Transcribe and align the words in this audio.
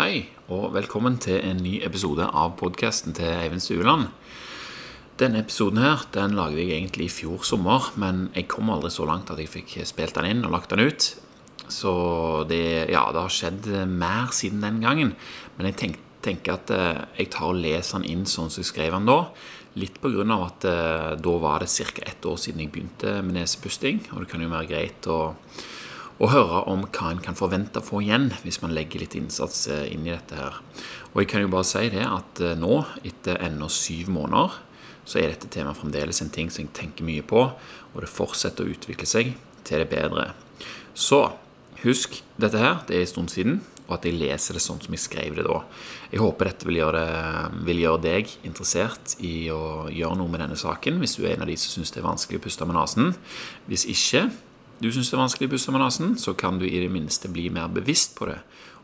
Hei, 0.00 0.30
og 0.48 0.70
velkommen 0.72 1.18
til 1.20 1.42
en 1.44 1.58
ny 1.60 1.74
episode 1.84 2.24
av 2.24 2.54
podkasten 2.56 3.12
til 3.12 3.26
Eivind 3.28 3.60
Stueland. 3.60 4.06
Denne 5.20 5.42
episoden 5.42 5.82
her, 5.82 6.06
den 6.14 6.38
lagde 6.38 6.56
jeg 6.56 6.70
egentlig 6.72 7.10
i 7.10 7.12
fjor 7.12 7.42
sommer, 7.44 7.90
men 8.00 8.30
jeg 8.32 8.46
kom 8.48 8.70
aldri 8.72 8.88
så 8.94 9.04
langt 9.04 9.28
at 9.28 9.42
jeg 9.42 9.50
fikk 9.52 9.74
spilt 9.84 10.16
den 10.16 10.30
inn 10.30 10.40
og 10.48 10.54
lagt 10.54 10.72
den 10.72 10.86
ut. 10.88 11.08
Så 11.68 11.92
det, 12.48 12.62
ja, 12.94 13.02
det 13.12 13.26
har 13.26 13.34
skjedd 13.36 13.68
mer 13.92 14.32
siden 14.32 14.64
den 14.64 14.80
gangen. 14.80 15.12
Men 15.58 15.68
jeg 15.68 15.76
tenk, 15.82 16.00
tenker 16.24 16.56
at 16.56 16.72
eh, 16.72 17.02
jeg 17.18 17.34
tar 17.36 17.50
og 17.50 17.60
leser 17.60 18.00
den 18.00 18.08
inn 18.14 18.24
sånn 18.24 18.48
som 18.48 18.64
jeg 18.64 18.70
skrev 18.70 18.96
den 18.96 19.10
da. 19.10 19.18
Litt 19.84 20.00
av 20.00 20.46
at 20.46 20.70
eh, 20.70 21.10
da 21.20 21.36
var 21.44 21.60
det 21.60 21.68
ca. 21.76 22.08
ett 22.08 22.24
år 22.24 22.40
siden 22.40 22.64
jeg 22.64 22.72
begynte 22.72 23.18
med 23.20 23.36
nesepusting. 23.36 24.00
Og 24.14 24.24
det 24.24 24.32
kan 24.32 24.40
jo 24.40 24.48
være 24.48 24.72
greit 24.72 25.12
å 25.12 25.20
og 26.20 26.32
høre 26.34 26.64
om 26.68 26.84
hva 26.84 27.10
en 27.14 27.22
kan 27.24 27.38
forvente 27.38 27.80
å 27.80 27.84
få 27.84 28.02
igjen 28.04 28.28
hvis 28.44 28.60
man 28.60 28.74
legger 28.76 29.00
litt 29.02 29.16
innsats 29.16 29.64
eh, 29.72 29.86
inn 29.94 30.04
i 30.04 30.12
dette 30.12 30.36
her. 30.36 30.58
Og 31.14 31.22
jeg 31.22 31.30
kan 31.32 31.44
jo 31.44 31.52
bare 31.52 31.68
si 31.68 31.86
det 31.92 32.04
at 32.04 32.42
eh, 32.44 32.58
nå, 32.60 32.82
etter 33.08 33.40
ennå 33.46 33.70
syv 33.72 34.12
måneder, 34.12 34.58
så 35.08 35.18
er 35.18 35.32
dette 35.32 35.48
temaet 35.50 35.80
fremdeles 35.80 36.20
en 36.22 36.32
ting 36.32 36.52
som 36.52 36.66
jeg 36.66 36.74
tenker 36.76 37.08
mye 37.08 37.24
på, 37.26 37.46
og 37.90 38.04
det 38.04 38.12
fortsetter 38.12 38.66
å 38.66 38.74
utvikle 38.74 39.08
seg 39.08 39.32
til 39.64 39.82
det 39.82 39.88
bedre. 39.90 40.30
Så 40.92 41.24
husk 41.80 42.20
dette 42.40 42.60
her, 42.60 42.82
det 42.86 42.98
er 42.98 43.06
en 43.06 43.14
stund 43.14 43.32
siden, 43.32 43.62
og 43.88 43.96
at 43.96 44.06
jeg 44.06 44.20
leser 44.20 44.54
det 44.54 44.62
sånn 44.62 44.78
som 44.84 44.94
jeg 44.94 45.02
skrev 45.02 45.40
det 45.40 45.46
da. 45.48 45.62
Jeg 46.12 46.20
håper 46.22 46.50
dette 46.50 46.68
vil 46.68 46.78
gjøre, 46.78 47.00
det, 47.00 47.64
vil 47.66 47.82
gjøre 47.82 48.02
deg 48.04 48.36
interessert 48.46 49.16
i 49.24 49.48
å 49.50 49.88
gjøre 49.90 50.20
noe 50.20 50.30
med 50.30 50.44
denne 50.44 50.60
saken, 50.60 51.00
hvis 51.02 51.16
du 51.18 51.24
er 51.24 51.34
en 51.34 51.46
av 51.46 51.50
de 51.50 51.56
som 51.58 51.80
syns 51.80 51.96
det 51.96 52.04
er 52.04 52.06
vanskelig 52.06 52.38
å 52.38 52.44
puste 52.44 52.68
med 52.68 52.78
nesen. 52.78 53.16
Hvis 53.66 53.88
ikke, 53.90 54.28
du 54.80 54.88
syns 54.88 55.10
det 55.10 55.16
er 55.18 55.22
vanskelig 55.24 55.50
å 55.50 55.52
puste 55.54 55.72
med 55.74 55.82
nesen, 55.84 56.14
så 56.16 56.32
kan 56.38 56.58
du 56.60 56.66
i 56.66 56.80
det 56.80 56.90
minste 56.92 57.28
bli 57.32 57.48
mer 57.52 57.68
bevisst 57.72 58.16
på 58.18 58.30
det 58.30 58.40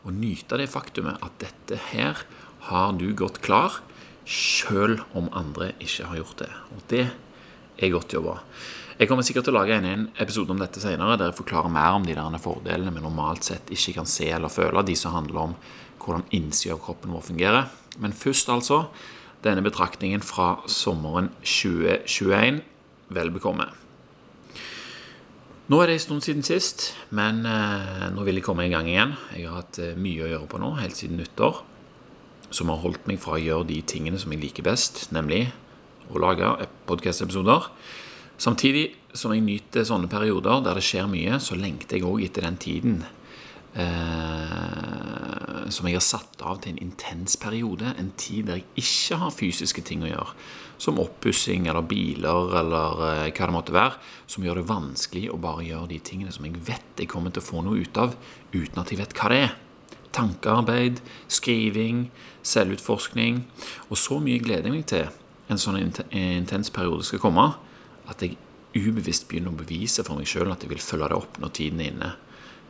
og 0.07 0.15
nyte 0.15 0.59
det 0.61 0.69
faktumet 0.71 1.23
at 1.25 1.35
dette 1.43 1.79
her 1.91 2.21
har 2.69 2.93
du 2.99 3.09
gått 3.17 3.41
klar, 3.43 3.81
sjøl 4.27 5.01
om 5.19 5.31
andre 5.35 5.73
ikke 5.83 6.11
har 6.11 6.21
gjort 6.21 6.43
det. 6.45 6.51
Og 6.75 6.85
det 6.91 7.07
er 7.79 7.95
godt 7.95 8.15
jobba. 8.15 8.37
Jeg 8.97 9.11
kommer 9.11 9.27
sikkert 9.27 9.49
til 9.49 9.53
å 9.53 9.59
lage 9.59 9.77
en, 9.77 10.07
episode 10.23 10.55
om 10.55 10.61
dette 10.63 10.81
senere, 10.81 11.19
der 11.19 11.31
jeg 11.31 11.39
forklarer 11.41 11.73
mer 11.73 11.99
om 11.99 12.07
de 12.07 12.15
der 12.17 12.39
fordelene 12.41 12.95
vi 12.95 13.03
normalt 13.05 13.45
sett 13.45 13.73
ikke 13.75 13.99
kan 13.99 14.09
se 14.09 14.31
eller 14.33 14.53
føle, 14.53 14.85
de 14.87 14.97
som 14.97 15.13
handler 15.17 15.43
om 15.43 15.57
hvordan 16.01 16.25
innsida 16.39 16.77
av 16.77 16.85
kroppen 16.87 17.13
vår 17.13 17.27
fungerer. 17.27 17.67
Men 18.01 18.15
først, 18.17 18.49
altså, 18.53 18.87
denne 19.45 19.65
betraktningen 19.67 20.25
fra 20.25 20.55
sommeren 20.71 21.33
2021. 21.45 22.63
Vel 23.17 23.35
bekomme. 23.35 23.69
Nå 25.67 25.81
er 25.83 25.91
det 25.91 25.97
en 25.97 26.03
stund 26.05 26.23
siden 26.23 26.45
sist, 26.47 26.93
men 27.11 27.41
eh, 27.43 28.05
nå 28.15 28.23
vil 28.23 28.39
jeg 28.39 28.47
komme 28.47 28.69
i 28.69 28.71
gang 28.71 28.87
igjen. 28.87 29.17
Jeg 29.35 29.49
har 29.49 29.65
hatt 29.65 29.81
eh, 29.83 29.97
mye 29.99 30.23
å 30.23 30.29
gjøre 30.31 30.47
på 30.53 30.61
nå, 30.63 30.69
helt 30.79 30.95
siden 30.95 31.19
nyttår, 31.19 31.59
som 32.55 32.71
har 32.71 32.85
holdt 32.85 33.09
meg 33.11 33.19
fra 33.19 33.35
å 33.35 33.43
gjøre 33.43 33.67
de 33.73 33.81
tingene 33.83 34.21
som 34.23 34.31
jeg 34.31 34.45
liker 34.45 34.63
best, 34.69 35.09
nemlig 35.11 35.49
å 36.15 36.23
lage 36.23 36.53
podkast-episoder. 36.87 37.67
Samtidig 38.39 38.93
som 39.11 39.35
jeg 39.35 39.43
nyter 39.43 39.89
sånne 39.89 40.07
perioder 40.13 40.63
der 40.63 40.79
det 40.79 40.87
skjer 40.87 41.11
mye, 41.11 41.41
så 41.43 41.59
lengter 41.59 41.99
jeg 41.99 42.07
òg 42.07 42.23
etter 42.29 42.47
den 42.47 42.63
tiden 42.63 43.03
eh, 43.77 45.67
som 45.73 45.89
jeg 45.89 45.99
har 45.99 46.05
satt 46.05 46.43
av 46.43 46.61
til 46.63 46.75
en 46.75 46.83
intens 46.87 47.37
periode. 47.41 47.93
En 47.99 48.13
tid 48.19 48.49
der 48.49 48.61
jeg 48.61 48.85
ikke 48.85 49.21
har 49.23 49.35
fysiske 49.35 49.85
ting 49.87 50.05
å 50.05 50.11
gjøre. 50.11 50.37
Som 50.83 51.01
oppussing 51.01 51.69
eller 51.71 51.87
biler 51.89 52.57
eller 52.61 53.05
eh, 53.11 53.29
hva 53.31 53.49
det 53.49 53.55
måtte 53.55 53.77
være. 53.77 54.01
Som 54.31 54.47
gjør 54.47 54.61
det 54.61 54.71
vanskelig 54.71 55.27
å 55.33 55.41
bare 55.43 55.67
gjøre 55.67 55.93
de 55.93 56.01
tingene 56.11 56.35
som 56.35 56.49
jeg 56.49 56.65
vet 56.67 57.05
jeg 57.05 57.11
kommer 57.13 57.35
til 57.35 57.45
å 57.45 57.49
få 57.51 57.63
noe 57.67 57.83
ut 57.83 58.01
av, 58.01 58.17
uten 58.55 58.83
at 58.83 58.93
jeg 58.93 59.01
vet 59.03 59.17
hva 59.19 59.31
det 59.33 59.43
er. 59.47 59.55
Tankearbeid, 60.17 61.03
skriving, 61.29 62.07
selvutforskning. 62.47 63.45
Og 63.91 64.01
så 64.01 64.21
mye 64.23 64.41
gleder 64.41 64.71
jeg 64.71 64.77
meg 64.79 64.89
til 64.89 65.07
en 65.53 65.61
sånn 65.61 65.79
intens 65.79 66.73
periode 66.75 67.05
skal 67.07 67.23
komme, 67.23 67.51
at 68.11 68.23
jeg 68.25 68.39
ubevisst 68.77 69.29
begynner 69.31 69.53
å 69.53 69.61
bevise 69.61 70.05
for 70.05 70.19
meg 70.19 70.29
sjøl 70.29 70.51
at 70.53 70.65
jeg 70.65 70.73
vil 70.73 70.83
følge 70.83 71.11
det 71.13 71.19
opp 71.19 71.39
når 71.43 71.53
tiden 71.57 71.83
er 71.83 71.93
inne. 71.93 72.11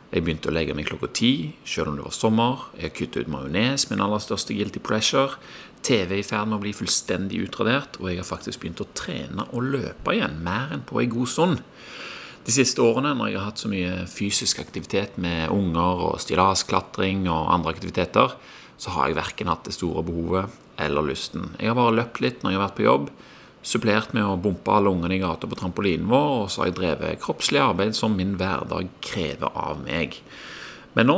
Jeg 0.07 0.23
begynte 0.23 0.47
å 0.47 0.53
legge 0.55 0.75
meg 0.75 0.87
klokka 0.87 1.09
ti, 1.19 1.31
selv 1.67 1.91
om 1.91 1.97
det 1.97 2.05
var 2.05 2.15
sommer. 2.15 2.61
Jeg 2.79 2.93
kuttet 2.95 3.25
ut 3.25 3.31
majones, 3.33 3.89
min 3.89 4.03
aller 4.03 4.21
største 4.23 4.55
guilty 4.55 4.79
pressure. 4.79 5.35
TV 5.83 6.13
er 6.15 6.21
i 6.21 6.25
ferd 6.25 6.47
med 6.47 6.57
å 6.57 6.63
bli 6.63 6.71
fullstendig 6.75 7.41
utradert, 7.43 7.99
og 7.99 8.07
jeg 8.09 8.21
har 8.21 8.27
faktisk 8.27 8.63
begynt 8.63 8.83
å 8.83 8.87
trene 8.95 9.49
og 9.51 9.67
løpe 9.73 10.15
igjen, 10.15 10.39
mer 10.45 10.71
enn 10.75 10.85
på 10.87 11.01
en 11.01 11.11
god 11.11 11.31
stund. 11.31 11.65
De 12.47 12.55
siste 12.55 12.79
årene, 12.79 13.11
når 13.19 13.33
jeg 13.33 13.39
har 13.41 13.49
hatt 13.49 13.59
så 13.59 13.71
mye 13.71 14.05
fysisk 14.07 14.61
aktivitet 14.63 15.17
med 15.19 15.51
unger 15.51 16.05
og 16.07 16.21
stillasklatring 16.23 17.25
og 17.27 17.51
andre 17.51 17.75
aktiviteter, 17.75 18.37
så 18.79 18.93
har 18.95 19.09
jeg 19.09 19.19
verken 19.19 19.51
hatt 19.51 19.67
det 19.67 19.75
store 19.75 20.05
behovet 20.07 20.55
eller 20.79 21.03
lysten. 21.03 21.49
Jeg 21.59 21.73
har 21.73 21.75
bare 21.75 21.97
løpt 21.97 22.21
litt 22.23 22.45
når 22.45 22.53
jeg 22.53 22.59
har 22.61 22.67
vært 22.69 22.77
på 22.79 22.87
jobb, 22.87 23.09
supplert 23.67 24.13
med 24.15 24.23
å 24.23 24.37
bumpe 24.39 24.71
alle 24.71 24.93
i 25.11 25.19
gata 25.19 25.47
på 25.49 25.57
trampolinen 25.59 26.07
vår, 26.07 26.29
og 26.43 26.51
så 26.51 26.63
har 26.63 26.69
jeg 26.71 26.77
drevet 26.79 27.21
kroppslig 27.23 27.59
arbeid 27.59 27.97
som 27.97 28.15
min 28.15 28.37
hverdag 28.39 28.89
krever 29.03 29.51
av 29.51 29.81
meg. 29.83 30.21
Men 30.95 31.11
nå 31.11 31.17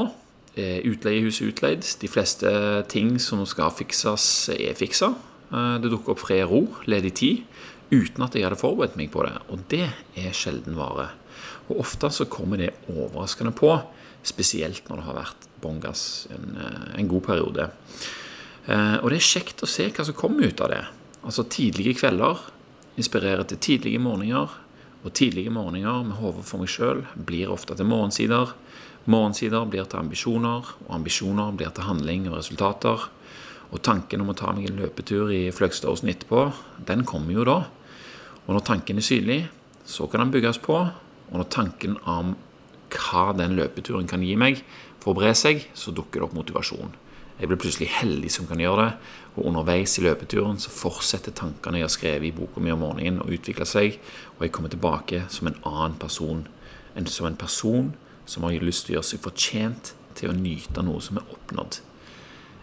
er 0.59 0.85
utleiehuset 0.87 1.53
utleid. 1.53 1.85
De 2.01 2.09
fleste 2.09 2.49
ting 2.91 3.17
som 3.21 3.45
skal 3.47 3.71
fikses, 3.75 4.49
er 4.55 4.77
fiksa. 4.77 5.13
Eh, 5.53 5.75
det 5.83 5.91
dukker 5.93 6.15
opp 6.15 6.23
fred 6.25 6.43
og 6.47 6.51
ro, 6.51 6.61
ledig 6.89 7.13
tid, 7.21 7.45
uten 7.93 8.25
at 8.25 8.35
jeg 8.35 8.45
hadde 8.45 8.59
forberedt 8.59 8.97
meg 8.99 9.11
på 9.13 9.23
det. 9.25 9.35
Og 9.49 9.63
det 9.71 9.85
er 10.19 10.35
sjelden 10.35 10.77
vare. 10.79 11.11
Og 11.69 11.83
ofte 11.85 12.09
så 12.13 12.27
kommer 12.29 12.61
det 12.61 12.73
overraskende 12.89 13.53
på, 13.55 13.75
spesielt 14.25 14.89
når 14.89 14.99
det 14.99 15.07
har 15.07 15.19
vært 15.21 15.49
bånn 15.63 15.79
gass 15.83 16.27
en, 16.33 16.57
eh, 16.57 16.99
en 16.99 17.07
god 17.07 17.23
periode. 17.29 17.69
Eh, 18.67 18.97
og 18.99 19.09
det 19.09 19.19
er 19.19 19.31
kjekt 19.31 19.63
å 19.63 19.69
se 19.69 19.89
hva 19.89 20.05
som 20.05 20.17
kommer 20.17 20.49
ut 20.49 20.61
av 20.61 20.73
det. 20.73 20.85
Altså 21.23 21.43
tidlige 21.43 21.97
kvelder 21.99 22.39
inspirerer 22.97 23.43
til 23.43 23.57
tidlige 23.57 23.99
morgener. 23.99 24.47
Og 25.03 25.13
tidlige 25.13 25.49
morgener 25.49 26.03
med 26.03 26.17
hodet 26.19 26.43
for 26.47 26.59
meg 26.59 26.71
sjøl 26.71 27.05
blir 27.15 27.51
ofte 27.51 27.75
til 27.75 27.87
morgensider. 27.87 28.51
Morgensider 29.09 29.63
blir 29.65 29.87
til 29.87 30.01
ambisjoner, 30.01 30.73
og 30.87 30.95
ambisjoner 30.95 31.55
blir 31.55 31.71
til 31.71 31.87
handling 31.87 32.27
og 32.27 32.37
resultater. 32.37 33.05
Og 33.71 33.81
tanken 33.85 34.23
om 34.23 34.31
å 34.33 34.35
ta 34.37 34.51
meg 34.55 34.67
en 34.67 34.81
løpetur 34.81 35.31
i 35.31 35.47
Fløgstadåsen 35.55 36.11
etterpå, 36.11 36.49
den 36.87 37.05
kommer 37.07 37.37
jo 37.37 37.45
da. 37.47 37.57
Og 38.47 38.55
når 38.55 38.65
tanken 38.67 38.99
er 38.99 39.05
synlig, 39.05 39.39
så 39.85 40.07
kan 40.09 40.25
den 40.25 40.33
bygges 40.33 40.59
på. 40.63 40.77
Og 41.29 41.35
når 41.37 41.51
tanken 41.53 41.99
om 42.09 42.33
hva 42.89 43.29
den 43.37 43.55
løpeturen 43.59 44.09
kan 44.09 44.23
gi 44.25 44.35
meg, 44.39 44.63
får 45.03 45.15
bre 45.15 45.35
seg, 45.37 45.67
så 45.77 45.93
dukker 45.95 46.19
det 46.19 46.27
opp 46.27 46.35
motivasjon. 46.37 46.95
Jeg 47.39 47.47
blir 47.47 47.61
plutselig 47.61 47.87
heldig 48.01 48.31
som 48.33 48.49
kan 48.49 48.59
gjøre 48.59 48.83
det, 48.83 48.93
og 49.39 49.47
underveis 49.47 49.95
i 49.97 50.03
løpeturen 50.03 50.59
så 50.59 50.71
fortsetter 50.73 51.33
tankene 51.35 51.79
jeg 51.79 51.87
har 51.87 51.93
skrevet 51.93 52.27
i 52.29 52.35
boka 52.35 52.61
mi 52.61 52.73
om 52.73 52.83
morgenen 52.83 53.21
å 53.23 53.29
utvikle 53.31 53.67
seg, 53.67 53.99
og 54.37 54.45
jeg 54.45 54.53
kommer 54.55 54.73
tilbake 54.73 55.23
som 55.31 55.49
en 55.49 55.59
annen 55.63 55.95
person. 56.01 56.45
En, 56.97 57.07
som 57.07 57.29
en 57.29 57.37
person 57.39 57.93
som 58.27 58.43
har 58.43 58.57
lyst 58.61 58.87
til 58.87 58.95
å 58.95 58.99
gjøre 58.99 59.09
seg 59.11 59.21
fortjent 59.23 59.93
til 60.19 60.31
å 60.31 60.35
nyte 60.35 60.83
noe 60.83 61.01
som 61.03 61.21
er 61.21 61.29
oppnådd. 61.31 61.79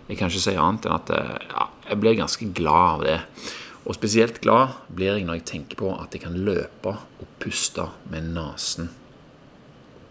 Jeg 0.06 0.18
kan 0.18 0.30
ikke 0.30 0.42
si 0.44 0.54
annet 0.60 0.86
enn 0.86 0.96
at 0.98 1.12
eh, 1.14 1.46
ja, 1.48 1.68
jeg 1.88 2.00
blir 2.02 2.18
ganske 2.18 2.50
glad 2.54 2.90
av 2.90 3.06
det. 3.06 3.16
Og 3.86 3.96
spesielt 3.96 4.40
glad 4.42 4.76
blir 4.90 5.14
jeg 5.14 5.26
når 5.26 5.40
jeg 5.40 5.48
tenker 5.52 5.80
på 5.80 5.92
at 5.94 6.14
jeg 6.14 6.24
kan 6.26 6.36
løpe 6.46 6.92
og 6.94 7.32
puste 7.42 7.88
med 8.10 8.28
nesen. 8.34 8.90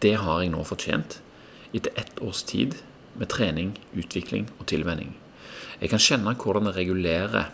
Det 0.03 0.15
har 0.23 0.41
jeg 0.41 0.51
nå 0.51 0.63
fortjent. 0.67 1.19
Etter 1.75 1.95
ett 1.99 2.19
års 2.23 2.43
tid 2.47 2.79
med 3.15 3.31
trening, 3.31 3.75
utvikling 3.95 4.49
og 4.59 4.67
tilvenning. 4.71 5.15
Jeg 5.81 5.91
kan 5.91 6.01
kjenne 6.01 6.35
hvordan 6.39 6.69
det 6.69 6.75
regulerer 6.77 7.51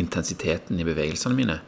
intensiteten 0.00 0.80
i 0.80 0.86
bevegelsene 0.86 1.36
mine 1.36 1.60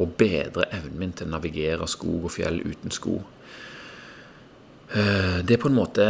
og 0.00 0.16
bedre 0.18 0.66
evnen 0.74 0.98
min 0.98 1.12
til 1.14 1.28
å 1.28 1.36
navigere 1.36 1.86
skog 1.90 2.26
og 2.26 2.34
fjell 2.34 2.58
uten 2.64 2.94
sko. 2.94 3.20
Eh, 4.94 5.38
det 5.46 5.56
er 5.56 5.62
på 5.62 5.70
en 5.70 5.78
måte 5.78 6.04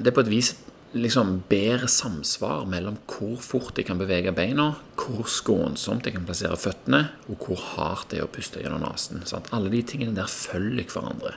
Det 0.00 0.10
er 0.10 0.14
på 0.14 0.22
et 0.22 0.30
vis 0.30 0.50
liksom 0.90 1.44
bedre 1.48 1.86
samsvar 1.90 2.64
mellom 2.66 2.96
hvor 3.06 3.36
fort 3.42 3.78
jeg 3.78 3.86
kan 3.86 3.98
bevege 4.00 4.32
beina, 4.34 4.72
hvor 4.98 5.28
skånsomt 5.30 6.06
jeg 6.06 6.16
kan 6.16 6.26
plassere 6.26 6.58
føttene, 6.58 7.04
og 7.30 7.46
hvor 7.46 7.60
hardt 7.76 8.10
det 8.10 8.18
er 8.18 8.26
å 8.26 8.32
puste 8.32 8.62
gjennom 8.62 8.82
nesen. 8.82 9.22
Alle 9.54 9.70
de 9.70 9.84
tingene 9.86 10.16
der 10.16 10.30
følger 10.30 10.90
hverandre. 10.90 11.36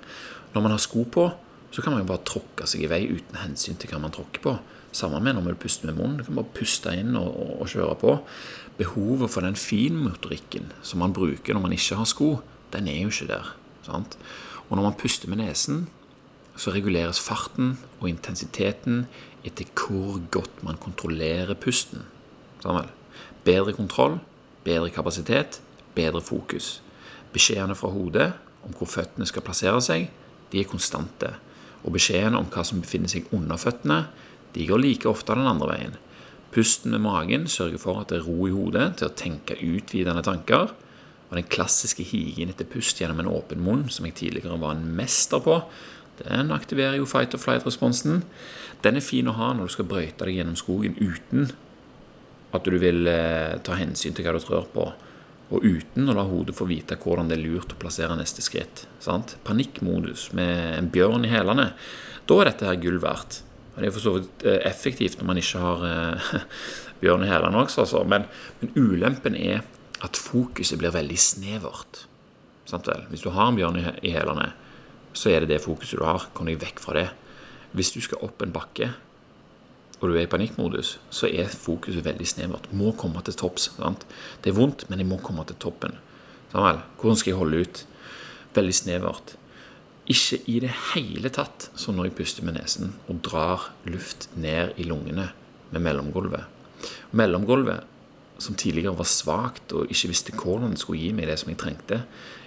Når 0.56 0.66
man 0.66 0.74
har 0.74 0.82
sko 0.82 1.06
på, 1.06 1.28
så 1.74 1.82
kan 1.82 1.94
man 1.94 2.02
jo 2.02 2.10
bare 2.10 2.26
tråkke 2.26 2.66
seg 2.70 2.86
i 2.86 2.90
vei 2.90 3.04
uten 3.10 3.38
hensyn 3.44 3.78
til 3.78 3.94
hva 3.94 4.02
man 4.02 4.14
tråkker 4.14 4.42
på. 4.42 4.58
Sammen 4.94 5.24
med 5.25 5.34
når 5.34 5.48
vi 5.48 5.60
puster 5.66 5.90
med 5.90 5.98
munnen. 5.98 6.19
Du 6.19 6.28
kan 6.28 6.38
bare 6.38 6.54
puste 6.54 6.94
inn 6.94 7.18
og, 7.18 7.34
og, 7.57 7.66
kjøre 7.72 7.98
på. 7.98 8.13
Behovet 8.78 9.31
for 9.34 9.45
den 9.45 9.57
finmotorikken 9.57 10.69
som 10.86 11.01
man 11.01 11.16
bruker 11.16 11.56
når 11.56 11.66
man 11.66 11.74
ikke 11.74 11.98
har 11.98 12.10
sko, 12.10 12.30
den 12.74 12.90
er 12.90 13.01
jo 13.01 13.13
ikke 13.13 13.30
der. 13.31 13.54
Sant? 13.86 14.18
Og 14.69 14.78
når 14.78 14.88
man 14.88 14.98
puster 14.98 15.30
med 15.30 15.42
nesen, 15.42 15.88
så 16.56 16.72
reguleres 16.74 17.22
farten 17.22 17.78
og 18.00 18.10
intensiteten 18.10 19.07
etter 19.44 19.66
hvor 19.74 20.22
godt 20.31 20.62
man 20.66 20.78
kontrollerer 20.81 21.57
pusten. 21.57 22.06
Sammen. 22.62 22.89
Bedre 23.44 23.74
kontroll, 23.74 24.19
bedre 24.63 24.94
kapasitet, 24.94 25.60
bedre 25.98 26.22
fokus. 26.22 26.81
Beskjedene 27.34 27.75
fra 27.75 27.89
hodet 27.89 28.30
om 28.63 28.78
hvor 28.78 28.88
føttene 28.88 29.25
skal 29.28 29.44
plassere 29.44 29.81
seg, 29.84 30.07
de 30.54 30.62
er 30.62 30.69
konstante 30.69 31.34
og 31.84 31.96
beskjedene 31.96 32.39
om 32.39 32.48
hva 32.51 32.63
som 32.66 32.81
befinner 32.84 33.12
seg 33.12 33.28
under 33.36 33.60
føttene, 33.60 34.06
de 34.54 34.68
går 34.70 34.82
like 34.82 35.10
ofte 35.10 35.36
den 35.38 35.50
andre 35.50 35.70
veien. 35.72 35.98
Pusten 36.54 36.94
med 36.94 37.02
magen 37.02 37.48
sørger 37.50 37.82
for 37.82 38.02
at 38.02 38.12
det 38.12 38.20
er 38.22 38.28
ro 38.28 38.46
i 38.46 38.54
hodet 38.54 38.92
til 39.00 39.10
å 39.10 39.16
tenke 39.18 39.58
utvidende 39.58 40.22
tanker. 40.26 40.76
Og 41.32 41.40
den 41.40 41.50
klassiske 41.50 42.06
higen 42.06 42.52
etter 42.54 42.68
pust 42.70 43.00
gjennom 43.02 43.24
en 43.24 43.32
åpen 43.32 43.64
munn, 43.66 43.88
som 43.90 44.06
jeg 44.06 44.20
tidligere 44.20 44.60
var 44.62 44.76
en 44.76 44.86
mester 44.98 45.42
på, 45.42 45.64
den 46.20 46.52
aktiverer 46.54 47.00
jo 47.00 47.08
fight 47.10 47.34
or 47.34 47.42
flight-responsen. 47.42 48.22
Den 48.86 49.00
er 49.00 49.06
fin 49.06 49.30
å 49.30 49.34
ha 49.38 49.50
når 49.56 49.70
du 49.70 49.74
skal 49.74 49.88
brøyte 49.90 50.28
deg 50.28 50.38
gjennom 50.38 50.58
skogen 50.60 50.94
uten 51.00 51.50
at 52.54 52.70
du 52.70 52.78
vil 52.78 53.08
eh, 53.10 53.56
ta 53.66 53.80
hensyn 53.80 54.14
til 54.14 54.28
hva 54.28 54.36
du 54.36 54.44
trør 54.44 54.68
på, 54.70 54.86
og 55.54 55.66
uten 55.66 56.10
å 56.10 56.14
la 56.14 56.26
hodet 56.28 56.56
få 56.58 56.68
vite 56.70 57.00
hvordan 57.02 57.30
det 57.30 57.40
er 57.40 57.48
lurt 57.48 57.74
å 57.74 57.80
plassere 57.82 58.14
neste 58.18 58.46
skritt. 58.46 58.86
Sant? 59.02 59.36
Panikkmodus 59.46 60.30
med 60.38 60.78
en 60.78 60.92
bjørn 60.94 61.26
i 61.26 61.34
hælene. 61.34 61.72
Da 62.30 62.38
er 62.40 62.52
dette 62.52 62.70
her 62.70 62.80
gull 62.82 63.02
verdt. 63.02 63.42
Og 63.74 63.81
Det 63.81 63.88
er 63.88 63.94
for 63.96 64.04
så 64.04 64.16
vidt 64.18 64.46
eh, 64.46 64.60
effektivt 64.70 65.18
når 65.20 65.30
man 65.30 65.40
ikke 65.42 65.62
har 65.62 65.86
eh, 65.90 66.34
bjørn 67.02 67.25
i 67.25 67.30
hælene 67.31 67.64
også, 67.64 67.86
altså. 67.86 68.04
men, 68.04 68.28
men, 68.62 68.74
ulempen 68.78 69.36
er 69.36 69.64
at 70.04 70.20
fokuset 70.20 70.78
blir 70.80 70.94
veldig 70.94 71.18
snevert. 71.20 72.06
Sant 72.70 72.88
vel? 72.88 73.06
Hvis 73.10 73.24
du 73.24 73.31
har 73.34 73.50
en 73.50 73.58
bjørn 73.58 73.80
i 73.80 74.12
hælene, 74.14 74.52
så 75.14 75.30
er 75.30 75.44
det 75.44 75.50
det 75.50 75.64
fokuset 75.64 76.00
du 76.00 76.06
har. 76.06 76.28
Kom 76.34 76.50
deg 76.50 76.62
vekk 76.62 76.81
fra 76.84 76.96
det. 76.98 77.08
Hvis 77.74 77.94
du 77.96 78.02
skal 78.04 78.22
opp 78.25 78.44
en 78.44 78.54
bakke, 78.54 78.92
og 80.04 80.10
du 80.12 80.18
er 80.18 80.25
i 80.25 80.30
panikkmodus, 80.30 80.98
så 81.14 81.30
er 81.31 81.48
fokuset 81.48 82.04
veldig 82.04 82.28
snevert. 82.28 82.68
Må 82.75 82.92
komme 83.00 83.22
til 83.24 83.38
topps. 83.40 83.70
Sant? 83.78 84.04
Det 84.44 84.52
er 84.52 84.58
vondt, 84.58 84.84
men 84.90 85.00
jeg 85.00 85.08
må 85.08 85.22
komme 85.24 85.46
til 85.48 85.56
toppen. 85.64 85.96
Sånn 86.52 86.81
Hvordan 87.00 87.20
skal 87.20 87.31
jeg 87.31 87.40
holde 87.40 87.62
ut? 87.64 87.86
Veldig 88.54 88.75
snevert. 88.75 89.38
Ikke 90.12 90.42
i 90.52 90.58
det 90.60 90.74
hele 90.92 91.32
tatt 91.32 91.70
som 91.80 91.96
når 91.96 92.10
jeg 92.10 92.18
puster 92.18 92.44
med 92.44 92.58
nesen 92.58 92.92
og 93.08 93.22
drar 93.24 93.70
luft 93.88 94.28
ned 94.36 94.76
i 94.76 94.88
lungene 94.88 95.30
med 95.72 95.84
mellomgulvet. 95.86 96.44
Mellomgulvet, 97.16 97.86
som 98.44 98.58
tidligere 98.60 98.98
var 98.98 99.08
svakt 99.08 99.72
og 99.72 99.92
ikke 99.94 100.10
visste 100.12 100.36
hvordan 100.36 100.74
det 100.74 100.82
skulle 100.82 101.00
gi 101.00 101.14
meg 101.16 101.30
det 101.30 101.38
som 101.40 101.54
jeg 101.54 101.62
trengte, 101.62 102.02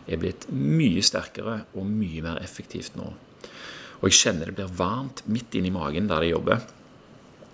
er 0.06 0.20
blitt 0.20 0.44
mye 0.52 1.00
sterkere 1.02 1.62
og 1.72 1.88
mye 1.88 2.20
mer 2.26 2.42
effektivt 2.44 2.98
nå. 2.98 3.08
Og 4.02 4.10
jeg 4.10 4.18
kjenner 4.20 4.50
det 4.50 4.58
blir 4.58 4.76
varmt 4.76 5.24
midt 5.24 5.56
inni 5.56 5.72
magen 5.72 6.10
der 6.10 6.26
jeg 6.26 6.36
jobber. 6.36 6.60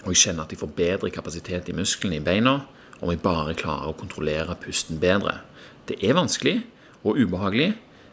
Og 0.03 0.11
jeg 0.11 0.23
kjenner 0.25 0.45
at 0.45 0.53
jeg 0.53 0.61
får 0.65 0.75
bedre 0.83 1.13
kapasitet 1.15 1.71
i 1.71 1.77
musklene 1.79 2.19
i 2.19 2.25
beina 2.25 2.59
om 2.99 3.11
jeg 3.11 3.23
bare 3.23 3.55
klarer 3.59 3.93
å 3.93 3.99
kontrollere 3.99 4.59
pusten 4.63 4.99
bedre. 5.03 5.39
Det 5.87 6.01
er 6.03 6.19
vanskelig 6.19 6.59
og 7.03 7.19
ubehagelig, 7.19 7.73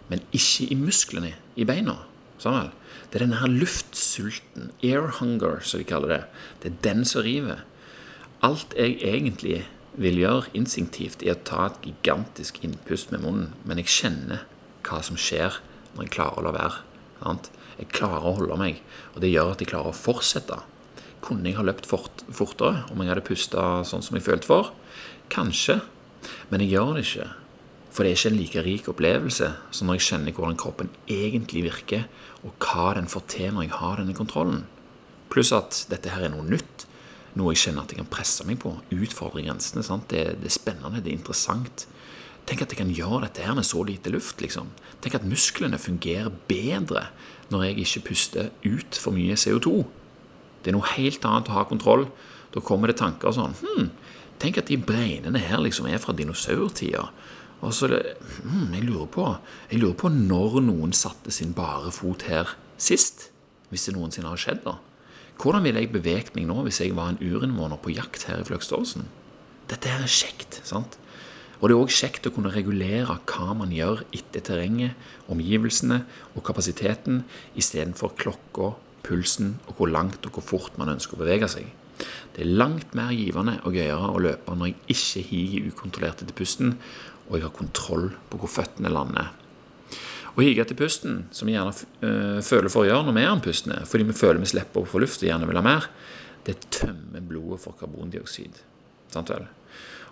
men 0.10 0.24
ikke 0.36 0.70
i 0.70 0.78
musklene 0.78 1.34
i 1.56 1.68
beina. 1.68 2.00
Sånn 2.40 2.72
Det 3.10 3.18
er 3.18 3.26
denne 3.26 3.40
her 3.42 3.50
luftsulten, 3.50 4.72
air 4.86 5.10
hunger, 5.20 5.60
som 5.66 5.82
de 5.82 5.88
kaller 5.88 6.14
det. 6.14 6.24
Det 6.62 6.70
er 6.70 6.82
den 6.86 7.06
som 7.06 7.24
river. 7.26 7.64
Alt 8.46 8.76
jeg 8.78 9.00
egentlig 9.02 9.64
vil 10.00 10.20
gjøre 10.22 10.52
instinktivt, 10.56 11.24
er 11.26 11.36
å 11.36 11.44
ta 11.44 11.66
et 11.68 11.80
gigantisk 11.84 12.62
innpust 12.64 13.12
med 13.12 13.24
munnen, 13.26 13.50
men 13.66 13.82
jeg 13.82 13.92
kjenner 13.92 14.46
hva 14.86 15.02
som 15.04 15.18
skjer 15.20 15.58
når 15.96 16.06
jeg 16.06 16.14
klarer 16.16 16.40
å 16.40 16.46
la 16.46 16.54
være. 16.56 16.84
Sant? 17.20 17.50
Jeg 17.80 17.92
klarer 17.96 18.28
å 18.28 18.36
holde 18.38 18.60
meg, 18.60 18.80
og 19.16 19.24
det 19.24 19.32
gjør 19.32 19.54
at 19.54 19.64
jeg 19.64 19.72
klarer 19.72 19.92
å 19.92 19.98
fortsette. 19.98 20.62
Kunne 21.24 21.50
jeg 21.50 21.58
ha 21.58 21.66
løpt 21.68 21.88
fort, 21.90 22.24
fortere 22.32 22.86
om 22.94 23.02
jeg 23.02 23.12
hadde 23.12 23.26
pusta 23.28 23.68
sånn 23.88 24.04
som 24.06 24.16
jeg 24.16 24.28
følte 24.28 24.48
for? 24.48 24.72
Kanskje, 25.34 25.80
men 26.52 26.64
jeg 26.64 26.78
gjør 26.78 26.96
det 26.96 27.06
ikke. 27.08 27.28
For 27.90 28.06
det 28.06 28.12
er 28.12 28.20
ikke 28.20 28.30
en 28.30 28.40
like 28.40 28.64
rik 28.66 28.90
opplevelse 28.92 29.48
som 29.74 29.90
når 29.90 29.98
jeg 29.98 30.08
kjenner 30.10 30.36
hvordan 30.36 30.60
kroppen 30.62 30.92
egentlig 31.10 31.66
virker, 31.66 32.06
og 32.46 32.54
hva 32.62 32.94
den 32.98 33.10
får 33.10 33.26
til 33.34 33.56
når 33.56 33.66
jeg 33.66 33.78
har 33.80 34.00
denne 34.00 34.18
kontrollen. 34.18 34.64
Pluss 35.30 35.52
at 35.54 35.86
dette 35.90 36.14
her 36.14 36.26
er 36.26 36.34
noe 36.34 36.46
nytt. 36.46 36.86
Noe 37.38 37.54
jeg 37.54 37.64
kjenner 37.66 37.86
at 37.86 37.94
jeg 37.94 38.02
kan 38.02 38.12
presse 38.12 38.46
meg 38.48 38.60
på. 38.62 38.76
Utfordre 38.94 39.44
grensene. 39.46 39.84
Det, 40.10 40.24
det, 40.42 40.50
er 40.50 40.54
spennende, 40.54 41.02
det 41.02 41.12
er 41.12 41.20
interessant. 41.20 41.86
Tenk 42.50 42.64
at 42.64 42.74
jeg 42.74 42.80
kan 42.80 42.94
gjøre 42.94 43.28
dette 43.28 43.46
her 43.46 43.58
med 43.58 43.68
så 43.68 43.84
lite 43.86 44.10
luft. 44.14 44.42
liksom. 44.42 44.72
Tenk 45.02 45.20
at 45.20 45.28
musklene 45.30 45.78
fungerer 45.82 46.32
bedre 46.50 47.10
når 47.50 47.68
jeg 47.68 47.86
ikke 47.86 48.06
puster 48.10 48.50
ut 48.66 48.98
for 48.98 49.14
mye 49.14 49.38
CO2. 49.38 49.84
Det 50.64 50.72
er 50.72 50.78
noe 50.78 50.94
helt 50.96 51.26
annet 51.26 51.50
å 51.50 51.58
ha 51.58 51.66
kontroll. 51.70 52.08
Da 52.54 52.62
kommer 52.66 52.90
det 52.90 52.98
tanker 52.98 53.30
sånn 53.36 53.54
hm, 53.62 53.92
Tenk 54.42 54.58
at 54.58 54.70
de 54.72 54.78
breinene 54.80 55.38
her 55.44 55.60
liksom 55.62 55.86
er 55.92 56.00
fra 56.02 56.16
dinosaurtida. 56.16 57.10
Og 57.60 57.74
så 57.76 57.90
mm, 57.92 58.72
jeg, 58.74 58.86
lurer 58.88 59.10
på, 59.12 59.26
jeg 59.72 59.82
lurer 59.82 59.98
på 60.00 60.12
når 60.14 60.62
noen 60.70 60.96
satte 60.96 61.34
sin 61.34 61.52
bare 61.58 61.92
fot 61.96 62.24
her 62.30 62.56
sist. 62.80 63.30
Hvis 63.70 63.86
det 63.86 63.96
noensinne 63.98 64.32
har 64.32 64.40
skjedd, 64.40 64.64
da. 64.66 64.80
Hvordan 65.40 65.64
ville 65.64 65.84
jeg 65.84 65.94
beveget 65.94 66.34
meg 66.36 66.50
nå 66.50 66.64
hvis 66.66 66.82
jeg 66.82 66.96
var 66.98 67.14
en 67.14 67.22
urinnvåner 67.22 67.80
på 67.80 67.94
jakt 67.94 68.26
her 68.28 68.42
i 68.42 68.48
Fløgståsen? 68.48 69.06
Dette 69.70 69.92
her 69.92 70.04
er 70.04 70.12
kjekt. 70.12 70.60
sant? 70.68 70.98
Og 71.60 71.68
det 71.68 71.76
er 71.76 71.82
òg 71.84 71.92
kjekt 71.92 72.28
å 72.28 72.32
kunne 72.34 72.52
regulere 72.54 73.18
hva 73.28 73.54
man 73.56 73.72
gjør 73.76 74.06
etter 74.16 74.44
terrenget, 74.48 74.96
omgivelsene 75.32 76.02
og 76.34 76.44
kapasiteten, 76.48 77.26
istedenfor 77.60 78.16
klokka, 78.20 78.74
pulsen 79.04 79.58
og 79.68 79.80
hvor 79.80 79.92
langt 79.92 80.26
og 80.28 80.36
hvor 80.38 80.48
fort 80.54 80.80
man 80.80 80.92
ønsker 80.96 81.18
å 81.18 81.22
bevege 81.24 81.50
seg. 81.52 81.68
Det 82.36 82.46
er 82.46 82.56
langt 82.60 82.94
mer 82.96 83.12
givende 83.12 83.58
og 83.68 83.76
gøyere 83.76 84.12
å 84.14 84.22
løpe 84.24 84.56
når 84.56 84.72
jeg 84.72 84.96
ikke 84.96 85.24
higer 85.30 85.72
ukontrollert 85.74 86.24
etter 86.24 86.36
pusten, 86.38 86.78
og 87.30 87.38
jeg 87.38 87.46
har 87.46 87.56
kontroll 87.56 88.10
på 88.30 88.42
hvor 88.42 88.52
føttene 88.52 88.92
lander. 88.94 89.30
Å 90.36 90.44
hige 90.46 90.64
etter 90.64 90.78
pusten, 90.78 91.24
som 91.36 91.50
vi 91.50 91.56
gjerne 91.56 91.74
øh, 92.06 92.40
føler 92.46 92.72
for 92.72 92.86
å 92.86 92.90
gjøre 92.90 93.08
når 93.08 93.16
vi 93.18 93.24
er 93.24 93.32
andpustne, 93.34 93.80
fordi 93.90 94.10
vi 94.10 94.18
føler 94.18 94.42
vi 94.42 94.52
slipper 94.52 94.84
å 94.84 94.90
få 94.90 95.02
luft 95.04 95.24
og 95.24 95.30
gjerne 95.30 95.50
vil 95.50 95.60
ha 95.60 95.66
mer, 95.66 95.90
det 96.48 96.60
tømmer 96.74 97.24
blodet 97.26 97.64
for 97.66 97.78
karbondioksid. 97.80 98.62
Sant 99.14 99.32
vel? 99.34 99.48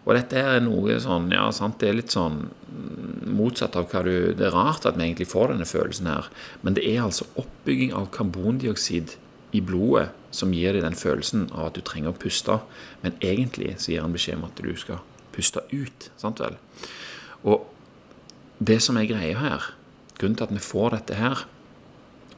Og 0.07 0.13
dette 0.15 0.39
er 0.39 0.61
noe 0.63 0.95
sånn, 1.03 1.27
ja, 1.35 1.45
sant, 1.55 1.81
det 1.81 1.89
er 1.89 1.97
litt 1.97 2.13
sånn 2.15 2.45
mm, 2.47 3.27
motsatt 3.37 3.75
av 3.75 3.89
hva 3.91 4.03
du 4.05 4.31
Det 4.37 4.45
er 4.47 4.55
rart 4.55 4.85
at 4.87 4.95
vi 4.95 5.03
egentlig 5.03 5.27
får 5.27 5.51
denne 5.51 5.67
følelsen 5.67 6.07
her, 6.07 6.29
men 6.63 6.77
det 6.77 6.85
er 6.87 7.03
altså 7.03 7.27
oppbygging 7.35 7.91
av 7.97 8.07
karbondioksid 8.15 9.17
i 9.55 9.61
blodet 9.63 10.09
som 10.35 10.53
gir 10.55 10.75
deg 10.75 10.85
den 10.85 10.95
følelsen 10.97 11.47
av 11.51 11.69
at 11.69 11.77
du 11.77 11.83
trenger 11.83 12.13
å 12.13 12.19
puste, 12.19 12.59
men 13.03 13.15
egentlig 13.23 13.75
så 13.81 13.93
gir 13.93 14.03
han 14.03 14.15
beskjed 14.15 14.39
om 14.39 14.47
at 14.47 14.59
du 14.63 14.73
skal 14.79 15.03
puste 15.37 15.63
ut. 15.71 16.09
sant 16.17 16.41
vel? 16.41 16.57
Og 17.45 17.67
det 18.57 18.81
som 18.81 18.97
er 18.97 19.09
greia 19.09 19.37
her, 19.37 19.71
grunnen 20.17 20.37
til 20.39 20.47
at 20.47 20.55
vi 20.55 20.63
får 20.63 20.97
dette 20.97 21.17
her 21.19 21.45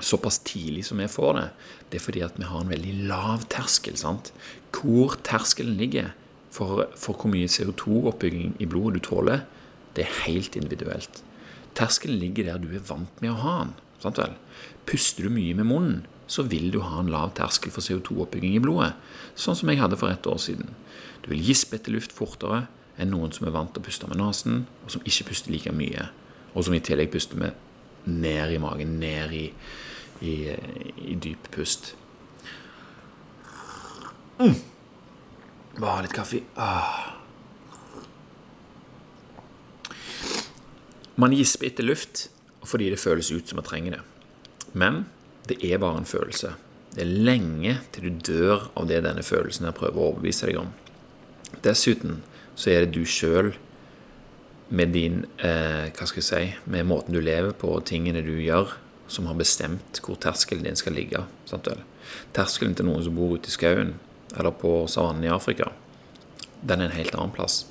såpass 0.03 0.39
tidlig 0.47 0.85
som 0.87 0.99
vi 0.99 1.07
får 1.11 1.33
det, 1.35 1.47
det 1.89 1.99
er 1.99 2.03
fordi 2.03 2.23
at 2.23 2.37
vi 2.39 2.47
har 2.47 2.63
en 2.63 2.71
veldig 2.71 2.95
lav 3.09 3.45
terskel. 3.51 3.97
sant? 3.99 4.31
Hvor 4.75 5.17
terskelen 5.23 5.77
ligger 5.79 6.13
for, 6.51 6.87
for 6.95 7.15
hvor 7.15 7.31
mye 7.31 7.49
CO2-oppbygging 7.51 8.55
i 8.59 8.67
blodet 8.69 8.99
du 8.99 9.09
tåler, 9.09 9.43
det 9.95 10.05
er 10.05 10.21
helt 10.25 10.55
individuelt. 10.55 11.23
Terskelen 11.75 12.19
ligger 12.19 12.47
der 12.47 12.61
du 12.61 12.71
er 12.73 12.85
vant 12.85 13.21
med 13.21 13.33
å 13.33 13.41
ha 13.43 13.57
den. 13.63 13.75
sant 13.99 14.19
vel? 14.21 14.35
Puster 14.87 15.27
du 15.27 15.33
mye 15.33 15.55
med 15.57 15.67
munnen, 15.67 16.05
så 16.29 16.45
vil 16.45 16.69
du 16.71 16.79
ha 16.85 17.01
en 17.01 17.09
lav 17.11 17.33
terskel 17.37 17.73
for 17.73 17.83
CO2-oppbygging 17.83 18.55
i 18.55 18.63
blodet, 18.63 18.93
sånn 19.35 19.57
som 19.57 19.69
jeg 19.71 19.81
hadde 19.81 19.97
for 19.99 20.13
et 20.13 20.27
år 20.29 20.37
siden. 20.41 20.69
Du 21.25 21.31
vil 21.33 21.41
gispe 21.43 21.79
etter 21.79 21.93
luft 21.95 22.13
fortere, 22.15 22.67
enn 22.99 23.13
noen 23.13 23.33
som 23.35 23.47
er 23.47 23.55
vant 23.55 23.71
til 23.73 23.81
å 23.81 23.87
puste 23.87 24.09
med 24.09 24.19
nesen, 24.19 24.65
og 24.83 24.93
som 24.93 25.05
ikke 25.07 25.29
puster 25.31 25.53
like 25.53 25.73
mye. 25.75 26.09
Og 26.53 26.65
som 26.65 26.75
i 26.75 26.81
tillegg 26.83 27.11
puster 27.13 27.39
med 27.39 27.55
ned 28.09 28.53
i 28.55 28.59
magen, 28.61 28.97
ned 28.99 29.33
i, 29.35 29.45
i, 30.25 30.35
i 31.11 31.15
dyp 31.15 31.49
pust. 31.53 31.93
Mm. 34.39 34.55
Bare 35.79 36.05
litt 36.05 36.15
kaffe. 36.15 36.41
Ah. 36.55 37.15
Man 41.19 41.35
gisper 41.35 41.67
etter 41.67 41.87
luft 41.87 42.29
fordi 42.69 42.89
det 42.91 42.99
føles 42.99 43.31
ut 43.31 43.47
som 43.47 43.59
man 43.59 43.67
trenger 43.67 43.97
det. 43.97 44.01
Men 44.77 45.05
det 45.49 45.57
er 45.65 45.79
bare 45.81 46.01
en 46.01 46.07
følelse. 46.07 46.53
Det 46.93 47.03
er 47.03 47.11
lenge 47.27 47.77
til 47.93 48.07
du 48.07 48.21
dør 48.31 48.69
av 48.77 48.89
det 48.89 49.01
denne 49.05 49.23
følelsen 49.25 49.67
her 49.67 49.75
prøver 49.77 49.99
å 49.99 50.07
overbevise 50.11 50.49
deg 50.49 50.59
om. 50.61 50.71
Dessuten 51.65 52.19
så 52.59 52.73
er 52.73 52.85
det 52.85 52.97
du 52.97 53.05
sjøl 53.07 53.53
med 54.69 54.91
din 54.93 55.23
eh, 55.41 55.89
Hva 55.95 56.05
skal 56.05 56.19
jeg 56.21 56.27
si 56.27 56.69
Med 56.69 56.85
måten 56.85 57.15
du 57.15 57.21
lever 57.23 57.55
på 57.57 57.71
og 57.77 57.87
tingene 57.89 58.21
du 58.21 58.35
gjør, 58.37 58.75
som 59.09 59.25
har 59.25 59.39
bestemt 59.39 60.01
hvor 60.05 60.19
terskelen 60.21 60.67
din 60.67 60.77
skal 60.77 60.93
ligge. 60.93 61.23
Sant 61.49 61.65
vel? 61.65 61.81
Terskelen 62.35 62.75
til 62.77 62.85
noen 62.89 63.01
som 63.05 63.15
bor 63.17 63.33
ute 63.37 63.49
i 63.49 63.55
skauen 63.55 63.95
eller 64.37 64.53
på 64.53 64.83
savannen 64.91 65.25
i 65.25 65.31
Afrika, 65.33 65.71
den 66.61 66.83
er 66.83 66.91
en 66.91 66.97
helt 66.99 67.15
annen 67.15 67.33
plass. 67.33 67.63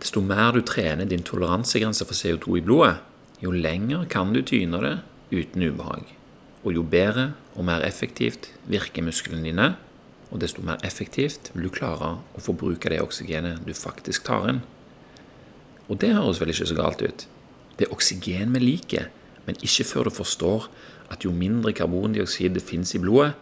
Desto 0.00 0.22
mer 0.24 0.54
du 0.54 0.62
trener 0.64 1.04
din 1.04 1.24
toleransegrense 1.26 2.06
for 2.08 2.16
CO2 2.16 2.58
i 2.58 2.64
blodet, 2.64 2.94
jo 3.42 3.52
lenger 3.52 4.06
kan 4.10 4.32
du 4.32 4.40
tyne 4.46 4.80
det 4.80 4.94
uten 5.34 5.66
ubehag. 5.68 6.14
Og 6.64 6.78
jo 6.78 6.84
bedre 6.86 7.32
og 7.58 7.66
mer 7.68 7.84
effektivt 7.84 8.48
virker 8.70 9.04
musklene 9.04 9.44
dine, 9.44 9.68
og 10.32 10.40
desto 10.40 10.64
mer 10.64 10.80
effektivt 10.86 11.52
vil 11.52 11.68
du 11.68 11.74
klare 11.74 12.14
å 12.32 12.42
forbruke 12.42 12.90
det 12.90 13.02
oksygenet 13.04 13.62
du 13.68 13.74
faktisk 13.76 14.24
tar 14.26 14.48
inn. 14.48 14.62
Og 15.92 16.00
det 16.00 16.14
høres 16.16 16.40
vel 16.40 16.54
ikke 16.54 16.70
så 16.70 16.78
galt 16.78 17.04
ut. 17.04 17.26
Det 17.76 17.86
er 17.86 17.92
oksygen 17.92 18.56
vi 18.56 18.62
liker, 18.64 19.10
men 19.44 19.58
ikke 19.60 19.84
før 19.84 20.08
du 20.08 20.16
forstår 20.16 20.70
at 21.12 21.26
jo 21.26 21.34
mindre 21.36 21.74
karbondioksid 21.76 22.56
det 22.56 22.64
finnes 22.64 22.94
i 22.96 23.02
blodet, 23.02 23.34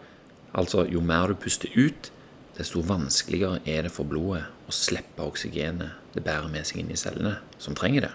Altså, 0.51 0.83
jo 0.91 0.99
mer 0.99 1.31
du 1.31 1.37
puster 1.39 1.71
ut, 1.79 2.11
desto 2.57 2.81
vanskeligere 2.83 3.61
er 3.65 3.85
det 3.87 3.93
for 3.95 4.07
blodet 4.07 4.43
å 4.67 4.73
slippe 4.75 5.23
oksygenet 5.23 5.95
det 6.11 6.23
bærer 6.25 6.51
med 6.51 6.67
seg 6.67 6.81
inn 6.81 6.91
i 6.91 6.99
cellene 6.99 7.37
som 7.61 7.77
trenger 7.77 8.09
det. 8.09 8.11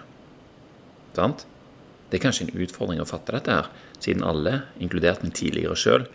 Sant? 1.17 1.47
Det 2.07 2.19
er 2.19 2.23
kanskje 2.27 2.45
en 2.45 2.61
utfordring 2.61 3.01
å 3.01 3.07
fatte 3.09 3.33
dette 3.33 3.51
her, 3.51 3.71
siden 3.99 4.23
alle, 4.23 4.67
inkludert 4.77 5.25
meg 5.25 5.33
tidligere 5.35 5.75
sjøl, 5.75 6.05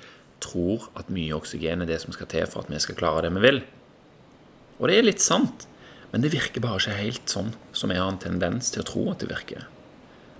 tror 0.45 0.89
at 0.99 1.11
mye 1.13 1.35
oksygen 1.37 1.85
er 1.85 1.89
det 1.89 2.01
som 2.03 2.15
skal 2.15 2.31
til 2.31 2.49
for 2.51 2.65
at 2.65 2.73
vi 2.73 2.81
skal 2.83 2.99
klare 2.99 3.25
det 3.27 3.33
vi 3.37 3.45
vil. 3.45 3.63
Og 4.81 4.89
det 4.91 4.99
er 4.99 5.07
litt 5.07 5.23
sant, 5.23 5.67
men 6.13 6.25
det 6.25 6.33
virker 6.35 6.65
bare 6.65 6.81
ikke 6.81 6.99
helt 6.99 7.33
sånn 7.33 7.53
som 7.73 7.93
jeg 7.93 8.03
har 8.03 8.11
en 8.13 8.21
tendens 8.21 8.73
til 8.73 8.83
å 8.83 8.89
tro 8.89 9.05
at 9.13 9.23
det 9.23 9.31
virker. 9.31 9.69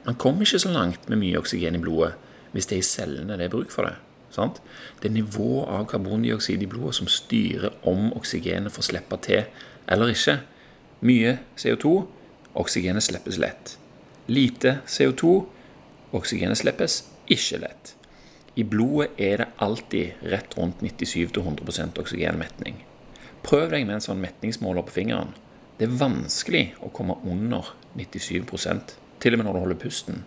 Man 0.05 0.19
kommer 0.19 0.45
ikke 0.45 0.63
så 0.65 0.73
langt 0.73 1.07
med 1.09 1.21
mye 1.23 1.39
oksygen 1.39 1.79
i 1.79 1.83
blodet 1.83 2.17
hvis 2.53 2.67
det 2.69 2.77
er 2.77 2.83
i 2.83 2.89
cellene 2.89 3.37
det 3.39 3.47
er 3.47 3.55
bruk 3.55 3.71
for 3.73 3.89
det. 3.89 3.95
Sant? 4.33 4.59
Det 5.01 5.11
er 5.11 5.15
nivået 5.15 5.69
av 5.69 5.87
karbondioksid 5.91 6.63
i 6.65 6.69
blodet 6.69 6.97
som 6.99 7.11
styrer 7.11 7.75
om 7.89 8.11
oksygenet 8.17 8.73
får 8.73 8.89
slippe 8.89 9.19
til 9.25 9.45
eller 9.93 10.13
ikke. 10.13 10.39
Mye 11.05 11.39
CO2 11.61 11.95
oksygenet 12.59 13.05
slippes 13.05 13.41
lett. 13.41 13.77
Lite 14.29 14.81
CO2 14.87 15.33
oksygenet 16.17 16.61
slippes 16.61 17.03
ikke 17.33 17.63
lett. 17.65 17.95
I 18.55 18.65
blodet 18.69 19.17
er 19.17 19.39
det 19.41 19.49
alltid 19.65 20.25
rett 20.29 20.57
rundt 20.59 20.83
97-100 20.85 22.01
oksygenmetning. 22.03 22.83
Prøv 23.43 23.71
deg 23.73 23.87
med 23.87 23.97
en 23.97 24.05
sånn 24.05 24.21
metningsmåler 24.21 24.85
på 24.87 24.97
fingeren. 24.99 25.33
Det 25.79 25.89
er 25.89 25.97
vanskelig 26.03 26.67
å 26.85 26.93
komme 26.95 27.17
under 27.25 27.73
97% 27.97 28.95
til 29.25 29.35
og 29.35 29.41
med 29.41 29.49
når 29.49 29.57
du 29.57 29.63
holder 29.65 29.81
pusten. 29.81 30.23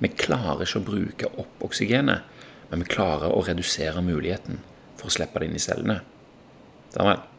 Vi 0.00 0.08
klarer 0.12 0.64
ikke 0.64 0.80
å 0.80 0.88
bruke 0.88 1.30
opp 1.42 1.68
oksygenet, 1.68 2.24
men 2.70 2.82
vi 2.82 2.90
klarer 2.96 3.32
å 3.32 3.44
redusere 3.44 4.02
muligheten 4.04 4.62
for 4.96 5.10
å 5.10 5.16
slippe 5.18 5.40
det 5.40 5.50
inn 5.50 5.60
i 5.60 5.62
cellene. 5.62 6.00
Sammen. 6.96 7.35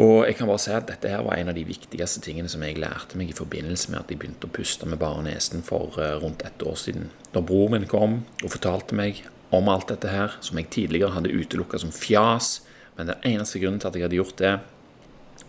Og 0.00 0.24
jeg 0.24 0.38
kan 0.38 0.48
bare 0.48 0.62
si 0.62 0.70
at 0.72 0.86
dette 0.88 1.10
her 1.12 1.20
var 1.26 1.36
en 1.36 1.50
av 1.52 1.56
de 1.58 1.66
viktigste 1.68 2.22
tingene 2.24 2.48
som 2.48 2.62
jeg 2.64 2.78
lærte 2.80 3.18
meg 3.20 3.32
i 3.32 3.36
forbindelse 3.36 3.90
med 3.92 3.98
at 4.00 4.12
jeg 4.12 4.20
begynte 4.22 4.48
å 4.48 4.54
puste 4.56 4.88
med 4.88 5.00
bare 5.02 5.26
nesen 5.26 5.64
for 5.66 5.98
eh, 6.00 6.14
rundt 6.22 6.44
ett 6.46 6.62
år 6.64 6.78
siden. 6.80 7.10
Da 7.34 7.42
broren 7.44 7.76
min 7.76 7.90
kom 7.90 8.22
og 8.40 8.54
fortalte 8.54 8.96
meg 8.96 9.20
om 9.52 9.68
alt 9.68 9.90
dette 9.90 10.08
her, 10.08 10.38
som 10.40 10.56
jeg 10.56 10.70
tidligere 10.72 11.12
hadde 11.18 11.34
utelukka 11.34 11.82
som 11.82 11.92
fjas, 11.92 12.62
men 12.96 13.10
den 13.10 13.28
eneste 13.34 13.60
grunnen 13.60 13.82
til 13.82 13.90
at 13.90 13.98
jeg 13.98 14.06
hadde 14.06 14.20
gjort 14.20 14.40
det, 14.40 14.54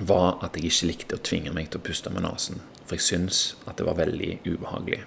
var 0.01 0.41
at 0.43 0.57
jeg 0.57 0.67
ikke 0.67 0.89
likte 0.89 1.17
å 1.17 1.23
tvinge 1.29 1.55
meg 1.55 1.69
til 1.71 1.79
å 1.79 1.85
puste 1.85 2.11
med 2.11 2.25
nesen. 2.25 2.59
For 2.83 2.97
jeg 2.97 3.07
syns 3.07 3.41
at 3.69 3.77
det 3.79 3.87
var 3.87 3.99
veldig 4.01 4.39
ubehagelig. 4.49 5.03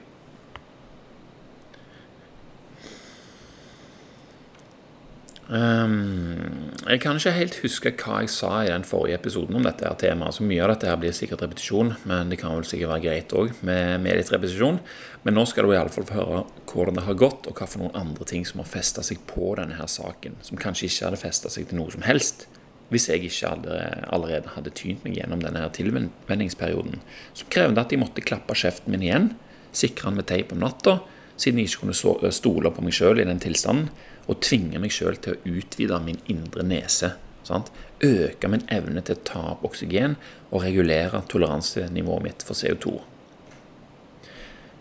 Um, 5.44 6.72
jeg 6.88 7.02
kan 7.02 7.18
ikke 7.18 7.34
helt 7.36 7.56
huske 7.60 7.90
hva 8.00 8.22
jeg 8.22 8.30
sa 8.32 8.62
i 8.64 8.70
den 8.70 8.86
forrige 8.88 9.18
episoden 9.18 9.58
om 9.58 9.66
dette 9.66 9.84
her 9.84 9.96
temaet. 10.00 10.38
Så 10.38 10.46
mye 10.46 10.62
av 10.64 10.72
dette 10.72 10.88
her 10.88 10.96
blir 11.00 11.12
sikkert 11.16 11.44
repetisjon, 11.44 11.92
men 12.08 12.32
det 12.32 12.38
kan 12.40 12.54
vel 12.56 12.64
sikkert 12.68 12.94
være 12.94 13.04
greit 13.04 13.34
òg 13.36 13.52
med, 13.60 14.00
med, 14.00 14.16
litt 14.16 14.32
repetisjon. 14.32 14.80
Men 15.26 15.36
nå 15.36 15.44
skal 15.50 15.68
du 15.68 15.74
iallfall 15.74 16.08
få 16.08 16.16
høre 16.16 16.42
hvordan 16.70 16.98
det 16.98 17.06
har 17.08 17.20
gått, 17.20 17.48
og 17.50 17.60
hva 17.60 17.68
for 17.68 17.84
noen 17.84 18.00
andre 18.00 18.28
ting 18.28 18.48
som 18.48 18.62
har 18.62 18.70
festa 18.70 19.04
seg 19.04 19.20
på 19.28 19.52
denne 19.60 19.76
her 19.76 19.90
saken, 19.90 20.40
som 20.44 20.60
kanskje 20.60 20.88
ikke 20.88 21.10
hadde 21.10 21.20
festa 21.20 21.52
seg 21.52 21.68
til 21.68 21.80
noe 21.80 21.92
som 21.92 22.06
helst 22.08 22.48
hvis 22.92 23.08
jeg 23.08 23.24
ikke 23.26 23.48
allerede, 23.48 24.02
allerede 24.12 24.50
hadde 24.54 24.70
tynt 24.76 25.04
meg 25.06 25.16
gjennom 25.16 25.40
denne 25.42 25.62
her 25.64 25.70
tilvenningsperioden, 25.74 27.00
som 27.34 27.48
krevde 27.50 27.80
at 27.80 27.90
jeg 27.90 27.98
måtte 27.98 28.22
klappe 28.22 28.54
kjeften 28.54 28.92
min 28.92 29.02
igjen, 29.02 29.30
sikre 29.74 30.10
den 30.10 30.20
med 30.20 30.28
teip 30.28 30.52
om 30.54 30.60
natta, 30.62 30.98
siden 31.40 31.58
jeg 31.58 31.72
ikke 31.72 31.88
kunne 31.88 32.32
stole 32.36 32.70
på 32.70 32.84
meg 32.84 32.94
sjøl 32.94 33.18
i 33.18 33.26
den 33.26 33.40
tilstanden 33.42 33.88
og 34.26 34.40
tvinge 34.44 34.80
meg 34.80 34.94
sjøl 34.94 35.18
til 35.20 35.34
å 35.34 35.56
utvide 35.58 36.00
min 36.04 36.20
indre 36.30 36.64
nese. 36.66 37.14
Sant? 37.44 37.70
Øke 38.04 38.48
min 38.48 38.64
evne 38.72 39.02
til 39.04 39.18
å 39.18 39.24
ta 39.28 39.42
opp 39.52 39.66
oksygen 39.68 40.16
og 40.50 40.64
regulere 40.64 41.20
toleransenivået 41.28 42.24
mitt 42.24 42.46
for 42.46 42.56
CO2. 42.56 43.00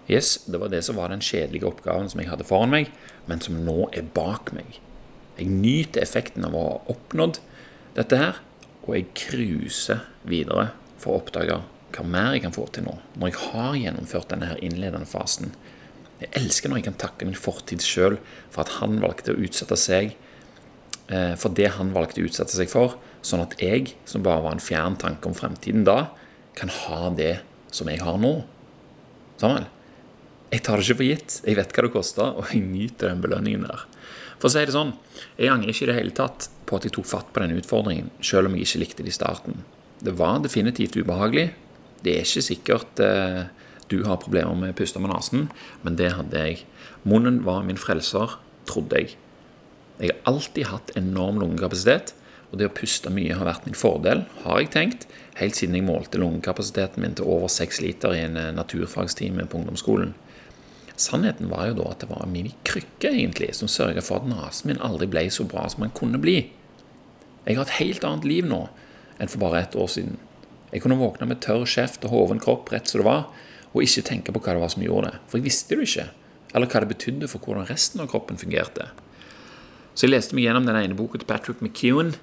Yes, 0.08 0.44
Det 0.48 0.60
var 0.60 0.68
det 0.68 0.84
som 0.84 0.96
var 0.96 1.10
den 1.10 1.24
kjedelige 1.24 1.68
oppgaven 1.68 2.10
som 2.10 2.20
jeg 2.20 2.30
hadde 2.30 2.48
foran 2.48 2.72
meg, 2.72 2.90
men 3.26 3.40
som 3.40 3.62
nå 3.64 3.90
er 3.94 4.04
bak 4.16 4.52
meg. 4.56 4.80
Jeg 5.38 5.48
nyter 5.48 6.04
effekten 6.04 6.46
av 6.46 6.56
å 6.56 6.64
ha 6.64 6.80
oppnådd 6.92 7.40
dette 7.96 8.20
her, 8.20 8.42
og 8.84 8.98
jeg 8.98 9.14
cruiser 9.16 10.04
videre 10.28 10.74
for 11.00 11.14
å 11.14 11.22
oppdage 11.24 11.62
hva 11.94 12.04
mer 12.04 12.34
jeg 12.34 12.44
kan 12.46 12.56
få 12.56 12.66
til 12.74 12.88
nå, 12.88 12.98
når 13.16 13.32
jeg 13.32 13.40
har 13.54 13.80
gjennomført 13.80 14.34
denne 14.34 14.50
her 14.50 14.62
innledende 14.66 15.08
fasen 15.10 15.54
jeg 16.24 16.32
elsker 16.40 16.72
når 16.72 16.80
jeg 16.80 16.88
kan 16.88 17.00
takke 17.06 17.28
min 17.28 17.38
fortid 17.38 17.84
sjøl 17.84 18.18
for 18.54 18.64
at 18.64 18.78
han 18.80 19.00
valgte 19.04 19.34
å 19.34 19.42
utsette 19.44 19.78
seg 19.80 20.14
eh, 21.12 21.34
for 21.40 21.54
det 21.56 21.74
han 21.78 21.92
valgte 21.96 22.24
å 22.24 22.28
utsette 22.30 22.56
seg 22.56 22.72
for, 22.72 22.98
sånn 23.26 23.44
at 23.44 23.56
jeg, 23.62 23.94
som 24.10 24.24
bare 24.26 24.44
var 24.46 24.56
en 24.56 24.64
fjern 24.64 24.98
tanke 25.00 25.30
om 25.30 25.38
fremtiden 25.38 25.86
da, 25.88 26.14
kan 26.58 26.72
ha 26.72 27.10
det 27.16 27.38
som 27.74 27.90
jeg 27.90 28.04
har 28.04 28.20
nå. 28.22 28.36
Samuel, 29.42 29.66
Jeg 30.54 30.62
tar 30.62 30.78
det 30.78 30.86
ikke 30.86 31.00
for 31.00 31.08
gitt. 31.08 31.36
Jeg 31.42 31.58
vet 31.58 31.72
hva 31.74 31.84
det 31.84 31.94
koster, 31.96 32.36
og 32.38 32.52
jeg 32.54 32.62
nyter 32.62 33.10
den 33.10 33.24
belønningen 33.24 33.64
der. 33.66 33.88
For 34.38 34.52
å 34.52 34.54
si 34.54 34.62
det 34.62 34.76
sånn, 34.76 34.92
jeg 35.40 35.50
angrer 35.50 35.74
ikke 35.74 35.88
i 35.88 35.90
det 35.90 35.96
hele 35.98 36.14
tatt 36.14 36.46
på 36.70 36.78
at 36.78 36.86
jeg 36.86 36.94
tok 36.94 37.08
fatt 37.10 37.32
på 37.34 37.42
denne 37.42 37.58
utfordringen, 37.58 38.12
selv 38.22 38.52
om 38.52 38.58
jeg 38.58 38.68
ikke 38.68 38.82
likte 38.84 39.06
det 39.06 39.10
i 39.10 39.16
starten. 39.18 39.64
Det 40.04 40.14
var 40.20 40.44
definitivt 40.44 41.00
ubehagelig. 41.00 41.48
Det 42.06 42.14
er 42.20 42.28
ikke 42.28 42.46
sikkert 42.46 43.02
eh, 43.02 43.48
du 43.92 44.04
har 44.08 44.22
problemer 44.22 44.56
med 44.58 44.74
å 44.74 44.78
puste 44.78 45.02
med 45.02 45.12
nesen, 45.12 45.48
men 45.84 45.98
det 46.00 46.14
hadde 46.18 46.40
jeg. 46.48 46.64
Munnen 47.08 47.42
var 47.46 47.66
min 47.68 47.80
frelser, 47.80 48.38
trodde 48.70 49.02
jeg. 49.02 49.16
Jeg 50.00 50.14
har 50.14 50.34
alltid 50.34 50.70
hatt 50.72 50.94
enorm 51.00 51.42
lungekapasitet, 51.42 52.16
og 52.52 52.60
det 52.62 52.70
å 52.70 52.76
puste 52.78 53.10
mye 53.14 53.34
har 53.34 53.48
vært 53.48 53.66
min 53.66 53.78
fordel, 53.78 54.26
har 54.44 54.60
jeg 54.62 54.72
tenkt, 54.76 55.08
helt 55.40 55.58
siden 55.58 55.78
jeg 55.78 55.88
målte 55.88 56.20
lungekapasiteten 56.22 57.02
min 57.02 57.16
til 57.18 57.30
over 57.30 57.50
seks 57.50 57.82
liter 57.82 58.14
i 58.14 58.22
en 58.28 58.38
eh, 58.38 58.52
naturfagstime 58.54 59.48
på 59.50 59.62
ungdomsskolen. 59.62 60.14
Sannheten 60.94 61.50
var 61.50 61.72
jo 61.72 61.80
da 61.80 61.88
at 61.90 62.04
det 62.04 62.12
var 62.12 62.30
min 62.30 62.52
krykke 62.68 63.10
egentlig 63.10 63.50
som 63.58 63.72
sørga 63.72 64.04
for 64.06 64.22
at 64.22 64.30
nesen 64.30 64.70
min 64.70 64.84
aldri 64.86 65.10
ble 65.10 65.26
så 65.34 65.48
bra 65.50 65.66
som 65.72 65.82
den 65.82 65.96
kunne 65.98 66.22
bli. 66.22 66.44
Jeg 67.48 67.58
har 67.58 67.66
et 67.66 67.80
helt 67.80 68.06
annet 68.08 68.28
liv 68.30 68.46
nå 68.48 68.68
enn 69.18 69.32
for 69.32 69.42
bare 69.42 69.64
et 69.64 69.78
år 69.80 69.90
siden. 69.90 70.20
Jeg 70.70 70.84
kunne 70.84 71.00
våkne 71.02 71.28
med 71.30 71.42
tørr 71.42 71.66
kjeft 71.70 72.06
og 72.06 72.14
hoven 72.14 72.42
kropp 72.42 72.70
rett 72.74 72.90
som 72.90 73.02
det 73.02 73.10
var, 73.10 73.26
og 73.74 73.82
ikke 73.82 74.06
tenke 74.06 74.34
på 74.34 74.42
hva 74.42 74.56
det 74.56 74.62
var 74.64 74.74
som 74.74 74.86
gjorde 74.86 75.12
det. 75.12 75.22
For 75.30 75.40
jeg 75.40 75.48
visste 75.48 75.78
det 75.78 75.88
ikke. 75.88 76.10
Eller 76.54 76.70
hva 76.70 76.84
det 76.84 76.92
betydde 76.94 77.30
for 77.32 77.42
hvordan 77.42 77.70
resten 77.70 78.04
av 78.04 78.10
kroppen 78.12 78.38
fungerte. 78.38 78.92
Så 79.94 80.06
jeg 80.06 80.14
leste 80.14 80.38
meg 80.38 80.48
gjennom 80.48 80.68
den 80.70 80.78
ene 80.80 80.98
boka 80.98 81.20
til 81.20 81.30
Patrick 81.30 81.62
McEwan, 81.62 82.14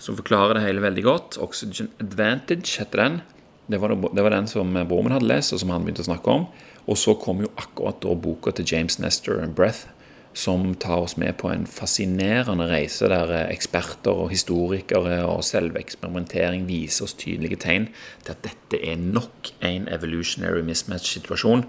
som 0.00 0.16
forklarer 0.18 0.56
det 0.56 0.66
hele 0.66 0.84
veldig 0.84 1.04
godt. 1.04 1.38
'Oxygen 1.40 1.88
Advantage' 2.00 2.78
heter 2.80 3.02
den. 3.02 3.20
Det 3.68 3.80
var, 3.80 3.94
det, 3.94 4.22
var 4.22 4.30
den 4.30 4.46
som 4.46 4.72
broren 4.88 5.12
hadde 5.12 5.26
lest, 5.26 5.52
og 5.52 5.60
som 5.60 5.72
han 5.72 5.84
begynte 5.84 6.04
å 6.04 6.10
snakke 6.12 6.30
om. 6.30 6.46
Og 6.86 6.96
så 7.00 7.16
kom 7.18 7.40
jo 7.42 7.50
akkurat 7.56 7.98
da 8.00 8.14
boka 8.14 8.52
til 8.52 8.68
James 8.68 8.98
Nestor, 8.98 9.40
'Breath', 9.40 9.88
som 10.36 10.74
tar 10.76 11.00
oss 11.06 11.16
med 11.16 11.38
på 11.40 11.48
en 11.48 11.64
fascinerende 11.70 12.66
reise 12.68 13.08
der 13.08 13.32
eksperter 13.46 14.12
og 14.12 14.30
historikere 14.34 15.22
og 15.24 15.44
selveksperimentering 15.48 16.66
viser 16.68 17.08
oss 17.08 17.16
tydelige 17.16 17.56
tegn 17.64 17.88
til 18.26 18.34
at 18.34 18.44
dette 18.44 18.80
er 18.84 19.00
nok 19.00 19.54
en 19.64 19.88
evolutionary 19.88 20.60
mismatch-situasjon 20.66 21.64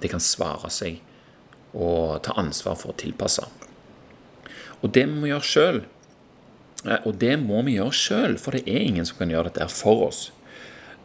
det 0.00 0.10
kan 0.10 0.22
svare 0.22 0.70
seg 0.72 1.00
og 1.76 2.20
ta 2.26 2.34
ansvar 2.40 2.78
for 2.80 2.92
å 2.92 2.98
tilpasse. 2.98 3.44
Og 4.80 4.92
det 4.96 5.06
må 5.08 5.24
vi 5.24 5.32
gjøre 5.32 5.46
sjøl. 5.46 5.80
Og 7.04 7.12
det 7.20 7.34
må 7.42 7.60
vi 7.66 7.76
gjøre 7.76 7.96
sjøl, 7.96 8.36
for 8.40 8.56
det 8.56 8.64
er 8.64 8.86
ingen 8.88 9.06
som 9.06 9.20
kan 9.20 9.32
gjøre 9.32 9.52
dette 9.52 9.68
for 9.72 10.06
oss. 10.08 10.30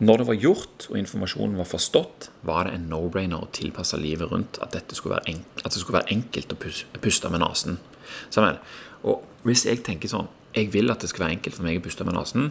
Når 0.04 0.20
det 0.20 0.28
var 0.28 0.36
gjort 0.44 0.86
og 0.90 0.98
informasjonen 1.00 1.56
var 1.56 1.68
forstått, 1.70 2.28
var 2.44 2.68
det 2.68 2.76
en 2.76 2.90
no-brainer 2.92 3.40
å 3.40 3.52
tilpasse 3.56 3.96
livet 4.02 4.28
rundt 4.28 4.60
at, 4.60 4.76
skulle 4.92 5.22
at, 5.22 5.64
det 5.64 5.80
skulle 5.80 6.02
være 6.02 6.12
enkelt 6.12 6.52
å 6.52 6.60
puste 7.00 7.32
med 7.32 7.40
nesen. 7.40 7.78
Og 9.08 9.24
hvis 9.48 9.64
jeg 9.70 9.86
tenker 9.86 10.12
sånn 10.12 10.32
Jeg 10.56 10.70
vil 10.72 10.88
at 10.88 11.02
det 11.04 11.10
skal 11.12 11.26
være 11.26 11.36
enkelt 11.36 11.58
for 11.58 11.68
meg 11.68 11.82
å 11.82 11.84
puste 11.84 12.06
med 12.08 12.16
nesen, 12.16 12.46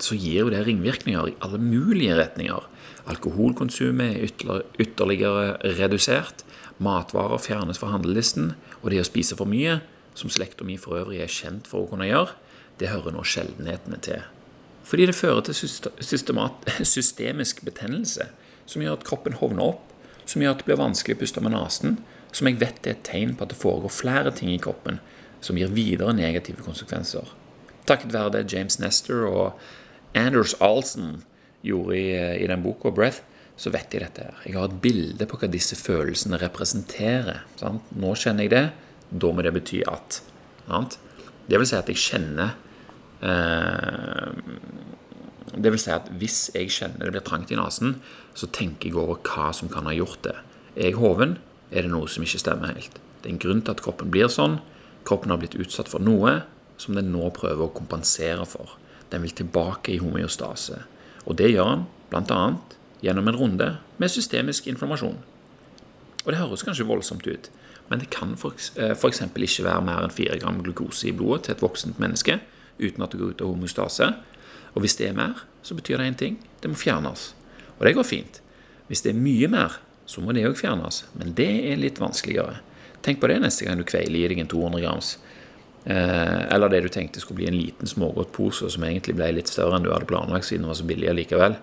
så 0.00 0.16
gir 0.16 0.46
jo 0.46 0.52
det 0.52 0.62
ringvirkninger 0.64 1.26
i 1.28 1.34
alle 1.44 1.58
mulige 1.60 2.14
retninger. 2.16 2.64
Alkoholkonsumet 3.12 4.16
er 4.16 4.62
ytterligere 4.80 5.58
redusert. 5.76 6.40
Matvarer 6.80 7.42
fjernes 7.44 7.80
fra 7.82 7.90
handlelisten. 7.92 8.54
Og 8.80 8.94
det 8.94 9.02
å 9.02 9.08
spise 9.10 9.36
for 9.36 9.50
mye, 9.50 9.82
som 10.16 10.32
slekta 10.32 10.64
mi 10.64 10.78
for 10.80 10.96
øvrig 11.02 11.20
er 11.20 11.36
kjent 11.36 11.68
for 11.68 11.84
å 11.84 11.92
kunne 11.92 12.08
gjøre, 12.08 12.32
det 12.80 12.94
hører 12.94 13.12
nå 13.12 13.28
sjeldenhetene 13.28 14.00
til. 14.08 14.24
Fordi 14.88 15.08
det 15.08 15.16
fører 15.16 15.44
til 15.44 15.56
systemisk 16.94 17.64
betennelse, 17.66 18.30
som 18.68 18.84
gjør 18.84 18.98
at 18.98 19.06
kroppen 19.08 19.36
hovner 19.40 19.74
opp, 19.74 19.84
som 20.28 20.42
gjør 20.42 20.56
at 20.56 20.62
det 20.62 20.68
blir 20.68 20.80
vanskelig 20.80 21.16
å 21.16 21.20
puste 21.22 21.44
med 21.44 21.54
nesen, 21.56 21.98
som 22.32 22.48
jeg 22.48 22.60
vet 22.60 22.86
er 22.86 22.96
et 22.96 23.04
tegn 23.06 23.34
på 23.36 23.46
at 23.46 23.52
det 23.52 23.60
foregår 23.60 23.92
flere 23.92 24.32
ting 24.36 24.50
i 24.52 24.60
kroppen 24.60 25.00
som 25.44 25.58
gir 25.58 25.70
videre 25.72 26.12
negative 26.16 26.64
konsekvenser. 26.64 27.28
Takket 27.88 28.12
være 28.12 28.34
det 28.36 28.52
James 28.52 28.76
Nestor 28.82 29.24
og 29.28 30.16
Anders 30.18 30.54
Alson 30.60 31.22
gjorde 31.64 31.96
i, 31.96 32.08
i 32.44 32.48
den 32.48 32.62
boka, 32.64 32.90
'Breath', 32.92 33.22
så 33.58 33.72
vet 33.74 33.94
jeg 33.94 34.04
dette. 34.04 34.22
her. 34.22 34.42
Jeg 34.46 34.54
har 34.54 34.68
et 34.68 34.80
bilde 34.82 35.26
på 35.26 35.38
hva 35.40 35.48
disse 35.50 35.76
følelsene 35.76 36.38
representerer. 36.38 37.42
Sant? 37.58 37.82
Nå 37.90 38.14
kjenner 38.14 38.46
jeg 38.46 38.52
det. 38.52 38.66
Da 39.10 39.32
må 39.32 39.42
det 39.42 39.54
bety 39.56 39.82
at. 39.88 40.20
Sant? 40.68 40.98
Det 41.48 41.58
vil 41.58 41.66
si 41.66 41.76
at 41.76 41.88
jeg 41.90 41.98
kjenner 41.98 42.54
Det 45.58 45.72
vil 45.72 45.80
si 45.80 45.90
at 45.90 46.10
hvis 46.20 46.38
jeg 46.54 46.70
kjenner 46.70 47.08
det 47.08 47.14
blir 47.16 47.26
trangt 47.26 47.50
i 47.50 47.58
nesen, 47.58 47.98
så 48.36 48.46
tenker 48.54 48.90
jeg 48.90 48.98
over 49.00 49.18
hva 49.26 49.50
som 49.56 49.70
kan 49.72 49.88
ha 49.88 49.94
gjort 49.96 50.22
det. 50.26 50.36
Er 50.76 50.92
jeg 50.92 51.00
hoven, 51.00 51.38
er 51.70 51.84
det 51.84 51.92
noe 51.92 52.08
som 52.10 52.22
ikke 52.24 52.42
stemmer 52.44 52.74
helt. 52.76 53.00
Det 53.18 53.26
er 53.30 53.34
en 53.34 53.42
grunn 53.42 53.62
til 53.64 53.74
at 53.74 53.82
kroppen 53.82 54.12
blir 54.14 54.30
sånn. 54.30 54.60
Kroppen 55.08 55.32
har 55.32 55.40
blitt 55.42 55.58
utsatt 55.58 55.90
for 55.90 56.04
noe 56.04 56.42
som 56.78 56.94
den 56.94 57.10
nå 57.10 57.30
prøver 57.34 57.66
å 57.66 57.74
kompensere 57.74 58.46
for. 58.46 58.76
Den 59.10 59.24
vil 59.24 59.34
tilbake 59.34 59.94
i 59.94 60.02
homeostase. 60.02 60.84
Og 61.26 61.38
det 61.40 61.50
gjør 61.50 61.74
den 61.74 61.86
bl.a. 62.12 62.42
gjennom 63.02 63.28
en 63.28 63.40
runde 63.40 63.68
med 63.98 64.12
systemisk 64.12 64.68
inflammasjon. 64.70 65.18
Og 66.24 66.28
det 66.30 66.38
høres 66.40 66.64
kanskje 66.66 66.86
voldsomt 66.88 67.26
ut, 67.26 67.48
men 67.88 68.02
det 68.02 68.10
kan 68.12 68.34
f.eks. 68.36 68.70
ikke 68.76 69.64
være 69.64 69.84
mer 69.84 70.04
enn 70.04 70.14
4 70.14 70.38
gram 70.42 70.62
glukose 70.62 71.08
i 71.08 71.16
blodet 71.16 71.46
til 71.46 71.56
et 71.56 71.64
voksent 71.64 72.00
menneske 72.02 72.38
uten 72.78 73.04
at 73.04 73.12
det 73.12 73.20
går 73.20 73.34
ut 73.34 73.44
av 73.44 73.52
homostase. 73.52 74.10
Og 74.74 74.84
hvis 74.84 74.96
det 75.00 75.10
er 75.10 75.18
mer, 75.18 75.44
så 75.62 75.76
betyr 75.78 76.00
det 76.00 76.08
én 76.10 76.18
ting 76.18 76.38
det 76.62 76.70
må 76.70 76.78
fjernes. 76.78 77.32
Og 77.78 77.86
det 77.86 77.94
går 77.96 78.06
fint. 78.06 78.40
Hvis 78.88 79.04
det 79.04 79.12
er 79.12 79.20
mye 79.20 79.48
mer, 79.52 79.78
så 80.08 80.22
må 80.24 80.34
det 80.34 80.46
òg 80.48 80.56
fjernes. 80.58 81.04
Men 81.18 81.34
det 81.38 81.50
er 81.70 81.80
litt 81.80 82.00
vanskeligere. 82.02 82.60
Tenk 83.04 83.20
på 83.22 83.30
det 83.30 83.38
neste 83.42 83.66
gang 83.66 83.78
du 83.78 83.86
kveiler 83.86 84.24
i 84.24 84.30
deg 84.32 84.40
en 84.42 84.50
200 84.50 84.82
grams. 84.82 85.12
Eh, 85.84 86.40
eller 86.54 86.72
det 86.72 86.82
du 86.86 86.88
tenkte 86.92 87.22
skulle 87.22 87.42
bli 87.42 87.50
en 87.50 87.58
liten 87.58 87.90
smågodtpose, 87.90 88.70
som 88.74 88.86
egentlig 88.86 89.14
ble 89.18 89.30
litt 89.36 89.52
større 89.52 89.78
enn 89.78 89.86
du 89.86 89.92
hadde 89.92 90.08
planlagt 90.10 90.48
siden 90.48 90.66
det 90.66 90.72
var 90.72 90.80
så 90.80 90.88
billig 90.88 91.14
likevel. 91.20 91.54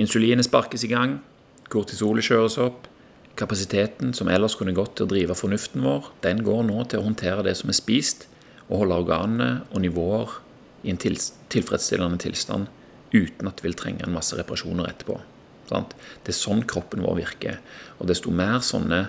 Insulinet 0.00 0.48
sparkes 0.48 0.86
i 0.86 0.90
gang, 0.92 1.18
kortisolet 1.68 2.24
kjøres 2.24 2.56
opp, 2.62 2.88
Kapasiteten 3.32 4.12
som 4.12 4.28
ellers 4.28 4.54
kunne 4.60 4.74
gått 4.76 4.98
til 4.98 5.06
å 5.06 5.08
drive 5.08 5.36
fornuften 5.36 5.84
vår, 5.86 6.10
den 6.24 6.42
går 6.44 6.66
nå 6.68 6.82
til 6.84 7.00
å 7.00 7.06
håndtere 7.06 7.44
det 7.46 7.54
som 7.56 7.70
er 7.72 7.78
spist, 7.78 8.26
og 8.72 8.80
holde 8.80 9.00
organene 9.04 9.50
og 9.70 9.82
nivåer 9.84 10.38
i 10.82 10.92
en 10.92 11.00
tilfredsstillende 11.02 12.18
tilstand 12.24 12.70
uten 13.12 13.48
at 13.48 13.58
det 13.58 13.66
vil 13.66 13.76
trenge 13.76 14.06
en 14.06 14.14
masse 14.14 14.36
reparasjoner 14.38 14.88
etterpå. 14.88 15.18
Det 15.68 16.32
er 16.32 16.36
sånn 16.36 16.64
kroppen 16.68 17.04
vår 17.04 17.18
virker. 17.20 17.60
Og 18.00 18.08
desto 18.08 18.32
mer 18.34 18.60
sånne 18.64 19.04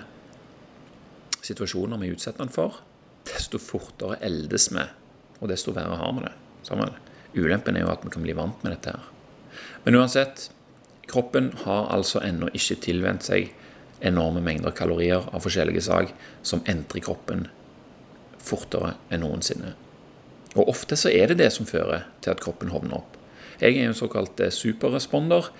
situasjoner 1.44 2.00
vi 2.00 2.12
utsetter 2.12 2.44
den 2.44 2.52
for, 2.52 2.78
desto 3.28 3.60
fortere 3.60 4.20
eldes 4.24 4.70
vi, 4.72 4.84
og 5.40 5.50
desto 5.50 5.74
verre 5.76 5.98
har 6.00 6.14
vi 6.16 6.24
det. 6.24 6.34
Sammen. 6.64 6.92
Ulempen 7.34 7.76
er 7.76 7.84
jo 7.84 7.92
at 7.92 8.04
vi 8.04 8.12
kan 8.14 8.24
bli 8.24 8.36
vant 8.36 8.62
med 8.64 8.76
dette 8.76 8.94
her. 8.94 9.10
Men 9.84 9.98
uansett, 10.00 10.48
kroppen 11.10 11.50
har 11.64 11.90
altså 11.92 12.22
ennå 12.24 12.48
ikke 12.56 12.78
tilvent 12.84 13.26
seg 13.26 13.52
enorme 14.04 14.40
mengder 14.44 14.72
kalorier 14.76 15.24
av 15.32 15.44
forskjellige 15.44 15.84
slag 15.84 16.12
som 16.44 16.64
entrer 16.70 17.04
kroppen 17.04 17.48
fortere 18.44 18.94
enn 19.12 19.24
noensinne. 19.24 19.74
Og 20.54 20.68
ofte 20.70 20.98
så 20.98 21.10
er 21.10 21.32
det 21.32 21.40
det 21.42 21.50
som 21.54 21.66
fører 21.66 22.06
til 22.22 22.34
at 22.34 22.42
kroppen 22.42 22.70
hovner 22.70 23.00
opp. 23.00 23.16
Jeg 23.60 23.78
er 23.78 23.88
en 23.88 23.96
såkalt 23.96 24.40
eh, 24.42 24.54
superresponder. 24.54 25.50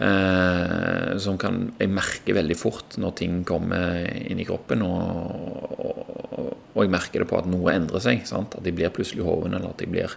Eh, 0.00 1.18
som 1.20 1.36
kan 1.36 1.74
Jeg 1.76 1.90
merker 1.92 2.38
veldig 2.38 2.56
fort 2.56 2.94
når 2.96 3.10
ting 3.18 3.42
kommer 3.44 4.06
inn 4.06 4.40
i 4.40 4.46
kroppen. 4.48 4.84
Og, 4.86 5.74
og, 5.80 6.54
og 6.74 6.84
jeg 6.84 6.92
merker 6.92 7.24
det 7.24 7.30
på 7.30 7.40
at 7.40 7.50
noe 7.50 7.74
endrer 7.74 8.02
seg. 8.02 8.22
Sant? 8.28 8.56
At 8.56 8.66
jeg 8.66 8.78
blir 8.78 8.94
plutselig 8.94 9.26
hoven, 9.26 9.56
eller 9.56 9.74
at 9.74 9.82
jeg 9.82 9.92
blir 9.92 10.14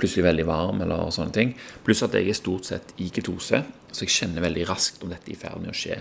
plutselig 0.00 0.24
veldig 0.24 0.46
varm, 0.48 0.80
eller 0.84 1.12
sånne 1.14 1.36
ting. 1.36 1.54
Pluss 1.84 2.02
at 2.06 2.16
jeg 2.16 2.32
er 2.32 2.38
stort 2.38 2.68
sett 2.70 2.94
i 3.02 3.10
ketose, 3.12 3.62
så 3.90 4.06
jeg 4.06 4.14
kjenner 4.14 4.46
veldig 4.46 4.66
raskt 4.70 5.04
om 5.04 5.12
dette 5.12 5.28
er 5.28 5.36
i 5.36 5.40
ferd 5.40 5.60
med 5.60 5.74
å 5.74 5.76
skje. 5.76 6.00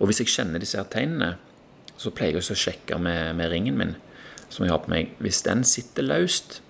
Og 0.00 0.08
hvis 0.10 0.24
jeg 0.24 0.32
kjenner 0.32 0.62
disse 0.62 0.82
tegnene, 0.90 1.36
så 1.94 2.10
pleier 2.10 2.34
jeg 2.34 2.42
også 2.42 2.56
å 2.56 2.62
sjekke 2.64 2.98
med, 2.98 3.36
med, 3.38 3.52
ringen 3.52 3.78
min 3.78 3.94
som 4.52 4.66
jeg 4.66 4.72
har 4.74 4.82
på 4.84 4.92
meg. 4.92 5.14
Hvis 5.22 5.42
den 5.46 5.64
sitter 5.68 6.06
løst, 6.06 6.60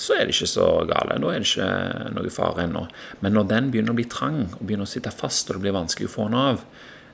så 0.00 0.16
er 0.16 0.26
det 0.26 0.34
ikke 0.34 0.50
så 0.50 0.68
gale. 0.88 1.18
Da 1.22 1.32
er 1.32 1.42
det 1.42 1.48
ikke 1.48 2.12
noe 2.16 2.32
fare 2.32 2.66
ennå. 2.66 2.86
Men 3.24 3.36
når 3.36 3.48
den 3.50 3.70
begynner 3.72 3.94
å 3.94 3.98
bli 3.98 4.08
trang 4.10 4.44
og 4.50 4.62
begynner 4.62 4.88
å 4.88 4.92
sitte 4.92 5.12
fast, 5.14 5.50
og 5.50 5.58
det 5.58 5.66
blir 5.66 5.76
vanskelig 5.76 6.10
å 6.10 6.14
få 6.14 6.28
den 6.28 6.38
av, 6.40 6.64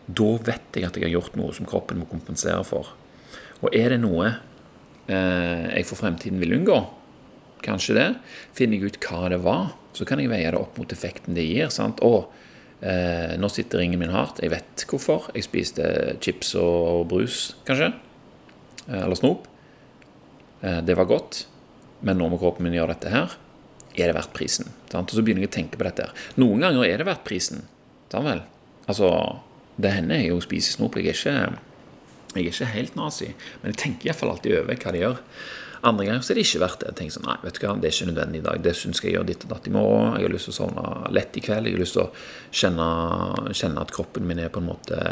da 0.09 0.29
vet 0.47 0.79
jeg 0.79 0.89
at 0.89 0.97
jeg 0.97 1.05
har 1.05 1.15
gjort 1.19 1.37
noe 1.37 1.55
som 1.57 1.69
kroppen 1.69 2.01
må 2.01 2.09
kompensere 2.09 2.63
for. 2.67 2.95
Og 3.61 3.75
er 3.77 3.93
det 3.93 4.01
noe 4.03 4.31
eh, 4.31 5.67
jeg 5.75 5.89
for 5.89 6.01
fremtiden 6.01 6.41
vil 6.41 6.57
unngå, 6.61 6.79
kanskje 7.65 7.97
det, 7.97 8.09
finner 8.57 8.79
jeg 8.79 8.95
ut 8.95 9.01
hva 9.09 9.29
det 9.33 9.41
var, 9.43 9.73
så 9.97 10.07
kan 10.07 10.23
jeg 10.23 10.31
veie 10.31 10.51
det 10.55 10.61
opp 10.61 10.79
mot 10.79 10.93
effekten 10.95 11.37
det 11.37 11.49
gir. 11.49 11.73
sant? 11.75 12.01
Og 12.07 12.31
Eh, 12.79 13.35
nå 13.39 13.49
sitter 13.51 13.81
ringen 13.83 13.99
min 13.99 14.15
hardt. 14.15 14.39
Jeg 14.43 14.53
vet 14.53 14.85
hvorfor. 14.87 15.29
Jeg 15.35 15.47
spiste 15.49 15.85
chips 16.23 16.55
og 16.59 17.09
brus, 17.11 17.57
kanskje. 17.67 17.93
Eh, 18.87 19.03
eller 19.03 19.19
snop. 19.19 19.49
Eh, 20.63 20.81
det 20.85 20.97
var 20.99 21.09
godt. 21.11 21.47
Men 22.01 22.21
nå 22.21 22.29
må 22.31 22.39
kroppen 22.41 22.67
min 22.67 22.77
gjøre 22.77 22.95
dette 22.95 23.13
her. 23.13 23.37
Er 23.99 24.11
det 24.11 24.17
verdt 24.19 24.35
prisen? 24.37 24.71
Og 24.95 25.11
så 25.11 25.25
begynner 25.25 25.45
jeg 25.45 25.51
å 25.51 25.57
tenke 25.59 25.79
på 25.79 25.87
dette. 25.87 26.07
her. 26.07 26.27
Noen 26.39 26.63
ganger 26.63 26.87
er 26.87 27.01
det 27.01 27.09
verdt 27.09 27.27
prisen. 27.27 27.65
Sant 28.13 28.27
vel? 28.27 28.45
Altså, 28.89 29.09
det 29.77 29.95
hender 29.97 30.23
jeg 30.23 30.33
jo 30.33 30.43
spiser 30.45 30.79
snop. 30.79 30.99
Jeg 30.99 31.13
er 31.13 31.19
ikke, 31.19 31.59
jeg 32.35 32.45
er 32.45 32.53
ikke 32.53 32.75
helt 32.75 32.99
nazi. 32.99 33.33
Men 33.63 33.73
jeg 33.75 33.83
tenker 33.83 34.11
iallfall 34.11 34.35
alltid 34.35 34.61
over 34.61 34.79
hva 34.79 34.95
de 34.95 35.03
gjør. 35.03 35.25
Andre 35.89 36.09
ganger 36.09 36.25
så 36.27 36.33
er 36.33 36.39
det 36.39 36.47
ikke 36.47 36.63
verdt 36.65 36.81
det. 36.83 36.91
Jeg 36.91 36.99
tenker 36.99 37.15
sånn, 37.15 37.27
nei, 37.29 37.37
vet 37.45 37.59
du 37.59 37.63
hva, 37.63 37.75
det 37.79 37.89
er 37.89 37.95
ikke 37.95 38.11
nødvendig 38.11 38.41
i 38.41 38.47
dag. 38.49 38.63
Det 38.63 38.75
syns 38.75 39.03
jeg 39.03 39.15
gjør 39.15 39.27
ditt 39.29 39.45
og 39.47 39.53
datt 39.55 39.69
i 39.71 39.75
morgen. 39.75 40.17
Jeg 40.19 40.27
har 40.27 40.35
lyst 40.35 40.49
til 40.49 40.55
å 40.55 40.59
sovne 40.59 41.13
lett 41.15 41.39
i 41.39 41.43
kveld. 41.45 41.69
Jeg 41.69 41.77
har 41.77 41.83
lyst 41.85 41.99
til 41.99 42.05
å 42.05 42.09
kjenne, 42.63 42.89
kjenne 43.55 43.85
at 43.85 43.95
kroppen 43.95 44.27
min 44.27 44.43
er 44.43 44.51
på 44.55 44.63
en 44.63 44.71
måte 44.73 45.03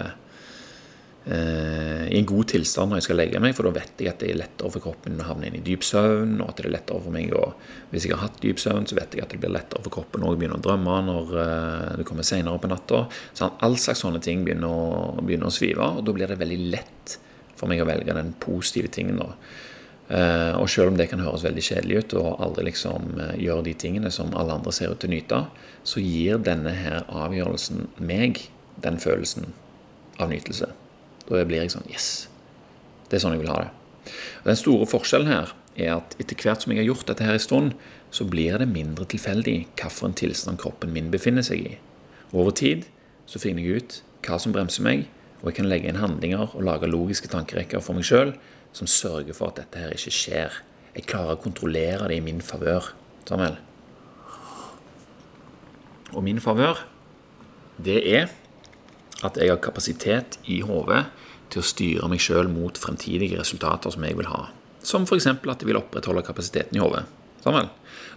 i 1.27 2.19
en 2.21 2.27
god 2.29 2.47
tilstand 2.53 2.93
når 2.93 3.01
jeg 3.01 3.05
skal 3.09 3.19
legge 3.19 3.41
meg, 3.43 3.55
for 3.57 3.67
da 3.67 3.73
vet 3.75 3.99
jeg 3.99 4.12
at 4.12 4.21
det 4.23 4.29
er 4.31 4.39
lettere 4.39 4.71
for 4.71 4.85
kroppen 4.85 5.19
å 5.19 5.27
havne 5.27 5.49
inn 5.49 5.57
i 5.59 5.62
dyp 5.67 5.83
søvn, 5.83 6.37
og 6.39 6.53
at 6.53 6.61
det 6.61 6.69
er 6.69 6.75
lettere 6.77 7.03
for 7.03 7.15
meg 7.15 7.35
å 7.35 7.49
Hvis 7.91 8.07
jeg 8.07 8.15
har 8.15 8.29
hatt 8.29 8.39
dyp 8.43 8.62
søvn, 8.62 8.87
så 8.87 8.95
vet 8.99 9.17
jeg 9.17 9.25
at 9.25 9.35
det 9.35 9.41
blir 9.43 9.51
lettere 9.51 9.83
for 9.83 9.95
kroppen 9.97 10.23
å 10.23 10.31
begynne 10.37 10.61
å 10.61 10.62
drømme 10.62 11.01
når 11.09 11.37
eh, 11.43 11.91
det 11.99 12.07
kommer 12.07 12.27
senere 12.27 12.62
på 12.62 12.71
natta. 12.71 13.05
Sånn, 13.35 13.59
all 13.67 13.75
slags 13.75 14.05
sånne 14.05 14.23
ting 14.23 14.47
begynner 14.47 14.71
å, 14.71 15.17
begynner 15.19 15.51
å 15.51 15.55
svive, 15.55 15.91
og 15.99 16.07
da 16.07 16.15
blir 16.15 16.31
det 16.31 16.39
veldig 16.39 16.61
lett 16.71 17.17
for 17.59 17.71
meg 17.71 17.83
å 17.83 17.89
velge 17.89 18.15
den 18.15 18.35
positive 18.43 18.93
tingen. 18.95 19.23
da 19.23 19.33
Uh, 20.07 20.55
og 20.61 20.69
selv 20.71 20.93
om 20.93 20.99
det 21.01 21.09
kan 21.11 21.19
høres 21.19 21.43
veldig 21.43 21.65
kjedelig 21.67 21.97
ut 21.99 22.12
og 22.21 22.37
aldri 22.45 22.69
liksom 22.69 23.17
gjøre 23.43 23.65
de 23.67 23.73
tingene 23.75 24.12
som 24.15 24.31
alle 24.39 24.55
andre 24.55 24.71
ser 24.71 24.95
ut 24.95 25.03
til 25.03 25.11
å 25.11 25.17
nyte, 25.17 25.41
så 25.83 25.99
gir 25.99 26.39
denne 26.47 26.77
her 26.79 27.03
avgjørelsen 27.11 27.89
meg 27.99 28.45
den 28.79 29.03
følelsen 29.03 29.51
av 30.23 30.31
nytelse. 30.31 30.71
Da 31.27 31.45
blir 31.45 31.62
jeg 31.65 31.75
sånn 31.75 31.87
Yes! 31.91 32.29
Det 33.07 33.19
er 33.19 33.23
sånn 33.23 33.37
jeg 33.37 33.45
vil 33.45 33.53
ha 33.53 33.61
det. 33.65 33.71
Og 34.43 34.51
den 34.51 34.59
store 34.59 34.87
forskjellen 34.91 35.31
her 35.31 35.53
er 35.77 35.93
at 35.99 36.17
etter 36.23 36.39
hvert 36.41 36.65
som 36.65 36.73
jeg 36.73 36.81
har 36.81 36.89
gjort 36.89 37.07
dette 37.11 37.27
her 37.27 37.37
en 37.37 37.43
stund, 37.43 37.75
så 38.11 38.27
blir 38.27 38.57
det 38.59 38.69
mindre 38.71 39.07
tilfeldig 39.11 39.57
hvilken 39.77 40.17
tilstand 40.19 40.61
kroppen 40.62 40.95
min 40.95 41.11
befinner 41.12 41.45
seg 41.47 41.62
i. 41.62 41.75
Over 42.33 42.55
tid 42.57 42.87
så 43.29 43.43
finner 43.43 43.62
jeg 43.62 43.83
ut 43.83 43.99
hva 44.27 44.39
som 44.43 44.55
bremser 44.55 44.87
meg, 44.87 45.07
og 45.43 45.51
jeg 45.51 45.59
kan 45.61 45.69
legge 45.71 45.91
inn 45.91 46.01
handlinger 46.01 46.55
og 46.57 46.65
lage 46.67 46.91
logiske 46.91 47.31
tankerekker 47.31 47.83
for 47.85 47.99
meg 47.99 48.07
sjøl 48.09 48.33
som 48.77 48.89
sørger 48.91 49.37
for 49.37 49.53
at 49.53 49.61
dette 49.61 49.83
her 49.83 49.95
ikke 49.95 50.15
skjer. 50.15 50.59
Jeg 50.97 51.07
klarer 51.11 51.37
å 51.37 51.43
kontrollere 51.43 52.09
det 52.11 52.19
i 52.19 52.25
min 52.25 52.43
favør. 52.45 52.91
Samuel. 53.29 53.59
Og 56.15 56.23
min 56.25 56.41
favør, 56.41 56.81
det 57.83 57.99
er 58.17 58.31
at 59.24 59.38
jeg 59.40 59.52
har 59.52 59.62
kapasitet 59.64 60.38
i 60.44 60.61
hodet 60.66 61.07
til 61.52 61.62
å 61.62 61.66
styre 61.66 62.09
meg 62.11 62.20
sjøl 62.22 62.50
mot 62.52 62.79
fremtidige 62.79 63.38
resultater 63.38 63.94
som 63.94 64.05
jeg 64.05 64.18
vil 64.18 64.29
ha. 64.29 64.48
Som 64.87 65.07
f.eks. 65.07 65.29
at 65.31 65.62
jeg 65.62 65.68
vil 65.68 65.79
opprettholde 65.81 66.24
kapasiteten 66.26 66.76
i 66.76 66.83
hodet. 66.83 67.05
Sammen. 67.44 67.70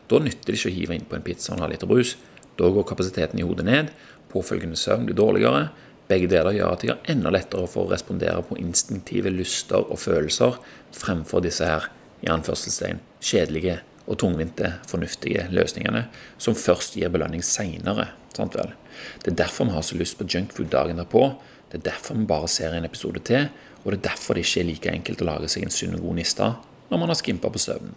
Da 0.10 0.20
nytter 0.22 0.50
det 0.52 0.58
ikke 0.58 0.72
å 0.72 0.76
hive 0.76 0.98
inn 0.98 1.06
på 1.10 1.18
en 1.18 1.26
pizza 1.26 1.54
og 1.54 1.60
en 1.60 1.66
halv 1.66 1.76
liter 1.76 1.90
brus. 1.90 2.16
Da 2.60 2.70
går 2.74 2.88
kapasiteten 2.90 3.40
i 3.40 3.46
hodet 3.46 3.66
ned, 3.68 3.92
påfølgende 4.34 4.78
søvn 4.78 5.08
blir 5.08 5.18
dårligere, 5.18 5.70
begge 6.10 6.30
deler 6.32 6.56
gjør 6.58 6.74
at 6.74 6.84
jeg 6.84 6.96
har 6.96 7.12
enda 7.14 7.32
lettere 7.34 7.70
for 7.70 7.86
å 7.86 7.94
respondere 7.94 8.42
på 8.46 8.58
instinktive 8.58 9.30
lyster 9.30 9.84
og 9.86 10.02
følelser 10.02 10.58
fremfor 10.98 11.44
disse 11.46 11.68
her 11.70 11.86
i 12.26 12.32
anførselstegn, 12.34 13.00
kjedelige 13.22 13.78
og 14.10 14.18
tungvinte, 14.18 14.74
fornuftige 14.90 15.46
løsningene 15.54 16.08
som 16.42 16.58
først 16.58 16.98
gir 16.98 17.12
belønning 17.14 17.44
seinere. 17.46 18.10
Det 18.34 19.32
er 19.32 19.38
derfor 19.38 19.70
vi 19.70 19.76
har 19.76 19.86
så 19.86 19.98
lyst 19.98 20.18
på 20.18 20.28
junkfood 20.28 20.72
dagen 20.74 20.98
derpå. 20.98 21.28
Det 21.70 21.80
er 21.80 21.92
derfor 21.92 22.18
vi 22.18 22.26
bare 22.26 22.48
ser 22.48 22.74
en 22.74 22.86
episode 22.86 23.22
til, 23.26 23.50
og 23.84 23.92
det 23.92 24.00
er 24.00 24.10
derfor 24.10 24.34
det 24.34 24.46
ikke 24.48 24.64
er 24.64 24.70
like 24.70 24.94
enkelt 24.94 25.22
å 25.22 25.30
lage 25.30 25.50
seg 25.52 25.66
en 25.66 25.74
sunn 25.74 25.98
og 25.98 26.08
god 26.08 26.20
niste 26.22 26.54
når 26.90 26.98
man 26.98 27.12
har 27.12 27.20
skimpa 27.20 27.52
på 27.54 27.62
søvnen. 27.62 27.94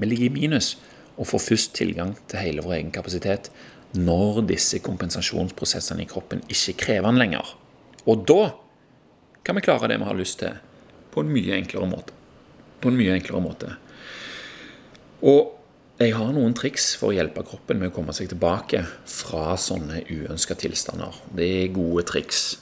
Vi 0.00 0.08
ligger 0.08 0.30
i 0.30 0.32
minus 0.32 0.78
og 1.16 1.28
får 1.28 1.44
først 1.44 1.74
tilgang 1.76 2.14
til 2.30 2.40
hele 2.40 2.64
vår 2.64 2.78
egen 2.78 2.92
kapasitet 2.94 3.50
når 3.98 4.44
disse 4.48 4.78
kompensasjonsprosessene 4.80 6.06
i 6.06 6.08
kroppen 6.08 6.40
ikke 6.48 6.78
krever 6.86 7.10
den 7.10 7.20
lenger. 7.20 7.52
Og 8.08 8.24
da 8.28 8.54
kan 9.44 9.58
vi 9.58 9.64
klare 9.66 9.90
det 9.90 9.98
vi 10.00 10.08
har 10.08 10.16
lyst 10.16 10.38
til, 10.40 10.56
på 11.10 11.24
en 11.24 11.32
mye 11.34 11.56
enklere 11.58 11.88
måte. 11.90 12.16
På 12.80 12.88
en 12.88 12.96
mye 12.96 13.16
enklere 13.18 13.42
måte. 13.44 13.74
Og 15.20 15.56
jeg 16.00 16.14
har 16.16 16.30
noen 16.32 16.54
triks 16.56 16.94
for 16.96 17.10
å 17.10 17.16
hjelpe 17.16 17.44
kroppen 17.44 17.80
med 17.80 17.90
å 17.90 17.94
komme 17.98 18.14
seg 18.16 18.30
tilbake 18.30 18.86
fra 19.04 19.52
sånne 19.60 20.00
uønska 20.08 20.56
tilstander. 20.56 21.18
Det 21.36 21.48
er 21.58 21.74
gode 21.76 22.06
triks. 22.08 22.54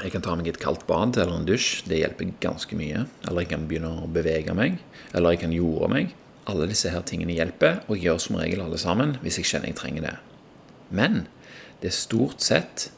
Jeg 0.00 0.10
kan 0.14 0.24
ta 0.24 0.34
meg 0.34 0.48
et 0.50 0.58
kaldt 0.58 0.82
bad 0.88 1.14
eller 1.20 1.36
en 1.36 1.46
dusj. 1.46 1.84
Det 1.86 2.00
hjelper 2.00 2.32
ganske 2.42 2.74
mye. 2.78 3.04
Eller 3.28 3.44
jeg 3.44 3.52
kan 3.52 3.68
begynne 3.70 3.92
å 4.02 4.10
bevege 4.10 4.56
meg. 4.58 4.80
Eller 5.14 5.36
jeg 5.36 5.44
kan 5.44 5.54
jorde 5.54 5.92
meg. 5.92 6.18
alle 6.42 6.66
disse 6.66 6.90
her 6.90 7.04
tingene 7.06 7.36
hjelper, 7.36 7.84
og 7.86 7.94
jeg 7.94 8.08
gjør 8.08 8.16
som 8.18 8.36
regel 8.40 8.64
alle 8.64 8.78
sammen 8.80 9.12
hvis 9.22 9.36
jeg 9.38 9.46
kjenner 9.46 9.70
jeg 9.70 9.76
trenger 9.78 10.06
det. 10.08 10.14
Men 10.90 11.20
det 11.78 11.92
er 11.92 11.94
stort 11.94 12.42
sett 12.42 12.90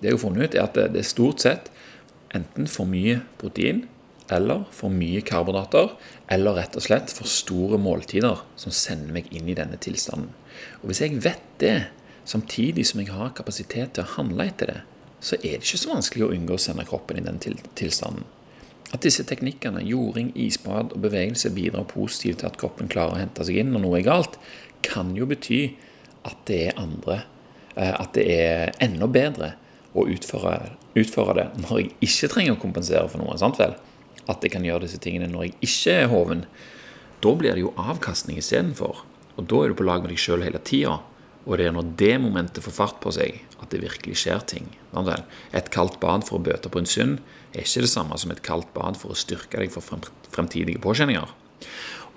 Det 0.00 0.08
jeg 0.08 0.16
har 0.16 0.22
funnet 0.22 0.48
ut, 0.48 0.54
er 0.56 0.62
at 0.64 0.78
det 0.94 0.96
er 0.96 1.04
stort 1.04 1.42
sett 1.44 1.66
enten 2.32 2.64
for 2.64 2.88
mye 2.88 3.18
protein 3.36 3.82
eller 4.36 4.66
for 4.74 4.92
mye 4.92 5.22
karbohydrater, 5.26 5.94
eller 6.30 6.58
rett 6.58 6.76
og 6.78 6.84
slett 6.84 7.12
for 7.14 7.30
store 7.30 7.78
måltider 7.80 8.42
som 8.60 8.74
sender 8.74 9.14
meg 9.16 9.30
inn 9.34 9.48
i 9.50 9.56
denne 9.58 9.78
tilstanden. 9.80 10.30
Og 10.82 10.90
Hvis 10.90 11.02
jeg 11.04 11.22
vet 11.24 11.46
det, 11.62 11.76
samtidig 12.24 12.86
som 12.86 13.00
jeg 13.00 13.12
har 13.14 13.34
kapasitet 13.36 13.94
til 13.94 14.04
å 14.04 14.14
handle 14.16 14.46
etter 14.50 14.72
det, 14.72 14.80
så 15.20 15.36
er 15.40 15.58
det 15.58 15.66
ikke 15.66 15.82
så 15.82 15.92
vanskelig 15.92 16.26
å 16.26 16.34
unngå 16.34 16.56
å 16.56 16.62
sende 16.62 16.86
kroppen 16.88 17.20
i 17.20 17.24
den 17.24 17.40
tilstanden. 17.76 18.24
At 18.90 19.04
disse 19.04 19.22
teknikkene, 19.26 19.84
jording, 19.86 20.32
isbad 20.34 20.94
og 20.96 21.04
bevegelse, 21.04 21.52
bidrar 21.54 21.86
positivt 21.90 22.40
til 22.42 22.48
at 22.48 22.58
kroppen 22.58 22.90
klarer 22.90 23.14
å 23.14 23.20
hente 23.20 23.44
seg 23.46 23.60
inn 23.60 23.70
når 23.74 23.84
noe 23.84 24.00
er 24.00 24.08
galt, 24.08 24.38
kan 24.82 25.12
jo 25.14 25.28
bety 25.30 25.76
at 26.26 26.40
det 26.48 26.60
er 26.70 26.80
andre 26.80 27.20
eh, 27.76 27.94
At 27.94 28.14
det 28.16 28.24
er 28.32 28.72
enda 28.82 29.06
bedre 29.08 29.54
å 29.96 30.06
utføre, 30.10 30.72
utføre 30.98 31.36
det 31.38 31.46
når 31.62 31.78
jeg 31.78 31.92
ikke 32.06 32.30
trenger 32.34 32.56
å 32.56 32.60
kompensere 32.60 33.06
for 33.12 33.22
noe. 33.22 33.38
sant 33.38 33.60
vel? 33.60 33.76
At 34.30 34.44
jeg 34.46 34.54
kan 34.54 34.66
gjøre 34.66 34.86
disse 34.86 35.00
tingene 35.02 35.30
når 35.30 35.48
jeg 35.48 35.56
ikke 35.68 35.96
er 36.04 36.10
hoven. 36.12 36.44
Da 37.20 37.34
blir 37.36 37.56
det 37.56 37.64
jo 37.64 37.74
avkastning 37.80 38.38
istedenfor. 38.40 39.02
Og 39.36 39.46
da 39.50 39.62
er 39.64 39.72
du 39.72 39.78
på 39.78 39.86
lag 39.88 40.04
med 40.04 40.12
deg 40.12 40.20
sjøl 40.20 40.44
hele 40.46 40.60
tida. 40.64 40.98
Og 41.48 41.56
det 41.58 41.66
er 41.66 41.74
når 41.74 41.92
det 41.98 42.14
momentet 42.20 42.64
får 42.64 42.76
fart 42.76 42.98
på 43.02 43.12
seg, 43.16 43.40
at 43.60 43.72
det 43.72 43.82
virkelig 43.82 44.18
skjer 44.22 44.42
ting. 44.46 44.68
Et 45.56 45.70
kaldt 45.72 45.98
bad 46.02 46.26
for 46.28 46.38
å 46.38 46.44
bøte 46.44 46.70
på 46.72 46.82
en 46.82 46.88
synd 46.88 47.20
er 47.54 47.64
ikke 47.64 47.84
det 47.86 47.92
samme 47.92 48.18
som 48.20 48.32
et 48.32 48.42
kaldt 48.46 48.70
bad 48.76 48.98
for 49.00 49.12
å 49.12 49.18
styrke 49.18 49.58
deg 49.58 49.72
for 49.74 49.84
fremtidige 50.30 50.82
påkjenninger. 50.82 51.32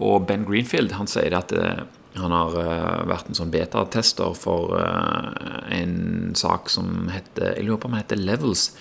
Og 0.04 0.26
Ben 0.28 0.46
Greenfield 0.48 0.96
han 0.98 1.10
sier 1.10 1.36
at 1.38 1.54
eh, 1.56 1.84
han 2.20 2.34
har 2.34 2.56
eh, 2.62 3.06
vært 3.10 3.30
en 3.30 3.38
sånn 3.38 3.54
betatester 3.54 4.36
for 4.38 4.76
eh, 4.78 5.80
en 5.80 6.34
sak 6.38 6.70
som 6.74 7.10
heter 7.14 7.56
Jeg 7.58 7.68
lurer 7.68 7.82
på 7.82 7.90
om 7.90 7.98
heter 7.98 8.20
Levels. 8.20 8.72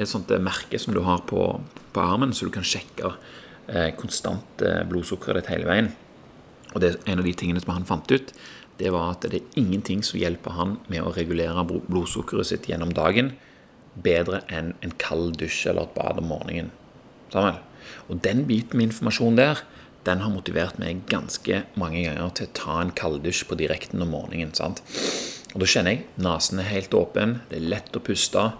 Et 0.00 0.08
sånt 0.08 0.30
merke 0.40 0.80
som 0.80 0.94
du 0.96 1.02
har 1.04 1.20
på, 1.28 1.44
på 1.92 2.00
armen, 2.00 2.32
så 2.32 2.48
du 2.48 2.54
kan 2.54 2.64
sjekke 2.64 3.12
konstant 4.00 4.62
blodsukkeret 4.88 5.42
ditt 5.42 5.50
hele 5.52 5.68
veien. 5.68 5.90
Og 6.72 6.80
det 6.82 6.94
en 7.04 7.20
av 7.20 7.26
de 7.26 7.34
tingene 7.36 7.60
som 7.62 7.74
han 7.74 7.86
fant 7.86 8.08
ut, 8.10 8.32
det 8.80 8.90
var 8.94 9.12
at 9.12 9.26
det 9.28 9.42
er 9.42 9.60
ingenting 9.60 10.00
som 10.06 10.18
hjelper 10.18 10.56
han 10.56 10.78
med 10.88 11.04
å 11.04 11.12
regulere 11.12 11.66
blodsukkeret 11.68 12.48
sitt 12.48 12.70
gjennom 12.70 12.94
dagen 12.96 13.34
bedre 14.00 14.40
enn 14.48 14.72
en 14.84 14.94
kald 15.02 15.36
dusj 15.40 15.66
eller 15.70 15.88
et 15.88 15.96
bad 15.96 16.20
om 16.22 16.30
morgenen. 16.30 16.70
Sammen. 17.32 17.58
Og 18.08 18.22
den 18.24 18.44
biten 18.48 18.78
med 18.78 18.90
informasjon 18.90 19.38
der, 19.38 19.62
den 20.06 20.22
har 20.24 20.32
motivert 20.32 20.78
meg 20.80 21.04
ganske 21.10 21.64
mange 21.78 22.06
ganger 22.06 22.32
til 22.36 22.48
å 22.48 22.54
ta 22.56 22.78
en 22.80 22.94
kalddusj 22.96 23.44
på 23.50 23.58
direkten 23.60 24.00
om 24.00 24.14
morgenen. 24.14 24.54
sant? 24.56 24.80
Og 25.52 25.60
da 25.60 25.68
kjenner 25.68 25.96
jeg 25.96 26.06
nesen 26.22 26.62
er 26.62 26.70
helt 26.70 26.94
åpen, 26.96 27.40
det 27.50 27.58
er 27.58 27.70
lett 27.74 27.96
å 27.96 28.02
puste, 28.04 28.52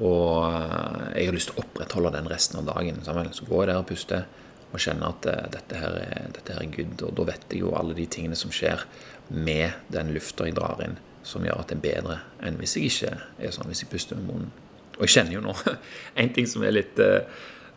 og 0.00 0.46
eh, 0.48 1.08
jeg 1.20 1.28
har 1.28 1.36
lyst 1.36 1.50
til 1.50 1.58
å 1.58 1.64
opprettholde 1.66 2.14
den 2.14 2.30
resten 2.30 2.62
av 2.62 2.70
dagen. 2.70 3.02
Så 3.04 3.46
går 3.48 3.66
jeg 3.66 3.70
der 3.72 3.82
og 3.82 3.88
puster 3.90 4.24
og 4.72 4.80
kjenner 4.80 5.12
at 5.12 5.26
uh, 5.28 5.40
dette, 5.52 5.76
her 5.76 5.96
er, 6.00 6.28
dette 6.32 6.54
her 6.54 6.64
er 6.64 6.72
good. 6.72 7.02
Og 7.04 7.14
da 7.18 7.26
vet 7.28 7.42
jeg 7.52 7.60
jo 7.60 7.74
alle 7.76 7.96
de 7.96 8.06
tingene 8.08 8.38
som 8.38 8.52
skjer 8.54 8.86
med 9.28 9.76
den 9.92 10.12
lufta 10.14 10.46
jeg 10.48 10.56
drar 10.56 10.80
inn, 10.84 10.96
som 11.28 11.44
gjør 11.44 11.60
at 11.60 11.70
det 11.70 11.76
er 11.76 11.82
bedre 11.84 12.18
enn 12.42 12.56
hvis 12.60 12.78
jeg 12.78 12.88
ikke 12.88 13.12
er 13.44 13.52
sånn, 13.52 13.68
hvis 13.68 13.84
jeg 13.84 13.92
puster 13.92 14.16
med 14.18 14.30
munnen. 14.30 14.52
Og 14.96 15.04
jeg 15.04 15.14
kjenner 15.14 15.36
jo 15.38 15.40
nå 15.40 15.54
En 16.20 16.32
ting 16.36 16.44
som 16.48 16.60
er 16.68 16.74
litt 16.74 16.98
eh, 17.00 17.22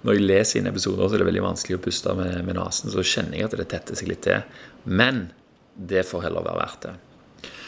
Når 0.04 0.17
jeg 0.17 0.25
leser 0.25 0.60
inn 0.60 0.67
episoder, 0.67 1.08
så 1.08 1.15
er 1.15 1.21
det 1.23 1.30
veldig 1.30 1.45
vanskelig 1.45 1.78
å 1.78 1.84
puste 1.86 2.15
med, 2.17 2.41
med 2.47 2.58
nesen. 2.60 2.91
Så 2.91 3.04
kjenner 3.08 3.39
jeg 3.39 3.47
at 3.47 3.56
det 3.60 3.69
tetter 3.71 3.99
seg 3.99 4.12
litt 4.12 4.23
til. 4.28 4.43
Men 4.84 5.30
det 5.75 6.04
får 6.08 6.28
heller 6.28 6.43
være 6.45 6.60
verdt 6.60 6.88
det. 6.88 6.95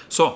Så 0.07 0.27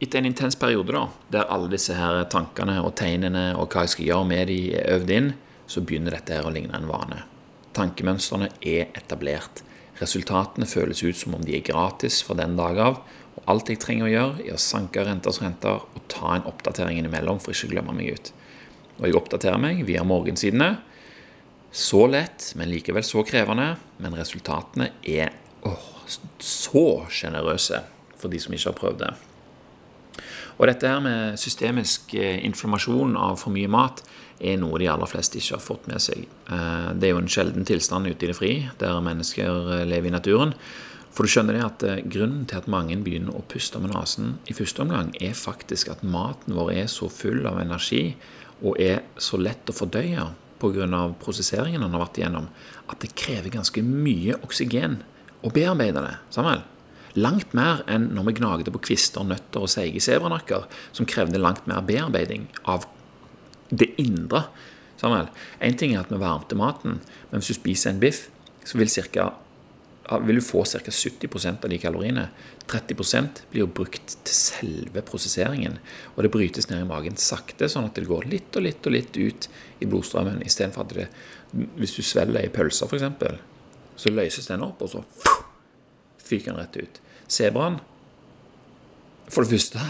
etter 0.00 0.20
en 0.20 0.30
intens 0.30 0.56
periode 0.58 0.94
da, 0.96 1.04
der 1.32 1.50
alle 1.52 1.70
disse 1.72 1.96
her 1.96 2.22
tankene 2.32 2.78
og 2.82 2.94
tegnene 2.98 3.50
og 3.54 3.68
hva 3.70 3.84
jeg 3.84 3.94
skal 3.94 4.08
gjøre 4.08 4.28
med 4.32 4.50
de 4.50 4.60
er 4.80 4.94
øvd 4.96 5.14
inn, 5.16 5.32
så 5.70 5.84
begynner 5.84 6.16
dette 6.16 6.34
her 6.34 6.48
å 6.48 6.52
ligne 6.54 6.74
en 6.76 6.88
vane. 6.90 7.22
Tankemønstrene 7.76 8.50
er 8.66 8.88
etablert. 8.98 9.62
Resultatene 10.00 10.66
føles 10.66 11.04
ut 11.04 11.18
som 11.20 11.36
om 11.36 11.44
de 11.44 11.58
er 11.58 11.66
gratis 11.66 12.22
fra 12.26 12.34
den 12.40 12.56
dag 12.58 12.80
av. 12.82 13.02
Og 13.36 13.46
alt 13.52 13.70
jeg 13.70 13.78
trenger 13.82 14.08
å 14.08 14.10
gjøre, 14.10 14.46
er 14.48 14.56
å 14.56 14.62
sanke 14.62 15.04
renters 15.06 15.38
renter 15.44 15.84
og 15.84 16.06
ta 16.10 16.34
en 16.34 16.48
oppdatering 16.50 16.98
innimellom 16.98 17.38
for 17.38 17.54
ikke 17.54 17.70
å 17.70 17.74
glemme 17.76 17.94
meg 18.00 18.16
ut 18.16 18.32
og 19.00 19.08
jeg 19.08 19.16
oppdaterer 19.16 19.60
meg 19.60 19.80
via 19.88 20.04
morgensidene. 20.04 20.74
Så 21.72 22.04
lett, 22.10 22.50
men 22.58 22.68
likevel 22.68 23.04
så 23.06 23.24
krevende. 23.24 23.72
Men 24.02 24.16
resultatene 24.18 24.90
er 25.00 25.32
åh, 25.64 25.88
så 26.42 26.84
sjenerøse 27.08 27.80
for 28.20 28.32
de 28.32 28.40
som 28.42 28.54
ikke 28.54 28.68
har 28.68 28.76
prøvd 28.76 29.02
det. 29.06 29.12
Og 30.60 30.68
dette 30.68 30.88
her 30.88 31.00
med 31.00 31.38
systemisk 31.40 32.12
eh, 32.20 32.42
inflammasjon 32.44 33.16
av 33.16 33.38
for 33.40 33.54
mye 33.54 33.68
mat 33.72 34.02
er 34.44 34.58
noe 34.60 34.76
de 34.80 34.90
aller 34.92 35.08
fleste 35.08 35.40
ikke 35.40 35.56
har 35.56 35.64
fått 35.64 35.86
med 35.88 36.02
seg. 36.04 36.26
Eh, 36.52 36.90
det 37.00 37.08
er 37.08 37.14
jo 37.14 37.22
en 37.22 37.32
sjelden 37.32 37.64
tilstand 37.68 38.10
ute 38.10 38.26
i 38.26 38.28
det 38.28 38.36
fri, 38.36 38.52
der 38.80 39.00
mennesker 39.04 39.70
eh, 39.78 39.86
lever 39.88 40.10
i 40.10 40.12
naturen. 40.12 40.52
For 41.16 41.24
du 41.24 41.32
skjønner 41.32 41.56
det 41.56 41.64
at 41.64 42.04
Grunnen 42.12 42.44
til 42.46 42.60
at 42.60 42.68
mange 42.70 42.94
begynner 43.02 43.34
å 43.34 43.42
puste 43.50 43.80
med 43.82 43.90
nesen 43.96 44.36
i 44.46 44.54
første 44.54 44.84
omgang, 44.84 45.10
er 45.18 45.32
faktisk 45.34 45.90
at 45.90 46.04
maten 46.06 46.54
vår 46.54 46.74
er 46.84 46.92
så 46.92 47.08
full 47.10 47.40
av 47.50 47.58
energi 47.64 48.12
og 48.60 48.76
er 48.78 49.00
så 49.18 49.40
lett 49.40 49.72
å 49.72 49.74
fordøye 49.74 50.28
pga. 50.60 51.00
prosesseringen 51.18 51.82
han 51.82 51.96
har 51.96 52.04
vært 52.04 52.20
igjennom, 52.20 52.46
at 52.92 53.00
det 53.00 53.16
krever 53.16 53.50
ganske 53.50 53.82
mye 53.82 54.36
oksygen 54.44 55.00
å 55.42 55.50
bearbeide 55.50 56.04
det. 56.04 56.14
Samuel. 56.30 56.62
Langt 57.18 57.54
mer 57.56 57.82
enn 57.90 58.10
når 58.14 58.28
vi 58.28 58.36
gnagde 58.38 58.72
på 58.74 58.82
kvister, 58.90 59.26
nøtter 59.26 59.66
og 59.66 59.70
seige 59.72 60.02
sebranakker, 60.04 60.66
som 60.94 61.08
krevde 61.10 61.40
langt 61.42 61.66
mer 61.70 61.82
bearbeiding 61.86 62.46
av 62.70 62.86
det 63.70 63.92
indre. 64.02 64.46
En 65.02 65.78
ting 65.78 65.94
er 65.94 66.02
at 66.02 66.10
vi 66.12 66.20
varmte 66.20 66.58
maten, 66.58 67.00
men 67.30 67.40
hvis 67.40 67.54
du 67.54 67.60
spiser 67.60 67.94
en 67.94 68.02
biff, 68.02 68.28
så 68.66 68.78
vil 68.78 68.90
cirka, 68.92 69.30
vil 70.26 70.38
du 70.38 70.44
få 70.44 70.62
ca. 70.68 70.82
70% 70.84 71.64
av 71.64 71.72
de 71.72 71.78
kaloriene. 71.80 72.28
30% 72.70 73.42
blir 73.50 73.64
jo 73.64 73.72
brukt 73.80 74.14
til 74.22 74.36
selve 74.36 75.02
prosesseringen. 75.06 75.80
Og 76.14 76.22
det 76.22 76.32
brytes 76.34 76.68
ned 76.70 76.84
i 76.84 76.88
magen 76.90 77.16
sakte, 77.18 77.70
sånn 77.70 77.88
at 77.88 77.96
det 77.98 78.06
går 78.10 78.28
litt 78.30 78.54
og 78.54 78.66
litt 78.68 78.86
og 78.86 78.94
litt 78.94 79.16
ut 79.16 79.48
i 79.80 79.88
blodstrømmen. 79.88 80.44
Istedenfor 80.46 80.86
at 80.86 80.94
det, 80.98 81.08
hvis 81.80 81.96
du 81.96 82.04
svelger 82.06 82.44
ei 82.44 82.52
pølse, 82.52 82.86
f.eks., 82.86 83.40
så 84.00 84.12
løses 84.14 84.46
den 84.48 84.62
opp, 84.64 84.80
og 84.84 84.92
så 84.94 85.02
fyker 86.30 86.54
den 86.54 86.60
rett 86.62 86.78
ut. 86.80 87.00
Sebraen, 87.30 87.80
for 89.30 89.46
det 89.46 89.58
første, 89.58 89.84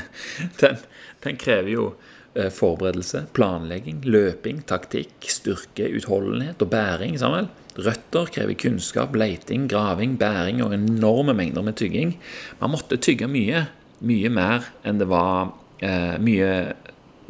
den, 0.62 0.80
den 1.24 1.38
krever 1.40 1.72
jo 1.74 1.86
eh, 2.34 2.50
forberedelse, 2.54 3.26
planlegging, 3.36 4.02
løping, 4.06 4.64
taktikk, 4.70 5.14
styrke, 5.30 5.88
utholdenhet 5.98 6.62
og 6.62 6.72
bæring. 6.72 7.18
Sammen. 7.20 7.50
Røtter 7.80 8.30
krever 8.34 8.58
kunnskap, 8.58 9.14
leiting, 9.14 9.68
graving, 9.70 10.16
bæring 10.18 10.62
og 10.64 10.74
enorme 10.74 11.34
mengder 11.38 11.62
med 11.66 11.78
tygging. 11.78 12.16
Man 12.60 12.74
måtte 12.74 12.98
tygge 13.00 13.30
mye, 13.30 13.68
mye 14.02 14.30
mer 14.32 14.70
enn 14.86 14.98
det 15.00 15.06
var 15.10 15.52
eh, 15.84 16.16
mye 16.22 16.50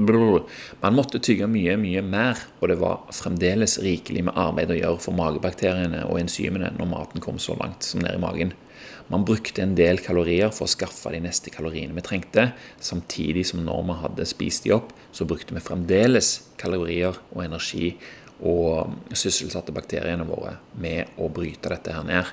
brr. 0.06 0.42
Man 0.82 0.96
måtte 0.96 1.20
tygge 1.22 1.48
mye, 1.50 1.76
mye 1.80 2.02
mer, 2.06 2.40
og 2.60 2.72
det 2.72 2.78
var 2.80 3.04
fremdeles 3.14 3.78
rikelig 3.84 4.26
med 4.28 4.38
arbeid 4.38 4.72
å 4.72 4.78
gjøre 4.78 5.04
for 5.04 5.18
magebakteriene 5.18 6.04
og 6.08 6.20
enzymene 6.22 6.72
når 6.76 6.90
maten 6.90 7.24
kom 7.24 7.40
så 7.42 7.56
langt 7.60 7.86
som 7.86 8.02
ned 8.04 8.16
i 8.16 8.22
magen. 8.22 8.54
Man 9.10 9.24
brukte 9.26 9.64
en 9.64 9.74
del 9.74 9.98
kalorier 10.04 10.52
for 10.54 10.68
å 10.68 10.70
skaffe 10.70 11.10
de 11.10 11.18
neste 11.24 11.50
kaloriene 11.50 11.96
vi 11.96 12.04
trengte, 12.06 12.52
samtidig 12.78 13.42
som 13.48 13.64
når 13.66 13.82
vi 13.88 13.98
hadde 14.04 14.26
spist 14.30 14.66
de 14.66 14.74
opp, 14.76 14.92
så 15.10 15.26
brukte 15.26 15.56
vi 15.56 15.62
fremdeles 15.64 16.30
kalorier 16.60 17.18
og 17.32 17.42
energi 17.42 17.96
og 18.46 18.94
sysselsatte 19.10 19.74
bakteriene 19.74 20.24
våre 20.28 20.54
med 20.80 21.18
å 21.20 21.26
bryte 21.34 21.72
dette 21.74 21.96
her 21.96 22.06
ned. 22.06 22.30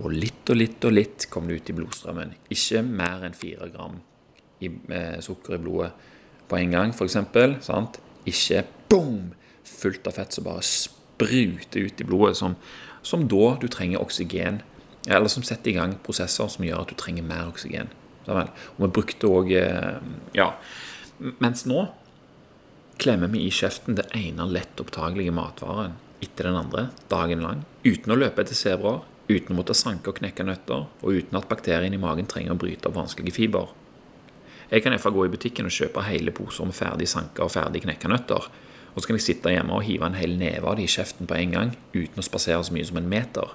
Og 0.00 0.10
litt 0.10 0.48
og 0.50 0.58
litt 0.58 0.88
og 0.88 0.96
litt 0.96 1.28
kom 1.30 1.46
det 1.46 1.60
ut 1.60 1.70
i 1.70 1.76
blodstrømmen. 1.76 2.32
Ikke 2.50 2.82
mer 2.82 3.28
enn 3.28 3.36
fire 3.36 3.68
gram 3.70 4.00
i, 4.64 4.66
eh, 4.66 5.20
sukker 5.20 5.54
i 5.54 5.62
blodet 5.62 5.92
på 6.48 6.58
en 6.58 6.74
gang, 6.74 6.94
f.eks. 6.94 7.16
Ikke 8.28 8.64
boom! 8.90 9.32
Fullt 9.64 10.06
av 10.08 10.18
fett 10.18 10.36
som 10.36 10.46
bare 10.46 10.64
spruter 10.64 11.88
ut 11.88 12.00
i 12.00 12.06
blodet, 12.06 12.36
som, 12.38 12.56
som, 13.02 13.26
da 13.28 13.54
du 13.60 13.68
trenger 13.72 14.02
oksygen. 14.04 14.62
Eller 15.08 15.28
som 15.28 15.44
setter 15.44 15.72
i 15.72 15.76
gang 15.76 15.98
prosesser 16.04 16.48
som 16.48 16.64
gjør 16.64 16.84
at 16.84 16.94
du 16.94 16.98
trenger 17.00 17.26
mer 17.26 17.50
oksygen. 17.50 17.90
Og 18.28 18.80
vi 18.80 18.88
brukte 18.88 19.28
òg 19.28 19.52
eh, 19.58 20.00
Ja. 20.36 20.54
Mens 21.38 21.62
nå 21.68 21.84
klemmer 22.98 23.30
vi 23.30 23.44
i 23.46 23.52
kjeften 23.52 23.98
det 23.98 24.06
ene 24.16 24.46
lett 24.48 24.80
opptagelige 24.80 25.34
matvaren 25.34 25.94
etter 26.24 26.48
den 26.48 26.58
andre 26.58 26.88
dagen 27.10 27.42
lang, 27.44 27.64
uten 27.84 28.14
å 28.14 28.18
løpe 28.18 28.42
etter 28.42 28.56
sebraer, 28.56 29.02
uten 29.28 29.54
å 29.54 29.58
måtte 29.58 29.76
sanke 29.76 30.10
og 30.10 30.18
knekke 30.18 30.46
nøtter, 30.46 30.86
og 30.88 31.18
uten 31.18 31.38
at 31.38 31.48
bakteriene 31.50 31.98
i 31.98 32.00
magen 32.00 32.28
trenger 32.30 32.54
å 32.54 32.60
bryte 32.60 32.88
opp 32.88 32.96
vanskelige 32.98 33.36
fiber. 33.36 33.72
Jeg 34.70 34.84
kan 34.84 34.94
iallfall 34.94 35.14
gå 35.16 35.26
i 35.26 35.32
butikken 35.34 35.68
og 35.68 35.74
kjøpe 35.74 36.06
hele 36.08 36.32
poser 36.34 36.68
med 36.68 36.76
ferdig 36.76 37.08
sanka 37.10 37.44
og 37.44 37.52
ferdig 37.52 37.84
knekka 37.84 38.10
nøtter, 38.10 38.48
og 38.94 39.02
så 39.02 39.08
kan 39.08 39.18
jeg 39.18 39.26
sitte 39.26 39.52
hjemme 39.52 39.74
og 39.74 39.84
hive 39.84 40.06
en 40.06 40.16
hel 40.16 40.36
neve 40.38 40.70
av 40.70 40.78
de 40.78 40.86
i 40.86 40.90
kjeften 40.90 41.28
på 41.28 41.36
en 41.36 41.54
gang, 41.54 41.76
uten 41.94 42.22
å 42.22 42.24
spasere 42.24 42.62
så 42.64 42.74
mye 42.74 42.86
som 42.86 43.00
en 43.00 43.10
meter. 43.10 43.54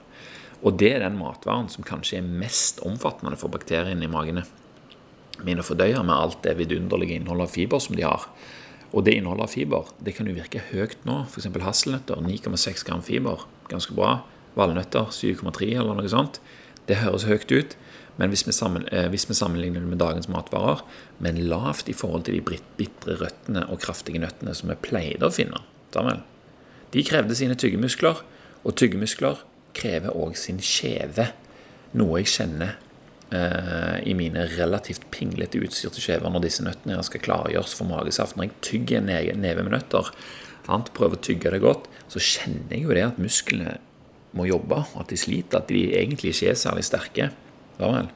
Og 0.60 0.76
det 0.80 0.92
er 0.98 1.06
den 1.06 1.20
matvaren 1.20 1.70
som 1.72 1.88
kanskje 1.88 2.20
er 2.20 2.28
mest 2.28 2.82
omfattende 2.84 3.40
for 3.40 3.52
bakteriene 3.54 4.04
i 4.04 4.12
magene 4.12 4.44
mine 5.46 5.64
å 5.64 5.68
fordøye 5.68 6.02
med 6.04 6.16
alt 6.16 6.42
det 6.44 6.58
vidunderlige 6.60 7.16
innholdet 7.20 7.48
av 7.48 7.54
fiber 7.54 7.84
som 7.84 7.96
de 7.96 8.04
har. 8.04 8.26
Og 8.90 9.06
det 9.06 9.16
innholdet 9.16 9.46
av 9.46 9.54
fiber 9.54 9.92
det 10.04 10.16
kan 10.18 10.28
jo 10.28 10.36
virke 10.36 10.64
høyt 10.72 10.98
nå. 11.08 11.22
F.eks. 11.30 11.48
hasselnøtter 11.64 12.20
9,6 12.26 12.86
gram 12.88 13.04
fiber. 13.06 13.46
Ganske 13.72 13.96
bra. 13.96 14.20
Valnøtter 14.58 15.14
7,3 15.14 15.70
eller 15.78 15.96
noe 15.96 16.12
sånt. 16.12 16.42
Det 16.90 17.00
høres 17.04 17.28
høyt 17.30 17.52
ut. 17.54 17.78
Men 18.20 18.34
hvis 18.34 18.44
vi, 18.48 18.54
sammen, 18.56 18.84
eh, 18.92 19.08
hvis 19.12 19.30
vi, 19.30 19.38
sammenligner 19.38 19.80
det 19.80 19.94
med 19.94 20.02
dagens 20.02 20.28
matvarer, 20.28 20.84
men 21.24 21.40
lavt 21.48 21.88
i 21.88 21.96
forhold 21.96 22.26
til 22.28 22.36
de 22.36 22.58
bitre 22.78 23.16
røttene 23.22 23.64
og 23.72 23.80
kraftige 23.80 24.20
nøttene 24.20 24.56
som 24.58 24.74
vi 24.74 24.76
pleide 24.90 25.30
å 25.30 25.34
finne 25.34 25.64
sammen. 25.94 26.26
De 26.92 27.06
krevde 27.08 27.38
sine 27.38 27.56
tyggemuskler, 27.56 28.20
og 28.68 28.76
tyggemuskler 28.76 29.40
krever 29.78 30.16
òg 30.18 30.36
sin 30.38 30.60
kjeve. 30.60 31.30
Noe 31.96 32.20
jeg 32.20 32.32
kjenner 32.34 32.76
eh, 33.32 33.98
i 34.04 34.16
mine 34.18 34.50
relativt 34.58 35.08
pinglete 35.16 35.62
utstyrte 35.64 36.04
kjever 36.04 36.34
når 36.34 36.44
disse 36.50 36.66
nøttene 36.66 37.00
skal 37.08 37.24
klargjøres 37.24 37.76
for 37.78 37.88
magesaft. 37.90 38.36
Når 38.36 38.50
jeg 38.50 38.58
tygger 38.68 39.00
en 39.00 39.44
neve 39.46 39.64
med 39.64 39.78
nøtter, 39.78 40.12
sant, 40.68 40.92
prøver 40.98 41.16
å 41.16 41.24
tygge 41.30 41.54
det 41.56 41.64
godt, 41.64 41.88
så 42.12 42.20
kjenner 42.20 42.76
jeg 42.76 42.84
jo 42.84 42.98
det 42.98 43.06
at 43.08 43.22
musklene 43.22 43.78
må 44.38 44.46
jobbe, 44.50 44.84
at 45.00 45.10
de 45.10 45.18
sliter. 45.18 45.64
At 45.64 45.72
de 45.72 45.88
egentlig 45.96 46.36
ikke 46.36 46.52
er 46.52 46.60
særlig 46.60 46.86
sterke. 46.90 47.32
Og, 47.80 48.12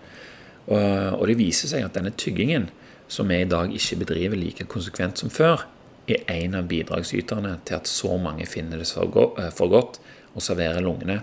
og 0.73 1.23
det 1.27 1.37
viser 1.39 1.71
seg 1.71 1.85
at 1.85 1.95
denne 1.97 2.13
tyggingen, 2.15 2.69
som 3.11 3.29
vi 3.29 3.41
i 3.43 3.49
dag 3.49 3.73
ikke 3.75 3.99
bedriver 4.03 4.39
like 4.39 4.65
konsekvent 4.71 5.19
som 5.21 5.31
før, 5.33 5.65
er 6.07 6.23
en 6.27 6.57
av 6.59 6.67
bidragsyterne 6.67 7.57
til 7.67 7.79
at 7.79 7.87
så 7.87 8.17
mange 8.19 8.47
finner 8.49 8.81
det 8.81 8.89
eh, 8.91 9.51
for 9.55 9.71
godt 9.71 10.01
å 10.35 10.43
servere 10.43 10.83
lungene 10.83 11.21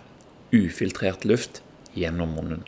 ufiltrert 0.56 1.26
luft 1.28 1.60
gjennom 1.94 2.32
munnen. 2.36 2.64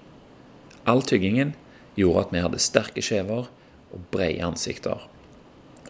All 0.85 1.03
tyggingen 1.07 1.55
gjorde 1.97 2.27
at 2.27 2.35
vi 2.35 2.45
hadde 2.45 2.63
sterke 2.63 3.05
kjever 3.05 3.49
og 3.93 4.07
brede 4.13 4.45
ansikter. 4.45 5.07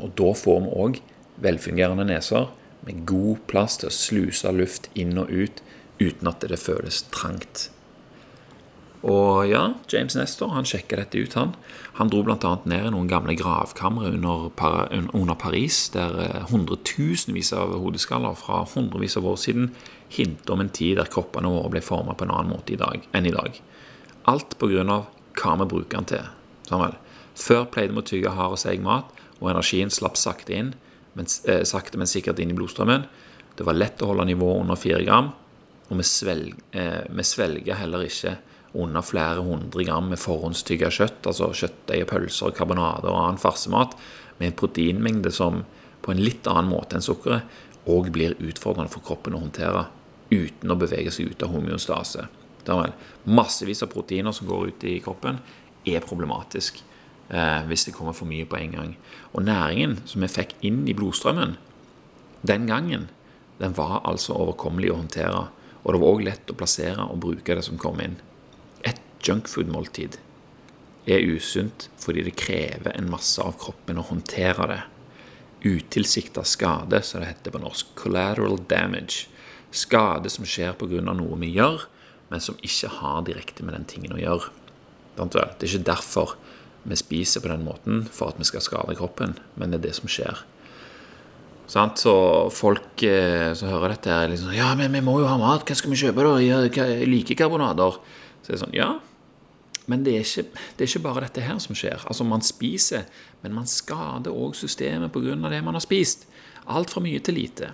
Og 0.00 0.14
da 0.18 0.32
får 0.36 0.62
vi 0.64 0.74
òg 0.84 1.00
velfungerende 1.42 2.06
neser 2.08 2.50
med 2.86 3.04
god 3.08 3.42
plass 3.50 3.78
til 3.80 3.90
å 3.90 3.94
sluse 3.94 4.52
luft 4.54 4.90
inn 4.98 5.16
og 5.20 5.30
ut 5.30 5.62
uten 6.00 6.30
at 6.30 6.44
det 6.46 6.58
føles 6.60 7.04
trangt. 7.14 7.68
Og 9.02 9.48
ja, 9.50 9.62
James 9.90 10.14
Nestor 10.14 10.52
han 10.54 10.66
sjekker 10.68 11.00
dette 11.00 11.18
ut, 11.18 11.34
han. 11.34 11.56
Han 11.98 12.10
dro 12.12 12.20
bl.a. 12.22 12.52
ned 12.70 12.86
i 12.86 12.92
noen 12.94 13.08
gamle 13.10 13.34
gravkamre 13.38 14.12
under, 14.14 14.50
under, 15.10 15.34
Paris, 15.34 15.88
der 15.94 16.18
eh, 16.22 16.44
hundretusenvis 16.52 17.50
av 17.58 17.74
hodeskaller 17.82 18.36
fra 18.38 18.60
hundrevis 18.74 19.18
av 19.18 19.26
år 19.32 19.40
siden 19.42 19.72
hinter 20.12 20.54
om 20.54 20.62
en 20.62 20.70
tid 20.70 21.00
der 21.00 21.10
kroppene 21.10 21.50
våre 21.50 21.72
ble 21.72 21.82
formet 21.82 22.20
på 22.20 22.28
en 22.28 22.34
annen 22.34 22.52
måte 22.54 22.76
i 22.76 22.78
dag, 22.78 23.02
enn 23.16 23.26
i 23.26 23.34
dag. 23.34 23.58
Alt 24.30 24.54
pga. 24.60 25.02
hva 25.32 25.56
vi 25.58 25.66
bruker 25.66 25.98
den 25.98 26.08
til. 26.12 26.30
Samuel. 26.68 26.94
Før 27.34 27.66
pleide 27.72 27.96
vi 27.96 28.02
å 28.02 28.06
tygge 28.06 28.36
hard 28.36 28.54
og 28.54 28.62
seig 28.62 28.82
mat, 28.84 29.10
og 29.40 29.50
energien 29.50 29.90
slapp 29.90 30.20
sakte 30.20 30.54
inn, 30.54 30.74
men, 31.18 31.26
eh, 31.48 31.64
sakte, 31.66 31.98
men 31.98 32.06
sikkert 32.06 32.38
inn 32.38 32.52
i 32.52 32.54
blodstrømmen. 32.54 33.08
Det 33.56 33.66
var 33.66 33.74
lett 33.74 33.98
å 33.98 34.12
holde 34.12 34.28
nivået 34.30 34.60
under 34.62 34.76
fire 34.76 35.02
gram, 35.04 35.32
og 35.90 35.98
vi, 35.98 36.04
svelg, 36.06 36.54
eh, 36.72 37.02
vi 37.10 37.22
svelger 37.22 37.74
heller 37.74 38.06
ikke 38.06 38.38
under 38.72 39.04
flere 39.04 39.42
hundre 39.44 39.84
gram 39.84 40.08
med 40.08 40.20
forhåndstygga 40.20 40.90
kjøtt, 40.92 41.26
altså 41.28 41.50
kjøttdeig, 41.52 42.06
pølser, 42.08 42.54
karbonade 42.56 43.10
og 43.10 43.18
annen 43.18 43.40
farsemat, 43.40 43.96
med 44.38 44.48
en 44.48 44.58
proteinmengde 44.58 45.32
som 45.34 45.62
på 46.02 46.12
en 46.12 46.22
litt 46.22 46.48
annen 46.50 46.70
måte 46.72 46.96
enn 46.96 47.04
sukkeret 47.04 47.60
òg 47.90 48.12
blir 48.14 48.36
utfordrende 48.38 48.92
for 48.92 49.04
kroppen 49.04 49.36
å 49.36 49.42
håndtere 49.42 49.86
uten 50.32 50.72
å 50.72 50.78
bevege 50.78 51.12
seg 51.12 51.32
ut 51.32 51.44
av 51.44 51.52
homeostase. 51.52 52.28
Massevis 53.24 53.82
av 53.82 53.90
proteiner 53.92 54.32
som 54.32 54.48
går 54.48 54.70
ut 54.70 54.84
i 54.88 55.00
kroppen, 55.02 55.40
er 55.82 56.04
problematisk 56.06 56.78
eh, 57.34 57.64
hvis 57.66 57.88
det 57.88 57.94
kommer 57.96 58.14
for 58.14 58.30
mye 58.30 58.46
på 58.46 58.54
en 58.60 58.76
gang. 58.76 58.92
Og 59.34 59.42
næringen 59.42 59.98
som 60.06 60.22
vi 60.22 60.30
fikk 60.30 60.54
inn 60.62 60.84
i 60.86 60.94
blodstrømmen 60.94 61.56
den 62.46 62.68
gangen, 62.70 63.08
den 63.58 63.74
var 63.74 64.00
altså 64.06 64.36
overkommelig 64.38 64.92
å 64.92 65.00
håndtere. 65.00 65.48
Og 65.82 65.90
det 65.90 66.02
var 66.04 66.14
òg 66.14 66.22
lett 66.28 66.54
å 66.54 66.58
plassere 66.58 67.02
og 67.02 67.18
bruke 67.24 67.58
det 67.58 67.66
som 67.66 67.80
kom 67.82 67.98
inn 68.02 68.14
junkfood-måltid 69.22 70.18
er 71.06 71.26
usunt 71.34 71.88
fordi 72.00 72.24
det 72.26 72.38
krever 72.38 72.94
en 72.94 73.10
masse 73.10 73.42
av 73.42 73.56
kroppen 73.60 73.98
å 73.98 74.06
håndtere 74.06 74.68
det. 74.70 74.80
Utilsikta 75.62 76.44
skade, 76.46 77.02
som 77.06 77.22
det 77.22 77.30
heter 77.30 77.54
på 77.54 77.62
norsk. 77.62 77.94
Collateral 77.98 78.58
damage. 78.68 79.28
Skade 79.70 80.30
som 80.30 80.46
skjer 80.46 80.74
pga. 80.78 81.00
noe 81.00 81.38
vi 81.38 81.52
gjør, 81.54 81.86
men 82.30 82.40
som 82.40 82.58
ikke 82.62 82.90
har 82.98 83.22
direkte 83.22 83.62
med 83.62 83.74
den 83.74 83.84
tingen 83.84 84.16
å 84.16 84.20
gjøre. 84.20 84.50
Det 85.16 85.38
er 85.38 85.68
ikke 85.68 85.86
derfor 85.86 86.36
vi 86.82 86.96
spiser 86.96 87.40
på 87.40 87.48
den 87.48 87.62
måten 87.64 88.08
for 88.10 88.32
at 88.32 88.40
vi 88.40 88.44
skal 88.48 88.64
skade 88.64 88.96
kroppen, 88.98 89.36
men 89.54 89.70
det 89.70 89.78
er 89.78 89.86
det 89.88 89.94
som 90.00 90.10
skjer. 90.10 90.42
Så 91.72 92.14
folk 92.52 93.02
eh, 93.06 93.54
som 93.56 93.70
hører 93.70 93.94
dette, 93.94 94.10
er 94.10 94.28
liksom 94.28 94.52
Ja, 94.52 94.74
men 94.76 94.92
vi 94.92 95.00
må 95.00 95.20
jo 95.22 95.28
ha 95.30 95.38
mat. 95.40 95.62
Hva 95.64 95.76
skal 95.78 95.92
vi 95.92 96.00
kjøpe, 96.02 96.26
da? 96.26 96.34
Jeg 96.42 97.06
liker 97.08 97.38
karbonader. 97.38 97.96
Så 98.42 98.50
det 98.50 98.56
er 98.58 98.62
sånn 98.64 98.76
Ja, 98.76 98.90
men 99.90 100.04
det 100.06 100.14
er, 100.14 100.26
ikke, 100.26 100.60
det 100.76 100.84
er, 100.84 100.90
ikke, 100.90 101.04
bare 101.04 101.24
dette 101.24 101.42
her 101.42 101.58
som 101.62 101.74
skjer. 101.74 102.04
Altså 102.06 102.24
Man 102.24 102.44
spiser, 102.46 103.08
men 103.42 103.54
man 103.56 103.66
skader 103.66 104.30
òg 104.30 104.54
systemet 104.54 105.12
pga. 105.12 105.34
det 105.34 105.62
man 105.64 105.74
har 105.74 105.82
spist. 105.82 106.26
Alt 106.66 106.90
fra 106.90 107.02
mye 107.02 107.18
til 107.18 107.34
lite. 107.34 107.72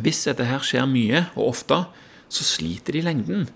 Hvis 0.00 0.24
dette 0.24 0.46
her 0.48 0.62
skjer 0.64 0.86
mye 0.88 1.26
og 1.34 1.50
ofte, 1.50 1.84
så 2.30 2.44
sliter 2.46 2.92
de 2.92 3.02
i 3.02 3.04
lengden. 3.04 3.48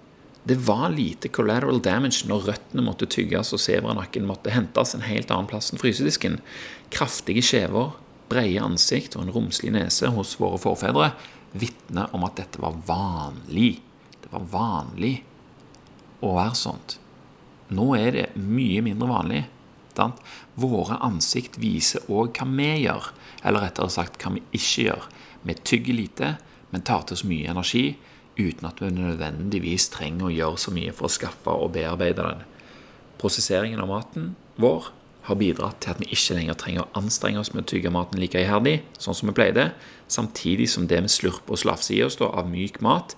Det 0.44 0.58
var 0.66 0.90
lite 0.92 1.30
collateral 1.32 1.80
damage 1.80 2.26
når 2.28 2.50
røttene 2.50 2.84
måtte 2.84 3.08
tygges 3.08 3.54
og 3.56 3.62
sebranakken 3.62 4.26
måtte 4.28 4.52
hentes 4.52 4.92
en 4.92 5.06
helt 5.06 5.30
annen 5.32 5.48
plass 5.48 5.70
enn 5.72 5.80
frysedisken. 5.80 6.42
Kraftige 6.92 7.40
kjever, 7.40 7.94
brede 8.28 8.60
ansikt 8.60 9.16
og 9.16 9.24
en 9.24 9.32
romslig 9.32 9.72
nese 9.72 10.10
hos 10.12 10.34
våre 10.40 10.60
forfedre 10.60 11.14
vitner 11.54 12.12
om 12.12 12.26
at 12.26 12.36
dette 12.42 12.60
var 12.60 12.76
vanlig. 12.84 13.78
Det 14.20 14.32
var 14.34 14.44
vanlig 14.52 15.14
å 16.20 16.34
være 16.36 16.58
sånt. 16.58 16.98
Nå 17.74 17.90
er 17.98 18.10
det 18.14 18.24
mye 18.38 18.82
mindre 18.84 19.10
vanlig. 19.10 19.42
Sant? 19.94 20.18
Våre 20.58 20.98
ansikt 21.06 21.58
viser 21.62 22.02
òg 22.10 22.34
hva 22.38 22.48
vi 22.50 22.70
gjør, 22.84 23.12
eller 23.46 23.66
rettere 23.66 23.92
sagt 23.94 24.18
hva 24.22 24.34
vi 24.34 24.42
ikke 24.56 24.88
gjør. 24.88 25.06
Vi 25.44 25.56
tygger 25.60 25.98
lite, 25.98 26.34
men 26.72 26.82
tar 26.86 27.04
til 27.06 27.18
oss 27.18 27.26
mye 27.28 27.50
energi 27.52 27.86
uten 28.34 28.66
at 28.66 28.80
vi 28.82 28.90
nødvendigvis 28.90 29.92
trenger 29.94 30.26
å 30.26 30.34
gjøre 30.34 30.58
så 30.58 30.74
mye 30.74 30.94
for 30.96 31.06
å 31.06 31.14
skaffe 31.14 31.54
og 31.54 31.74
bearbeide 31.76 32.24
den. 32.24 32.42
Prosesseringen 33.20 33.82
av 33.84 33.90
maten 33.92 34.32
vår 34.58 34.90
har 35.28 35.38
bidratt 35.40 35.78
til 35.80 35.94
at 35.94 36.00
vi 36.02 36.10
ikke 36.12 36.36
lenger 36.36 36.58
trenger 36.60 36.84
å 36.84 37.00
anstrenge 37.00 37.40
oss 37.40 37.52
med 37.54 37.62
å 37.62 37.68
tygge 37.70 37.92
maten 37.94 38.18
like 38.20 38.40
iherdig, 38.40 38.80
sånn 39.00 39.16
som 39.16 39.30
vi 39.30 39.36
pleide, 39.38 39.70
samtidig 40.10 40.66
som 40.72 40.88
det 40.90 40.98
vi 41.06 41.12
slurper 41.12 41.56
og 41.56 41.62
slafser 41.62 41.96
i 41.96 42.02
oss 42.04 42.18
av 42.20 42.50
myk 42.50 42.82
mat, 42.84 43.14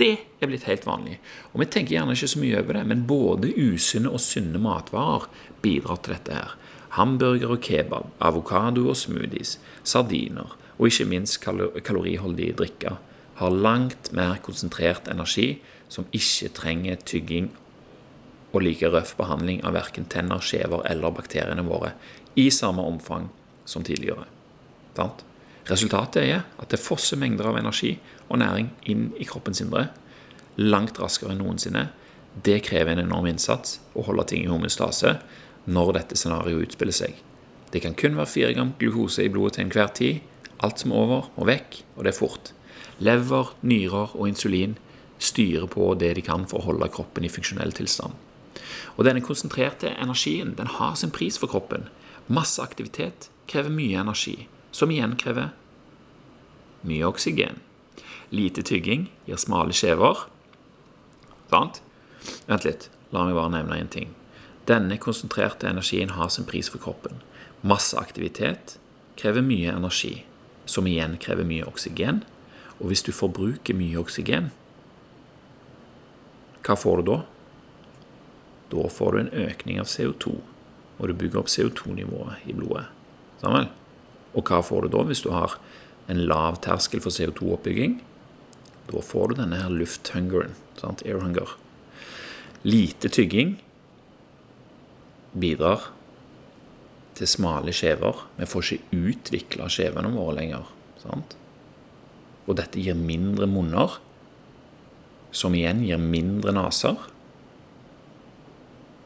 det 0.00 0.14
er 0.40 0.48
blitt 0.48 0.66
helt 0.68 0.86
vanlig. 0.88 1.18
Og 1.52 1.60
vi 1.62 1.68
tenker 1.68 1.96
gjerne 1.96 2.16
ikke 2.16 2.30
så 2.32 2.40
mye 2.40 2.62
over 2.62 2.78
det, 2.78 2.86
men 2.88 3.06
både 3.08 3.52
usunne 3.52 4.12
og 4.12 4.22
sunne 4.24 4.60
matvarer 4.62 5.28
bidrar 5.62 6.00
til 6.00 6.16
dette 6.16 6.36
her. 6.36 6.56
Hamburger 6.96 7.54
og 7.54 7.62
kebab, 7.62 8.08
avokado 8.18 8.88
og 8.90 8.98
smoothies, 8.98 9.58
sardiner 9.86 10.56
og 10.80 10.88
ikke 10.88 11.06
minst 11.06 11.38
kaloriholdige 11.44 12.56
drikker 12.58 12.96
har 13.40 13.50
langt 13.50 14.10
mer 14.16 14.40
konsentrert 14.44 15.08
energi 15.08 15.60
som 15.92 16.08
ikke 16.16 16.50
trenger 16.56 17.00
tygging 17.06 17.50
og 18.50 18.64
like 18.64 18.88
røff 18.90 19.14
behandling 19.18 19.62
av 19.64 19.76
verken 19.78 20.08
tenner, 20.10 20.42
skjever 20.42 20.82
eller 20.90 21.14
bakteriene 21.14 21.64
våre 21.64 21.94
i 22.40 22.48
samme 22.50 22.82
omfang 22.82 23.28
som 23.68 23.84
tidligere. 23.86 24.26
Resultatet 25.70 26.24
er 26.24 26.42
at 26.58 26.72
det 26.72 26.82
fosser 26.82 27.20
mengder 27.20 27.48
av 27.50 27.60
energi 27.60 27.94
og 28.30 28.40
næring 28.40 28.70
inn 28.88 29.10
i 29.18 29.26
kroppens 29.28 29.60
indre 29.60 29.88
langt 30.60 30.98
raskere 31.00 31.34
enn 31.34 31.42
noensinne. 31.42 31.88
Det 32.44 32.60
krever 32.66 32.94
en 32.94 33.04
enorm 33.06 33.28
innsats 33.30 33.78
å 33.98 34.04
holde 34.06 34.26
ting 34.30 34.44
i 34.44 34.50
homostase 34.50 35.16
når 35.70 35.94
dette 35.98 36.18
scenarioet 36.18 36.68
utspiller 36.68 36.96
seg. 36.96 37.16
Det 37.70 37.82
kan 37.84 37.94
kun 37.94 38.16
være 38.18 38.30
fire 38.30 38.54
gram 38.56 38.74
glukose 38.78 39.24
i 39.24 39.32
blodet 39.32 39.58
til 39.58 39.66
enhver 39.66 39.92
tid. 39.94 40.20
Alt 40.60 40.82
som 40.82 40.92
er 40.92 41.00
over, 41.00 41.28
må 41.36 41.46
vekk, 41.48 41.82
og 41.96 42.04
det 42.04 42.12
er 42.12 42.18
fort. 42.18 42.52
Lever, 43.00 43.54
nyrer 43.62 44.16
og 44.16 44.26
insulin 44.28 44.76
styrer 45.20 45.68
på 45.70 45.92
det 46.00 46.14
de 46.18 46.24
kan 46.24 46.46
for 46.50 46.60
å 46.60 46.70
holde 46.70 46.90
kroppen 46.92 47.24
i 47.24 47.32
funksjonell 47.32 47.72
tilstand. 47.76 48.16
Og 48.96 49.06
Denne 49.06 49.22
konsentrerte 49.24 49.94
energien 49.96 50.54
den 50.58 50.68
har 50.76 50.96
sin 50.98 51.12
pris 51.14 51.38
for 51.40 51.48
kroppen. 51.48 51.88
Masse 52.28 52.60
aktivitet 52.62 53.30
krever 53.48 53.72
mye 53.72 54.02
energi, 54.02 54.48
som 54.72 54.90
igjen 54.92 55.16
krever 55.20 55.54
mye 56.86 57.08
oksygen. 57.08 57.60
Lite 58.30 58.62
tygging 58.62 59.08
gir 59.26 59.40
smale 59.40 59.74
skjever. 59.74 60.26
Sant? 61.50 61.80
Vent 62.46 62.66
litt, 62.66 62.88
la 63.10 63.24
meg 63.26 63.34
bare 63.34 63.54
nevne 63.56 63.80
én 63.80 63.90
ting. 63.90 64.12
Denne 64.70 65.00
konsentrerte 65.02 65.66
energien 65.66 66.14
har 66.14 66.30
sin 66.30 66.46
pris 66.46 66.70
for 66.70 66.82
kroppen. 66.82 67.18
Masse 67.66 67.98
aktivitet 67.98 68.76
krever 69.18 69.42
mye 69.42 69.72
energi, 69.74 70.22
som 70.64 70.86
igjen 70.86 71.18
krever 71.20 71.48
mye 71.48 71.66
oksygen. 71.66 72.22
Og 72.78 72.92
hvis 72.92 73.02
du 73.04 73.10
forbruker 73.12 73.76
mye 73.76 73.98
oksygen, 74.00 74.52
hva 76.64 76.76
får 76.78 77.00
du 77.00 77.10
da? 77.10 77.18
Da 78.70 78.86
får 78.94 79.12
du 79.12 79.20
en 79.24 79.34
økning 79.48 79.80
av 79.82 79.88
CO2, 79.90 80.36
og 81.00 81.08
du 81.08 81.16
bygger 81.16 81.42
opp 81.42 81.50
CO2-nivået 81.50 82.46
i 82.46 82.54
blodet. 82.54 82.86
Sammen? 83.40 83.70
Og 84.36 84.46
hva 84.46 84.60
får 84.62 84.86
du 84.86 84.94
da 84.94 85.02
hvis 85.08 85.24
du 85.24 85.32
har 85.34 85.56
en 86.10 86.20
lav 86.30 86.60
terskel 86.62 87.02
for 87.02 87.10
CO2-oppbygging? 87.10 87.98
Da 88.90 89.02
får 89.04 89.30
du 89.30 89.38
denne 89.38 89.60
her 89.62 89.70
lufthungeren, 89.70 90.56
sant? 90.80 91.04
air 91.06 91.20
hunger. 91.22 91.54
Lite 92.66 93.08
tygging 93.08 93.56
bidrar 95.32 95.92
til 97.14 97.30
smale 97.30 97.72
skjever. 97.76 98.24
Vi 98.38 98.48
får 98.50 98.66
ikke 98.66 99.00
utvikla 99.12 99.68
skjevene 99.70 100.10
våre 100.14 100.36
lenger. 100.40 100.66
Sant? 101.02 101.36
Og 102.48 102.56
dette 102.58 102.82
gir 102.82 102.98
mindre 102.98 103.46
munner, 103.46 104.00
som 105.30 105.54
igjen 105.54 105.84
gir 105.86 106.00
mindre 106.02 106.54
neser. 106.56 106.98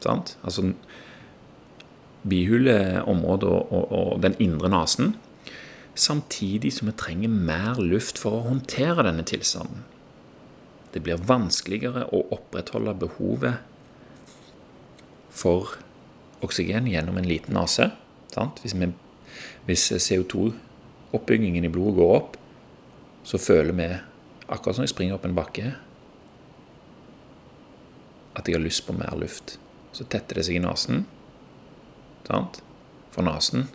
Sant? 0.01 0.35
Altså 0.41 0.71
bihuleområdet 2.25 3.51
og, 3.51 3.69
og, 3.69 3.91
og 3.93 4.23
den 4.25 4.37
indre 4.41 4.71
nesen. 4.73 5.13
Samtidig 5.95 6.73
som 6.73 6.89
vi 6.89 6.93
trenger 6.99 7.31
mer 7.31 7.79
luft 7.79 8.19
for 8.19 8.35
å 8.35 8.47
håndtere 8.49 9.05
denne 9.07 9.23
tilstanden. 9.23 9.85
Det 10.91 10.99
blir 11.03 11.21
vanskeligere 11.27 12.05
å 12.11 12.21
opprettholde 12.35 12.93
behovet 12.99 13.63
for 15.35 15.77
oksygen 16.43 16.87
gjennom 16.91 17.19
en 17.19 17.27
liten 17.27 17.55
nese. 17.55 17.89
Hvis, 18.35 18.75
hvis 19.67 19.85
CO2-oppbyggingen 20.07 21.67
i 21.67 21.71
blodet 21.71 21.99
går 21.99 22.13
opp, 22.15 22.35
så 23.23 23.39
føler 23.39 23.75
vi, 23.75 23.87
akkurat 24.51 24.77
som 24.77 24.85
jeg 24.85 24.91
springer 24.91 25.15
opp 25.15 25.27
en 25.27 25.37
bakke, 25.37 25.73
at 28.35 28.47
jeg 28.47 28.57
har 28.57 28.63
lyst 28.63 28.83
på 28.87 28.95
mer 28.95 29.15
luft. 29.19 29.55
Så 29.95 30.03
tetter 30.11 30.39
det 30.39 30.47
seg 30.47 30.59
i 30.59 30.63
nesen. 30.63 31.05
For 32.27 33.23
nesen 33.23 33.69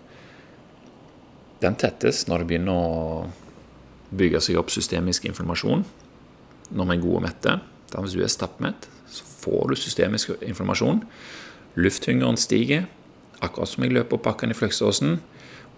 den 1.60 1.76
tettes 1.80 2.26
når 2.28 2.42
det 2.42 2.50
begynner 2.50 2.76
å 2.76 3.30
bygge 4.10 4.40
seg 4.42 4.58
opp 4.58 4.72
systemisk 4.74 5.26
informasjon 5.28 5.84
når 6.70 6.86
vi 6.86 6.96
er 6.96 7.02
gode 7.02 7.18
og 7.18 7.24
mette. 7.26 7.56
Da 7.90 8.02
hvis 8.02 8.14
du 8.14 8.22
er 8.22 8.30
stappmett, 8.30 8.86
så 9.10 9.26
får 9.42 9.70
du 9.70 9.78
systemisk 9.78 10.32
inflammasjon. 10.38 11.02
Lufthungeren 11.78 12.38
stiger, 12.38 12.86
akkurat 13.42 13.72
som 13.72 13.84
jeg 13.84 13.94
løper 13.96 14.18
opp 14.18 14.26
bakken 14.28 14.54
i 14.54 14.56
Fløksåsen. 14.56 15.18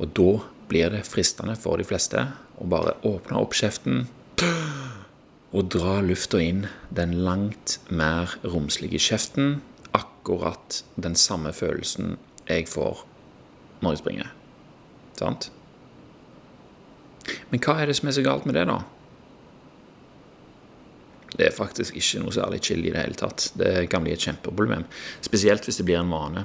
Og 0.00 0.12
da 0.16 0.34
blir 0.68 0.92
det 0.92 1.06
fristende 1.08 1.56
for 1.60 1.80
de 1.80 1.86
fleste 1.88 2.26
å 2.60 2.68
bare 2.68 2.96
åpne 3.08 3.40
opp 3.40 3.56
kjeften 3.56 4.06
og 5.52 5.68
dra 5.72 5.98
lufta 6.04 6.40
inn 6.40 6.66
den 6.94 7.12
langt 7.26 7.76
mer 7.92 8.36
romslige 8.44 9.00
kjeften. 9.02 9.60
Akkurat 9.92 10.80
den 10.96 11.16
samme 11.18 11.52
følelsen 11.52 12.16
jeg 12.48 12.68
får 12.72 13.04
når 13.82 13.96
jeg 13.96 14.02
springer. 14.04 14.30
Sant? 15.18 15.50
Men 17.52 17.62
hva 17.62 17.76
er 17.78 17.90
det 17.90 17.98
som 17.98 18.08
er 18.08 18.16
så 18.16 18.24
galt 18.24 18.48
med 18.48 18.56
det, 18.56 18.64
da? 18.70 18.80
Det 21.32 21.46
er 21.46 21.54
faktisk 21.56 21.96
ikke 21.96 22.20
noe 22.20 22.34
særlig 22.34 22.60
chill 22.64 22.82
i 22.84 22.90
det 22.92 23.00
hele 23.00 23.16
tatt. 23.16 23.46
Det 23.56 23.86
kan 23.92 24.04
bli 24.04 24.12
et 24.12 24.24
kjempeproblem. 24.24 24.84
Spesielt 25.24 25.64
hvis 25.64 25.78
det 25.80 25.86
blir 25.88 26.00
en 26.02 26.12
vane. 26.12 26.44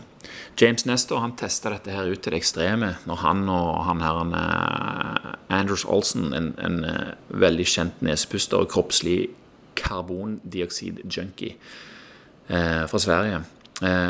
James 0.60 0.86
Nestor 0.88 1.22
han 1.24 1.36
testa 1.39 1.74
dette 1.74 1.91
her 1.91 2.08
ut 2.08 2.22
til 2.24 2.34
det 2.34 2.39
ekstreme 2.39 2.93
når 3.08 3.20
han 3.24 3.43
og 3.52 3.84
han 3.88 4.04
her 4.04 4.22
han, 4.22 4.34
uh, 4.36 5.36
Andrews 5.54 5.86
Olsen, 5.86 6.32
en, 6.36 6.54
en 6.63 6.80
uh, 6.88 7.12
veldig 7.36 7.67
kjent 7.67 8.02
nesepuster 8.06 8.63
og 8.63 8.72
kroppslig 8.72 9.20
karbondioksid-junkie 9.78 11.54
uh, 12.50 12.88
fra 12.89 13.00
Sverige 13.04 13.43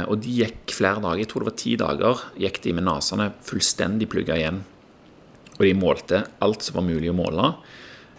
Og 0.08 0.16
de 0.24 0.32
gikk 0.32 0.72
flere 0.72 1.02
dager, 1.04 1.20
jeg 1.20 1.28
tror 1.28 1.44
det 1.44 1.50
var 1.50 1.60
ti 1.60 1.74
dager, 1.76 2.22
gikk 2.40 2.62
de 2.64 2.72
med 2.78 2.86
nesene 2.88 3.32
fullstendig 3.44 4.08
plugga 4.14 4.38
igjen. 4.40 4.62
Og 5.58 5.66
de 5.66 5.74
målte 5.78 6.24
alt 6.44 6.64
som 6.66 6.78
var 6.78 6.86
mulig 6.86 7.10
å 7.12 7.18
måle 7.18 7.52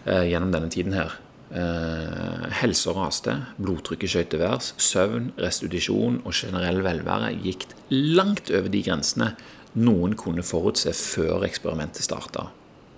gjennom 0.05 0.51
denne 0.51 0.71
tiden 0.73 0.95
her. 0.95 1.13
Eh, 1.49 2.43
helse 2.61 2.91
raste, 2.93 3.33
blodtrykket 3.57 4.11
skjøt 4.11 4.27
til 4.29 4.41
værs, 4.43 4.67
søvn, 4.77 5.31
restitusjon 5.41 6.19
og 6.21 6.35
generell 6.37 6.83
velvære 6.85 7.31
gikk 7.41 7.65
langt 7.89 8.51
over 8.53 8.69
de 8.69 8.83
grensene 8.85 9.31
noen 9.73 10.13
kunne 10.17 10.45
forutse 10.45 10.93
før 10.93 11.47
eksperimentet 11.47 12.05
starta. 12.05 12.51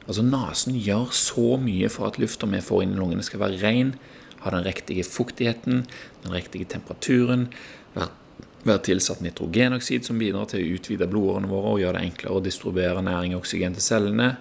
Altså 0.03 0.25
Nesen 0.27 0.75
gjør 0.75 1.13
så 1.15 1.55
mye 1.63 1.87
for 1.93 2.09
at 2.09 2.19
lufta 2.19 2.49
vi 2.51 2.59
får 2.65 2.83
inn 2.83 2.97
i 2.97 2.99
lungene, 2.99 3.23
skal 3.23 3.39
være 3.45 3.61
ren, 3.63 3.93
ha 4.43 4.51
den 4.51 4.67
riktige 4.67 5.07
fuktigheten, 5.07 5.85
den 6.25 6.35
riktige 6.35 6.67
temperaturen, 6.67 7.47
være, 7.95 8.11
være 8.67 8.83
tilsatt 8.85 9.21
nitrogenoksid, 9.25 10.05
som 10.05 10.19
bidrar 10.21 10.49
til 10.51 10.61
å 10.61 10.75
utvide 10.77 11.07
blodårene 11.09 11.49
våre 11.49 11.75
og 11.75 11.81
gjøre 11.81 11.99
det 11.99 12.09
enklere 12.09 12.37
å 12.37 12.43
distribuere 12.45 13.05
næring 13.05 13.35
og 13.35 13.43
oksygen 13.43 13.77
til 13.77 13.85
cellene. 13.85 14.33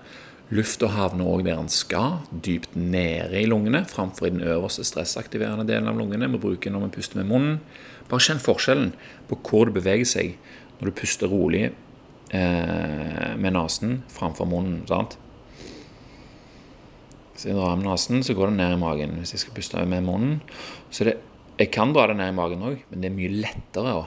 Lufta 0.50 0.88
havner 0.90 1.28
òg 1.30 1.44
der 1.46 1.60
den 1.60 1.70
skal, 1.70 2.24
dypt 2.30 2.74
nede 2.74 3.38
i 3.38 3.46
lungene, 3.46 3.84
framfor 3.86 4.26
i 4.26 4.32
den 4.34 4.42
øverste 4.42 4.84
stressaktiverende 4.86 5.66
delen 5.68 5.88
av 5.88 5.98
lungene. 6.00 6.28
Vi 6.32 6.42
bruker 6.42 6.74
når 6.74 6.88
vi 6.88 6.96
puster 6.98 7.20
med 7.20 7.30
munnen. 7.30 7.60
Bare 8.10 8.26
kjenn 8.26 8.42
forskjellen 8.42 8.90
på 9.30 9.38
hvor 9.46 9.68
det 9.68 9.78
beveger 9.78 10.08
seg 10.10 10.34
når 10.80 10.90
du 10.90 10.96
puster 10.98 11.30
rolig 11.30 11.68
eh, 11.68 13.30
med 13.38 13.54
nesen 13.54 14.00
framfor 14.10 14.50
munnen. 14.50 14.82
sant? 14.90 15.14
Hvis 17.34 17.46
jeg 17.46 17.56
drar 17.56 17.78
med 17.78 17.86
nesen, 17.86 18.24
så 18.26 18.34
går 18.34 18.50
det 18.50 18.58
ned 18.58 18.74
i 18.74 18.80
magen. 18.82 19.14
Hvis 19.22 19.36
jeg 19.36 19.44
skal 19.44 19.54
puste 19.56 19.86
med 19.86 20.04
munnen 20.04 20.40
så 20.90 21.04
er 21.04 21.12
det, 21.12 21.18
Jeg 21.60 21.74
kan 21.74 21.90
dra 21.92 22.06
det 22.08 22.14
ned 22.16 22.30
i 22.32 22.32
magen 22.32 22.62
òg, 22.64 22.78
men 22.88 23.02
det 23.02 23.10
er 23.10 23.16
mye 23.18 23.32
lettere 23.42 23.90
å, 23.92 24.04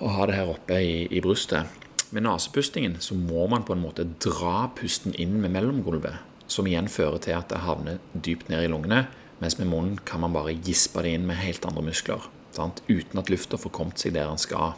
å 0.00 0.12
ha 0.16 0.26
det 0.28 0.38
her 0.38 0.52
oppe 0.54 0.78
i, 0.80 0.94
i 1.12 1.20
brystet. 1.20 1.68
Med 2.16 2.24
nesepustingen 2.24 2.94
så 3.04 3.12
må 3.12 3.44
man 3.52 3.66
på 3.68 3.74
en 3.76 3.82
måte 3.82 4.06
dra 4.24 4.70
pusten 4.78 5.12
inn 5.20 5.34
med 5.42 5.52
mellomgulvet, 5.52 6.22
som 6.48 6.64
igjen 6.68 6.88
fører 6.88 7.20
til 7.26 7.36
at 7.36 7.52
det 7.52 7.60
havner 7.66 8.00
dypt 8.12 8.48
ned 8.48 8.64
i 8.64 8.70
lungene, 8.72 9.02
mens 9.44 9.58
med 9.60 9.68
munnen 9.68 9.98
kan 10.08 10.24
man 10.24 10.32
bare 10.32 10.56
gispe 10.64 11.04
det 11.04 11.12
inn 11.18 11.28
med 11.28 11.42
helt 11.42 11.68
andre 11.68 11.84
muskler, 11.90 12.24
sant? 12.56 12.80
uten 12.88 13.20
at 13.20 13.28
lufta 13.28 13.60
får 13.60 13.76
kommet 13.76 14.00
seg 14.00 14.16
der 14.16 14.32
den 14.32 14.40
skal. 14.40 14.72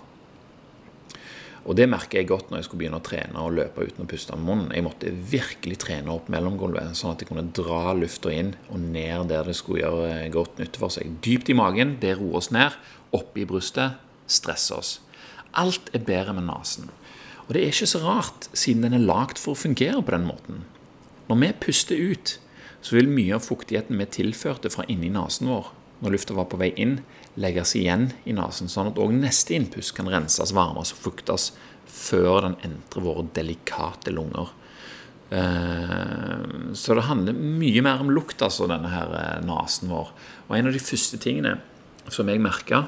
Og 1.65 1.77
Det 1.79 1.87
merker 1.89 2.21
jeg 2.21 2.29
godt 2.29 2.51
når 2.51 2.61
jeg 2.61 2.67
skulle 2.67 2.83
begynne 2.83 2.99
å 3.01 3.05
trene 3.05 3.41
og 3.41 3.55
løpe 3.57 3.87
uten 3.87 4.05
å 4.05 4.09
puste 4.09 4.37
med 4.37 4.45
munnen. 4.45 4.73
Jeg 4.77 4.85
måtte 4.85 5.13
virkelig 5.33 5.79
trene 5.81 6.13
opp 6.13 6.29
mellomgulvet, 6.33 6.93
sånn 6.99 7.15
at 7.15 7.25
jeg 7.25 7.31
kunne 7.31 7.47
dra 7.57 7.95
lufta 7.97 8.33
inn 8.35 8.53
og 8.69 8.83
ned 8.83 9.31
der 9.33 9.49
det 9.49 9.57
skulle 9.57 9.81
gjøre 9.81 10.29
godt 10.35 10.61
nytte 10.61 10.83
for 10.83 10.93
seg. 10.93 11.17
Dypt 11.25 11.49
i 11.49 11.57
magen, 11.57 11.97
det 12.03 12.19
roer 12.19 12.43
oss 12.43 12.51
ned. 12.53 12.77
Opp 13.17 13.39
i 13.41 13.47
brystet 13.49 13.97
stresser 14.29 14.83
oss. 14.83 14.93
Alt 15.57 15.89
er 15.97 16.05
bedre 16.05 16.35
med 16.37 16.49
nesen. 16.51 16.91
Og 17.47 17.55
det 17.55 17.63
er 17.63 17.73
ikke 17.73 17.89
så 17.89 18.01
rart, 18.05 18.49
siden 18.57 18.85
den 18.85 18.97
er 18.97 19.05
lagd 19.05 19.41
for 19.41 19.55
å 19.55 19.63
fungere 19.65 20.03
på 20.03 20.15
den 20.15 20.29
måten. 20.29 20.65
Når 21.29 21.41
vi 21.41 21.51
puster 21.65 21.97
ut, 21.97 22.39
så 22.85 22.99
vil 22.99 23.09
mye 23.09 23.37
av 23.37 23.45
fuktigheten 23.45 24.01
vi 24.01 24.09
tilførte 24.19 24.73
fra 24.73 24.85
inni 24.93 25.09
nesen 25.13 25.49
vår, 25.49 25.71
når 26.05 26.17
lufta 26.17 26.37
var 26.37 26.49
på 26.53 26.61
vei 26.61 26.73
inn, 26.81 26.99
legges 27.41 27.75
igjen 27.79 28.11
i 28.25 28.35
nesen, 28.37 28.71
sånn 28.71 28.93
at 28.93 29.01
òg 29.03 29.15
neste 29.17 29.57
innpust 29.57 29.95
kan 29.97 30.09
renses, 30.11 30.55
varmes 30.55 30.95
og 30.95 31.01
fuktes 31.09 31.51
før 31.91 32.45
den 32.47 32.59
entrer 32.67 33.05
våre 33.05 33.27
delikate 33.35 34.13
lunger. 34.15 34.53
Eh, 35.35 36.75
så 36.79 36.95
det 36.95 37.07
handler 37.09 37.35
mye 37.35 37.83
mer 37.85 38.03
om 38.05 38.13
lukt, 38.15 38.43
altså, 38.43 38.69
denne 38.71 38.91
her 38.93 39.15
eh, 39.19 39.41
nesen 39.47 39.91
vår. 39.91 40.13
Og 40.49 40.59
en 40.59 40.71
av 40.71 40.77
de 40.77 40.83
første 40.83 41.19
tingene 41.23 41.57
som 42.13 42.29
jeg 42.31 42.43
merka, 42.43 42.85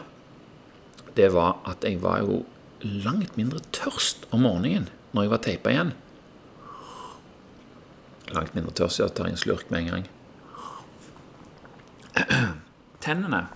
det 1.17 1.31
var 1.35 1.59
at 1.69 1.85
jeg 1.87 1.99
var 2.03 2.23
jo 2.23 2.45
langt 2.85 3.39
mindre 3.39 3.63
tørst 3.75 4.27
om 4.37 4.45
morgenen 4.45 4.91
når 5.17 5.25
jeg 5.25 5.33
var 5.33 5.43
teipa 5.47 5.73
igjen. 5.73 5.95
Langt 8.37 8.55
mindre 8.55 8.75
tørst. 8.77 9.01
Jeg 9.01 9.15
tar 9.17 9.31
en 9.31 9.41
slurk 9.41 9.71
med 9.73 9.87
en 9.87 9.95
gang. 9.95 10.07
Tennene 13.05 13.47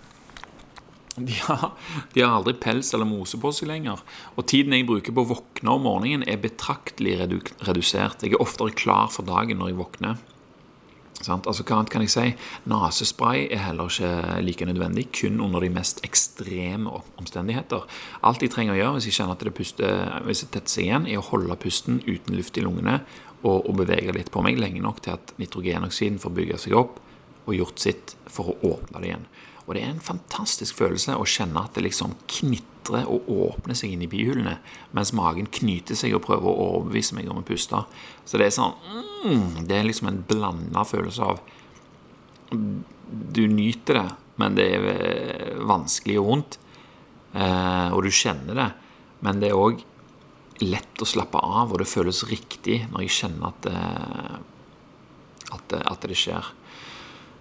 de 1.29 1.37
har, 1.47 1.71
de 2.15 2.25
har, 2.25 2.35
aldri 2.39 2.57
pels 2.63 2.95
eller 2.97 3.09
mose 3.09 3.41
på 3.41 3.53
seg 3.55 3.71
lenger. 3.71 4.03
Og 4.37 4.47
tiden 4.51 4.77
jeg 4.77 4.89
bruker 4.89 5.15
på 5.15 5.25
å 5.25 5.31
våkne 5.35 5.77
om 5.77 5.87
morgenen, 5.87 6.27
er 6.29 6.43
betraktelig 6.43 7.19
redusert. 7.21 8.25
Jeg 8.25 8.37
er 8.37 8.43
oftere 8.43 8.75
klar 8.77 9.13
for 9.13 9.29
dagen 9.29 9.61
når 9.61 9.73
jeg 9.73 9.81
våkner. 9.81 10.21
Altså, 11.21 11.65
hva 11.67 11.77
annet 11.77 11.91
kan 11.93 12.05
jeg 12.05 12.13
si? 12.15 12.23
Nesespray 12.71 13.45
er 13.53 13.67
heller 13.67 13.91
ikke 13.93 14.41
like 14.41 14.69
nødvendig, 14.69 15.11
kun 15.13 15.41
under 15.45 15.61
de 15.61 15.69
mest 15.73 16.01
ekstreme 16.07 16.95
omstendigheter. 17.21 17.85
Alt 18.25 18.45
jeg 18.45 18.55
trenger 18.55 18.77
å 18.77 18.79
gjøre 18.79 18.95
hvis 18.97 19.11
jeg 19.11 19.19
kjenner 19.19 19.37
at 19.37 19.45
det 19.45 19.53
puster, 19.57 20.15
hvis 20.25 20.45
jeg 20.47 20.55
tetter 20.55 20.73
seg 20.73 20.87
igjen, 20.87 21.11
er 21.11 21.21
å 21.21 21.27
holde 21.29 21.59
pusten 21.61 22.01
uten 22.07 22.39
luft 22.39 22.57
i 22.57 22.65
lungene 22.65 23.03
og, 23.43 23.69
og 23.69 23.77
bevege 23.83 24.17
litt 24.17 24.33
på 24.33 24.43
meg 24.45 24.61
lenge 24.61 24.81
nok 24.85 25.05
til 25.05 25.19
at 25.19 25.35
nitrogenoksiden 25.41 26.21
får 26.23 26.37
bygge 26.41 26.61
seg 26.65 26.79
opp 26.81 26.99
og 27.47 27.57
gjort 27.57 27.83
sitt 27.83 28.17
for 28.31 28.53
å 28.53 28.59
åpne 28.75 29.03
det 29.03 29.13
igjen. 29.13 29.29
Og 29.67 29.75
det 29.77 29.85
er 29.85 29.93
en 29.93 30.03
fantastisk 30.03 30.79
følelse 30.81 31.17
å 31.19 31.27
kjenne 31.29 31.63
at 31.63 31.77
det 31.77 31.85
liksom 31.85 32.17
knitrer 32.31 33.07
og 33.11 33.29
åpner 33.31 33.77
seg 33.79 33.93
inn 33.95 34.03
i 34.03 34.09
bihulene, 34.11 34.57
mens 34.97 35.13
magen 35.17 35.51
knyter 35.53 35.99
seg 35.99 36.17
og 36.17 36.25
prøver 36.27 36.49
å 36.49 36.69
overbevise 36.77 37.17
meg 37.19 37.29
om 37.31 37.43
å 37.43 37.47
puste. 37.47 37.83
Så 38.25 38.41
det 38.41 38.49
er 38.49 38.57
sånn 38.57 38.75
mm, 39.27 39.67
Det 39.69 39.77
er 39.77 39.87
liksom 39.87 40.11
en 40.11 40.25
blanda 40.27 40.85
følelse 40.89 41.29
av 41.29 41.43
Du 42.51 43.45
nyter 43.51 44.01
det, 44.01 44.09
men 44.41 44.57
det 44.57 44.67
er 44.75 44.89
eh, 44.95 45.57
vanskelig 45.69 46.17
og 46.19 46.29
vondt. 46.31 46.59
Eh, 47.35 47.89
og 47.95 48.03
du 48.07 48.11
kjenner 48.15 48.57
det. 48.57 48.69
Men 49.27 49.43
det 49.43 49.51
er 49.51 49.59
òg 49.61 49.85
lett 50.65 51.03
å 51.03 51.09
slappe 51.09 51.41
av, 51.41 51.71
og 51.71 51.81
det 51.81 51.89
føles 51.89 52.25
riktig 52.29 52.83
når 52.91 53.05
jeg 53.07 53.17
kjenner 53.19 53.53
at 53.53 53.69
det, 53.69 53.83
at 55.57 55.77
at 55.81 56.09
det 56.09 56.19
skjer. 56.19 56.51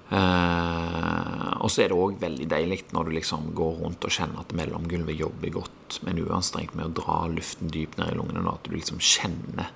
Eh, 0.10 1.50
og 1.62 1.70
så 1.70 1.84
er 1.84 1.92
det 1.92 1.98
òg 1.98 2.18
veldig 2.22 2.48
deilig 2.50 2.80
når 2.96 3.10
du 3.10 3.16
liksom 3.20 3.52
går 3.58 3.76
rundt 3.84 4.08
og 4.08 4.14
kjenner 4.16 4.42
at 4.42 4.56
mellomgulvet 4.58 5.20
jobber 5.20 5.54
godt, 5.60 6.00
men 6.06 6.22
uanstrengt 6.24 6.74
med 6.78 6.90
å 6.90 6.96
dra 7.02 7.20
luften 7.30 7.70
dypt 7.74 8.00
ned 8.00 8.16
i 8.16 8.18
lungene, 8.18 8.46
og 8.48 8.58
at 8.58 8.70
du 8.70 8.74
liksom 8.78 9.02
kjenner 9.04 9.70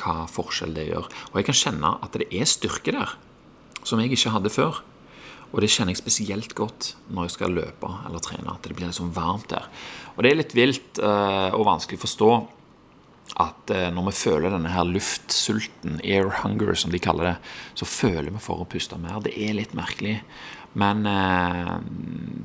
hva 0.00 0.26
forskjell 0.30 0.76
det 0.76 0.90
gjør. 0.90 1.08
Og 1.32 1.40
jeg 1.40 1.48
kan 1.48 1.60
kjenne 1.62 1.96
at 2.04 2.20
det 2.20 2.28
er 2.28 2.48
styrke 2.48 2.94
der, 2.96 3.16
som 3.82 4.00
jeg 4.00 4.12
ikke 4.12 4.34
hadde 4.36 4.52
før. 4.52 4.82
Og 5.50 5.64
det 5.64 5.70
kjenner 5.72 5.96
jeg 5.96 6.02
spesielt 6.04 6.52
godt 6.54 6.92
når 7.10 7.26
jeg 7.26 7.34
skal 7.34 7.56
løpe 7.56 7.88
eller 8.06 8.22
trene. 8.22 8.52
At 8.52 8.62
det 8.66 8.76
blir 8.76 8.86
liksom 8.86 9.10
varmt 9.16 9.48
der. 9.50 9.66
Og 10.14 10.22
det 10.22 10.30
er 10.30 10.38
litt 10.38 10.54
vilt 10.54 11.00
eh, 11.02 11.50
og 11.56 11.66
vanskelig 11.66 11.98
å 11.98 12.04
forstå 12.04 12.30
at 13.38 13.72
uh, 13.74 13.88
når 13.94 14.08
vi 14.10 14.16
føler 14.18 14.54
denne 14.54 14.72
her 14.72 14.88
luftsulten, 14.88 16.00
air 16.02 16.32
hunger 16.42 16.74
som 16.78 16.94
de 16.94 17.02
kaller 17.02 17.30
det, 17.30 17.36
så 17.78 17.88
føler 17.88 18.30
vi 18.32 18.42
for 18.42 18.62
å 18.62 18.68
puste 18.70 18.98
mer. 19.00 19.20
Det 19.24 19.36
er 19.36 19.54
litt 19.58 19.76
merkelig. 19.78 20.18
Men 20.78 21.02
eh, 21.06 21.78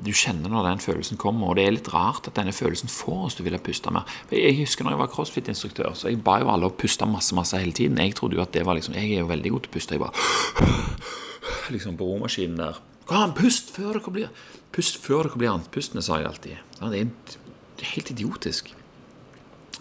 du 0.05 0.09
kjenner 0.09 0.49
når 0.49 0.65
den 0.65 0.79
følelsen 0.81 1.19
kommer, 1.21 1.51
og 1.51 1.59
det 1.59 1.65
er 1.67 1.75
litt 1.75 1.91
rart 1.93 2.25
at 2.25 2.37
denne 2.39 2.55
følelsen 2.55 2.89
får 2.89 3.19
oss 3.27 3.37
til 3.37 3.45
å 3.45 3.47
ville 3.49 3.61
puste 3.61 3.93
mer. 3.93 4.09
Jeg 4.33 4.55
husker 4.63 4.85
når 4.85 4.95
jeg 4.95 5.01
var 5.03 5.11
crossfit-instruktør, 5.13 5.91
så 5.93 6.09
jeg 6.09 6.23
ba 6.25 6.39
jo 6.41 6.49
alle 6.53 6.71
å 6.71 6.73
puste 6.73 7.05
masse 7.09 7.37
masse 7.37 7.59
hele 7.61 7.75
tiden. 7.77 8.01
Jeg 8.01 8.17
trodde 8.17 8.39
jo 8.39 8.41
at 8.41 8.53
det 8.55 8.65
var 8.65 8.77
liksom 8.79 8.97
Jeg 8.97 9.11
er 9.11 9.21
jo 9.21 9.29
veldig 9.29 9.51
god 9.53 9.65
til 9.65 9.71
å 9.71 9.75
puste. 9.77 9.97
Jeg 9.97 10.01
bare 10.01 10.71
Liksom 11.75 11.97
på 11.97 12.07
romaskinen 12.09 12.61
der. 12.61 12.81
Kom 13.05 13.35
pust 13.37 13.69
før 13.75 13.99
dere 13.99 14.13
blir 14.13 14.47
Pust 14.73 14.97
før 15.01 15.29
dere 15.29 15.39
blir 15.39 15.53
andpustne, 15.53 16.01
sa 16.03 16.17
jeg 16.19 16.27
alltid. 16.31 16.57
Det 16.81 17.85
er 17.85 17.93
helt 17.93 18.11
idiotisk. 18.11 18.73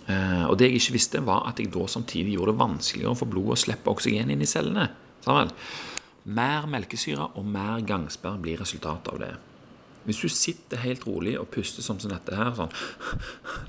Eh, 0.05 0.44
og 0.44 0.59
det 0.61 0.68
jeg 0.68 0.82
ikke 0.82 0.96
visste, 0.98 1.22
var 1.24 1.46
at 1.48 1.61
jeg 1.61 1.72
da 1.72 1.86
samtidig 1.88 2.36
gjorde 2.36 2.52
det 2.52 2.61
vanskeligere 2.61 3.16
for 3.18 3.30
blodet 3.30 3.57
å 3.57 3.62
slippe 3.64 3.92
oksygen 3.92 4.32
inn 4.34 4.44
i 4.44 4.48
cellene. 4.48 4.88
Sammen. 5.24 5.52
Mer 6.24 6.68
melkesyre 6.70 7.30
og 7.38 7.48
mer 7.48 7.84
gangsperr 7.84 8.38
blir 8.40 8.61
resultatet 8.61 9.12
av 9.12 9.20
det. 9.20 9.32
Hvis 10.05 10.20
du 10.20 10.28
sitter 10.28 10.82
helt 10.84 11.07
rolig 11.09 11.38
og 11.40 11.48
puster 11.52 11.84
som 11.84 12.00
sånn 12.00 12.12
dette 12.12 12.36
her, 12.36 12.52
sånn, 12.57 12.72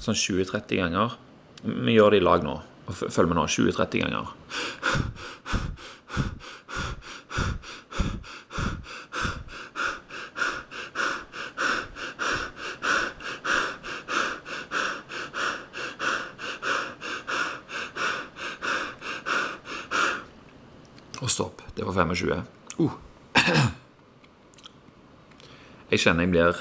sånn 0.04 0.18
20-30 0.20 0.82
ganger 0.82 1.16
Vi 1.64 1.96
gjør 1.96 2.12
det 2.12 2.20
i 2.20 2.26
lag 2.26 2.44
nå. 2.44 2.58
Følg 2.92 3.32
med 3.32 3.40
nå. 3.40 3.46
20-30 3.50 4.04
ganger. 4.04 4.28
Og 21.26 21.32
stopp. 21.34 21.64
Det 21.74 21.86
var 21.88 21.96
25. 21.98 22.44
Uh. 22.78 22.94
Jeg 25.90 26.02
kjenner 26.04 26.26
jeg 26.26 26.34
blir 26.34 26.60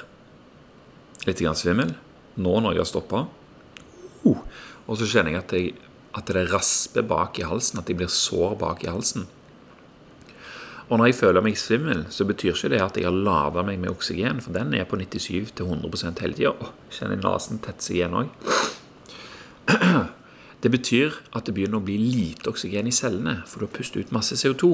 litt 1.28 1.42
svimmel 1.60 1.94
nå 2.40 2.54
når 2.64 2.76
jeg 2.76 2.82
har 2.82 2.88
stoppa. 2.88 3.26
Uh. 4.24 4.40
Og 4.88 4.98
så 5.00 5.08
kjenner 5.08 5.34
jeg 5.34 5.42
at, 5.42 5.52
jeg 5.52 5.74
at, 6.16 6.32
det 6.32 6.46
rasper 6.52 7.04
bak 7.08 7.40
i 7.40 7.44
halsen, 7.44 7.80
at 7.80 7.92
jeg 7.92 8.00
blir 8.00 8.08
sår 8.12 8.56
bak 8.60 8.84
i 8.86 8.92
halsen. 8.92 9.28
Og 10.88 10.98
når 11.00 11.10
jeg 11.10 11.18
føler 11.20 11.44
meg 11.44 11.60
svimmel, 11.60 12.04
så 12.12 12.24
betyr 12.28 12.52
ikke 12.52 12.72
det 12.72 12.82
at 12.84 12.96
jeg 13.00 13.08
har 13.08 13.16
lada 13.16 13.64
meg 13.64 13.80
med 13.80 13.92
oksygen, 13.92 14.40
for 14.44 14.56
den 14.56 14.72
er 14.76 14.88
på 14.88 14.96
97-100 15.00 16.20
hele 16.24 16.36
tida. 16.36 16.72
Kjenner 16.92 17.20
nesen 17.20 17.60
tette 17.64 17.84
seg 17.84 18.00
igjen 18.00 18.16
òg. 18.20 18.28
Det 20.64 20.70
betyr 20.72 21.12
at 21.36 21.44
det 21.44 21.52
begynner 21.52 21.76
å 21.76 21.84
bli 21.84 21.98
lite 22.00 22.48
oksygen 22.48 22.86
i 22.88 22.94
cellene, 22.94 23.42
for 23.44 23.60
du 23.60 23.66
har 23.66 23.74
pustet 23.76 24.06
ut 24.06 24.14
masse 24.16 24.38
CO2. 24.40 24.70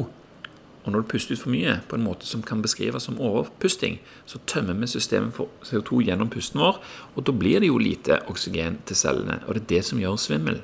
Og 0.80 0.92
når 0.94 1.02
du 1.02 1.08
puster 1.10 1.34
ut 1.34 1.42
for 1.42 1.50
mye, 1.50 1.80
på 1.90 1.98
en 1.98 2.04
måte 2.04 2.28
som 2.30 2.44
kan 2.46 2.62
beskrives 2.62 3.08
som 3.08 3.18
overpusting, 3.18 3.98
så 4.22 4.38
tømmer 4.46 4.78
vi 4.78 4.88
systemet 4.92 5.34
for 5.34 5.50
CO2 5.66 6.04
gjennom 6.06 6.30
pusten 6.30 6.62
vår, 6.62 6.78
og 7.16 7.26
da 7.26 7.34
blir 7.34 7.58
det 7.58 7.72
jo 7.72 7.80
lite 7.82 8.20
oksygen 8.30 8.78
til 8.86 9.00
cellene. 9.02 9.40
Og 9.48 9.58
det 9.58 9.64
er 9.64 9.68
det 9.74 9.82
som 9.90 9.98
gjør 9.98 10.20
svimmel. 10.22 10.62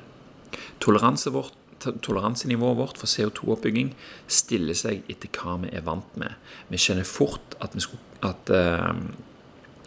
Toleranse 0.79 1.35
vårt, 1.35 1.59
toleransenivået 1.83 2.79
vårt 2.79 2.97
for 2.97 3.11
CO2-oppbygging 3.11 3.91
stiller 4.31 4.79
seg 4.79 5.03
etter 5.11 5.27
hva 5.35 5.59
vi 5.65 5.75
er 5.75 5.83
vant 5.85 6.15
med. 6.17 6.39
Vi 6.71 6.79
kjenner 6.79 7.05
fort 7.05 7.59
at 7.59 7.75
vi 7.75 7.83
skulle, 7.83 8.01
at, 8.25 8.47
uh, 8.49 8.95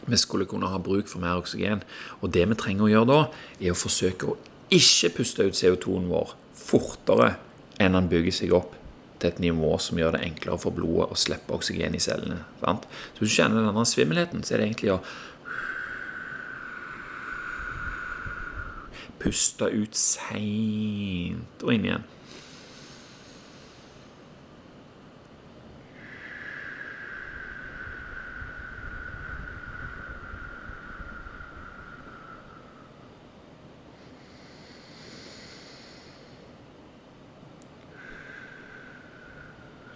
vi 0.05 0.21
skulle 0.21 0.47
kunne 0.47 0.69
ha 0.69 0.79
bruk 0.85 1.09
for 1.09 1.25
mer 1.25 1.41
oksygen. 1.41 1.81
Og 2.21 2.31
det 2.37 2.45
vi 2.53 2.61
trenger 2.61 2.87
å 2.87 2.93
gjøre 2.93 3.11
da, 3.11 3.21
er 3.59 3.73
å 3.73 3.81
forsøke 3.81 4.29
å 4.29 4.39
ikke 4.71 5.15
puste 5.21 5.47
ut 5.47 5.57
CO2-en 5.59 6.11
vår 6.11 6.35
fortere 6.57 7.35
enn 7.81 7.97
han 7.97 8.11
bygger 8.11 8.35
seg 8.37 8.55
opp 8.55 8.77
til 9.21 9.31
et 9.31 9.41
nivå 9.43 9.75
som 9.83 9.99
gjør 10.01 10.17
det 10.17 10.23
enklere 10.25 10.61
for 10.61 10.75
blodet 10.75 11.11
å 11.13 11.19
slippe 11.19 11.57
oksygen 11.57 11.97
i 11.97 12.03
cellene. 12.03 12.41
Sant? 12.63 12.87
Så 13.15 13.25
hvis 13.25 13.35
du 13.35 13.41
kjenner 13.41 13.67
denne 13.67 13.85
svimmelheten, 13.89 14.45
så 14.45 14.55
er 14.55 14.63
det 14.63 14.71
egentlig 14.71 14.95
å 14.95 15.03
puste 19.21 19.69
ut 19.69 19.99
seint 19.99 21.65
og 21.67 21.75
inn 21.75 21.91
igjen. 21.91 22.07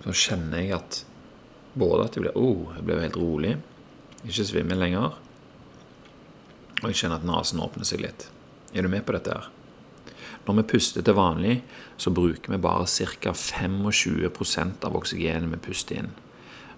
Så 0.05 0.13
kjenner 0.13 0.61
jeg 0.61 0.75
at 0.77 1.01
både 1.75 2.05
at 2.05 2.17
jeg 2.17 2.27
blir 2.27 2.37
oh, 2.37 2.75
jeg 2.77 2.85
blir 2.85 3.01
helt 3.01 3.17
rolig, 3.19 3.55
ikke 4.25 4.47
svimmel 4.47 4.81
lenger, 4.85 5.17
og 6.83 6.91
jeg 6.91 7.01
kjenner 7.01 7.23
at 7.23 7.29
nesen 7.29 7.63
åpner 7.65 7.89
seg 7.89 8.05
litt. 8.05 8.29
Er 8.77 8.85
du 8.85 8.91
med 8.93 9.07
på 9.07 9.15
dette 9.17 9.33
her? 9.33 9.49
Når 10.45 10.59
vi 10.59 10.67
puster 10.75 11.05
til 11.05 11.17
vanlig, 11.17 11.55
så 11.97 12.13
bruker 12.13 12.53
vi 12.53 12.61
bare 12.61 12.85
ca. 12.85 13.33
25% 13.33 14.85
av 14.85 14.97
oksygenet 14.99 15.55
vi 15.55 15.63
puster 15.71 16.03
inn. 16.03 16.11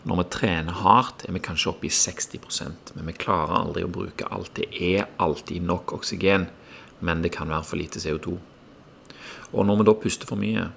Når 0.06 0.20
vi 0.20 0.26
trener 0.30 0.82
hardt, 0.84 1.24
er 1.26 1.34
vi 1.34 1.42
kanskje 1.42 1.72
oppe 1.72 1.88
i 1.88 1.90
60% 1.90 2.92
men 2.94 3.08
vi 3.10 3.16
klarer 3.18 3.56
aldri 3.58 3.82
å 3.82 3.90
bruke 3.90 4.28
alt. 4.30 4.54
Det 4.54 4.68
er 4.70 5.08
alltid 5.18 5.66
nok 5.66 5.96
oksygen, 5.98 6.46
men 7.02 7.24
det 7.24 7.34
kan 7.34 7.50
være 7.50 7.66
for 7.66 7.80
lite 7.80 7.98
CO2. 7.98 8.36
Og 9.50 9.66
når 9.66 9.80
vi 9.80 9.88
da 9.88 9.96
puster 9.98 10.30
for 10.30 10.38
mye, 10.38 10.68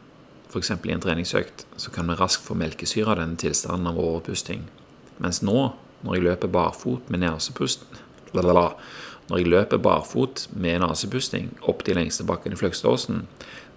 f.eks. 0.50 0.72
i 0.72 0.94
en 0.94 1.02
treningsøkt, 1.04 1.66
så 1.78 1.92
kan 1.94 2.10
vi 2.10 2.18
raskt 2.18 2.46
få 2.46 2.58
melkesyre 2.58 3.14
av 3.14 3.22
denne 3.22 3.38
tilstanden 3.40 3.90
av 3.92 4.00
overpusting. 4.02 4.66
Mens 5.22 5.44
nå, 5.46 5.72
når 6.02 6.16
jeg 6.16 6.26
løper 6.26 6.52
barfot 6.52 7.10
med 7.12 7.26
nesepust 7.26 7.84
Når 8.32 9.38
jeg 9.38 9.50
løper 9.50 9.78
barfot 9.78 10.48
med 10.54 10.80
nesepusting 10.82 11.52
opp 11.70 11.84
de 11.86 11.94
lengste 11.94 12.24
bakkene 12.26 12.56
i 12.56 12.60
Fløgstadåsen, 12.60 13.28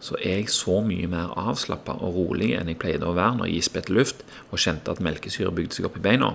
så 0.00 0.16
er 0.20 0.40
jeg 0.40 0.52
så 0.52 0.80
mye 0.84 1.08
mer 1.08 1.34
avslappa 1.38 1.98
og 2.00 2.16
rolig 2.16 2.54
enn 2.56 2.70
jeg 2.70 2.80
pleide 2.80 3.06
å 3.06 3.16
være 3.16 3.36
når 3.38 3.50
jeg 3.50 3.62
ispetter 3.62 3.96
luft 3.96 4.24
og 4.50 4.58
kjente 4.58 4.90
at 4.90 5.02
melkesyre 5.04 5.52
bygde 5.52 5.76
seg 5.76 5.88
opp 5.88 5.98
i 6.00 6.04
beina. 6.04 6.32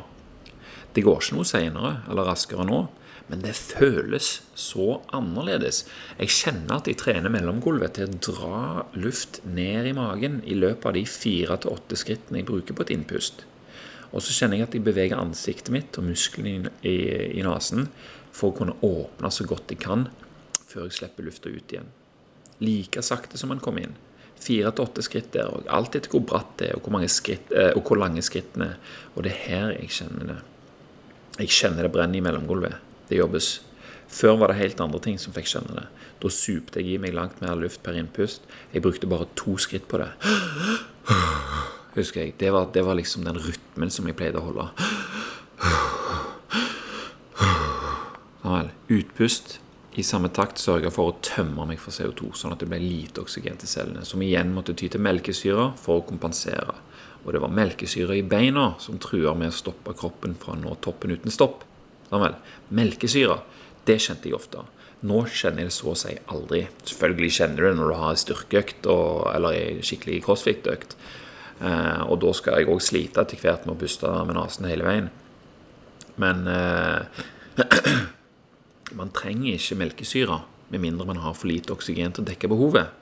Det 0.94 1.04
går 1.06 1.20
ikke 1.20 1.38
noe 1.38 1.50
senere 1.50 1.92
eller 2.08 2.30
raskere 2.30 2.66
nå, 2.68 2.86
men 3.28 3.44
det 3.44 3.54
føles 3.60 4.30
så 4.56 5.02
annerledes. 5.16 5.82
Jeg 6.16 6.32
kjenner 6.32 6.78
at 6.78 6.88
jeg 6.88 7.00
trener 7.02 7.32
mellomgulvet 7.34 7.98
til 7.98 8.08
å 8.08 8.22
dra 8.30 8.62
luft 8.96 9.42
ned 9.44 9.90
i 9.90 9.96
magen 9.96 10.40
i 10.48 10.56
løpet 10.56 10.88
av 10.88 10.96
de 10.96 11.04
fire 11.12 11.60
til 11.60 11.76
åtte 11.76 12.00
skrittene 12.00 12.42
jeg 12.42 12.48
bruker 12.48 12.78
på 12.78 12.88
et 12.88 12.96
innpust. 12.96 13.44
Og 14.16 14.24
så 14.24 14.32
kjenner 14.32 14.62
jeg 14.62 14.70
at 14.70 14.78
jeg 14.78 14.86
beveger 14.88 15.20
ansiktet 15.20 15.74
mitt 15.76 16.00
og 16.00 16.08
musklene 16.08 16.72
i, 16.80 16.96
i, 17.36 17.44
nesen 17.44 17.90
for 18.32 18.54
å 18.54 18.58
kunne 18.62 18.78
åpne 18.86 19.32
så 19.34 19.48
godt 19.50 19.76
jeg 19.76 19.84
kan 19.84 20.08
før 20.68 20.88
jeg 20.88 21.02
slipper 21.02 21.28
lufta 21.28 21.52
ut 21.52 21.76
igjen. 21.76 21.92
Like 22.64 23.04
sakte 23.04 23.40
som 23.40 23.52
man 23.52 23.64
kom 23.64 23.80
inn. 23.82 24.00
Fire 24.40 24.72
til 24.72 24.88
åtte 24.88 25.04
skritt 25.04 25.34
der 25.36 25.52
òg. 25.52 25.68
Alt 25.74 26.00
etter 26.00 26.14
hvor 26.14 26.24
bratt 26.30 26.56
det 26.62 26.72
er, 26.72 26.80
og 26.80 26.88
hvor, 26.88 27.04
skritt, 27.12 27.52
eh, 27.52 27.74
og 27.76 27.84
hvor 27.84 28.00
lange 28.00 28.24
skrittene 28.24 28.72
er. 28.72 28.92
Og 29.16 29.26
det 29.26 29.34
er 29.34 29.44
her 29.44 29.72
jeg 29.76 29.92
kjenner 30.00 30.32
det. 30.32 30.42
Jeg 31.42 31.54
kjenner 31.54 31.86
det 31.86 31.94
brenner 31.94 32.20
i 32.20 32.24
mellomgulvet 32.24 32.87
det 33.10 33.22
jobbes. 33.22 33.50
Før 34.08 34.38
var 34.42 34.52
det 34.52 34.62
helt 34.62 34.82
andre 34.84 35.02
ting 35.04 35.18
som 35.20 35.36
fikk 35.36 35.50
skjønne 35.52 35.80
det. 35.80 35.88
Da 36.24 36.32
supte 36.34 36.82
jeg 36.82 36.96
i 36.96 37.02
meg 37.02 37.16
langt 37.18 37.42
mer 37.44 37.58
luft 37.60 37.84
per 37.86 37.98
innpust. 38.00 38.48
Jeg 38.74 38.86
brukte 38.86 39.10
bare 39.10 39.30
to 39.38 39.58
skritt 39.62 39.88
på 39.92 40.00
det. 40.02 40.10
Husker 41.98 42.24
jeg. 42.24 42.38
Det 42.40 42.54
var, 42.54 42.72
det 42.74 42.86
var 42.86 42.98
liksom 42.98 43.26
den 43.28 43.40
rytmen 43.42 43.92
som 43.94 44.08
jeg 44.08 44.18
pleide 44.18 44.42
å 44.42 44.48
holde. 44.48 44.70
Utpust 48.88 49.60
i 50.00 50.04
samme 50.06 50.30
takt 50.32 50.62
sørga 50.62 50.88
for 50.94 51.12
å 51.12 51.16
tømme 51.26 51.66
meg 51.68 51.82
for 51.82 51.92
CO2, 51.92 52.30
sånn 52.40 52.54
at 52.54 52.62
det 52.64 52.70
ble 52.72 52.80
lite 52.80 53.20
oksygen 53.20 53.58
til 53.60 53.68
cellene, 53.68 54.06
som 54.08 54.22
igjen 54.24 54.54
måtte 54.56 54.76
ty 54.78 54.88
til 54.94 55.04
melkesyre 55.04 55.74
for 55.82 56.00
å 56.00 56.06
kompensere. 56.08 56.78
Og 57.26 57.34
det 57.36 57.42
var 57.44 57.52
melkesyre 57.52 58.16
i 58.16 58.24
beina 58.24 58.70
som 58.80 59.02
trua 59.04 59.34
med 59.36 59.52
å 59.52 59.58
stoppe 59.58 59.92
kroppen 59.98 60.38
fra 60.40 60.56
å 60.56 60.62
nå 60.62 60.78
toppen 60.86 61.12
uten 61.18 61.34
stopp. 61.34 61.67
Melkesyre, 62.70 63.42
det 63.88 64.00
kjente 64.04 64.30
jeg 64.30 64.38
ofte. 64.38 64.64
Nå 65.08 65.22
kjenner 65.30 65.66
jeg 65.66 65.70
det 65.70 65.76
så 65.76 65.92
å 65.92 65.98
si 66.00 66.16
aldri. 66.34 66.64
Selvfølgelig 66.88 67.34
kjenner 67.38 67.62
du 67.62 67.68
det 67.68 67.78
når 67.78 67.92
du 67.92 67.98
har 68.02 68.18
styrkeøkt 68.18 68.90
styrkeøkt 68.90 69.34
eller 69.36 69.82
skikkelig 69.86 70.22
crossfit-økt. 70.26 70.98
Eh, 71.62 72.02
og 72.06 72.20
da 72.22 72.34
skal 72.38 72.60
jeg 72.60 72.70
òg 72.70 72.82
slite 72.82 73.24
etter 73.24 73.42
hvert 73.42 73.66
med 73.66 73.76
å 73.76 73.82
puste 73.82 74.10
med 74.26 74.38
nesen 74.38 74.70
hele 74.70 74.86
veien. 74.88 75.10
Men 76.22 76.48
eh, 76.50 77.26
man 79.00 79.14
trenger 79.14 79.58
ikke 79.58 79.82
melkesyre 79.84 80.42
med 80.74 80.84
mindre 80.84 81.08
man 81.10 81.22
har 81.22 81.38
for 81.38 81.50
lite 81.50 81.74
oksygen 81.74 82.14
til 82.14 82.26
å 82.26 82.30
dekke 82.32 82.50
behovet. 82.52 82.94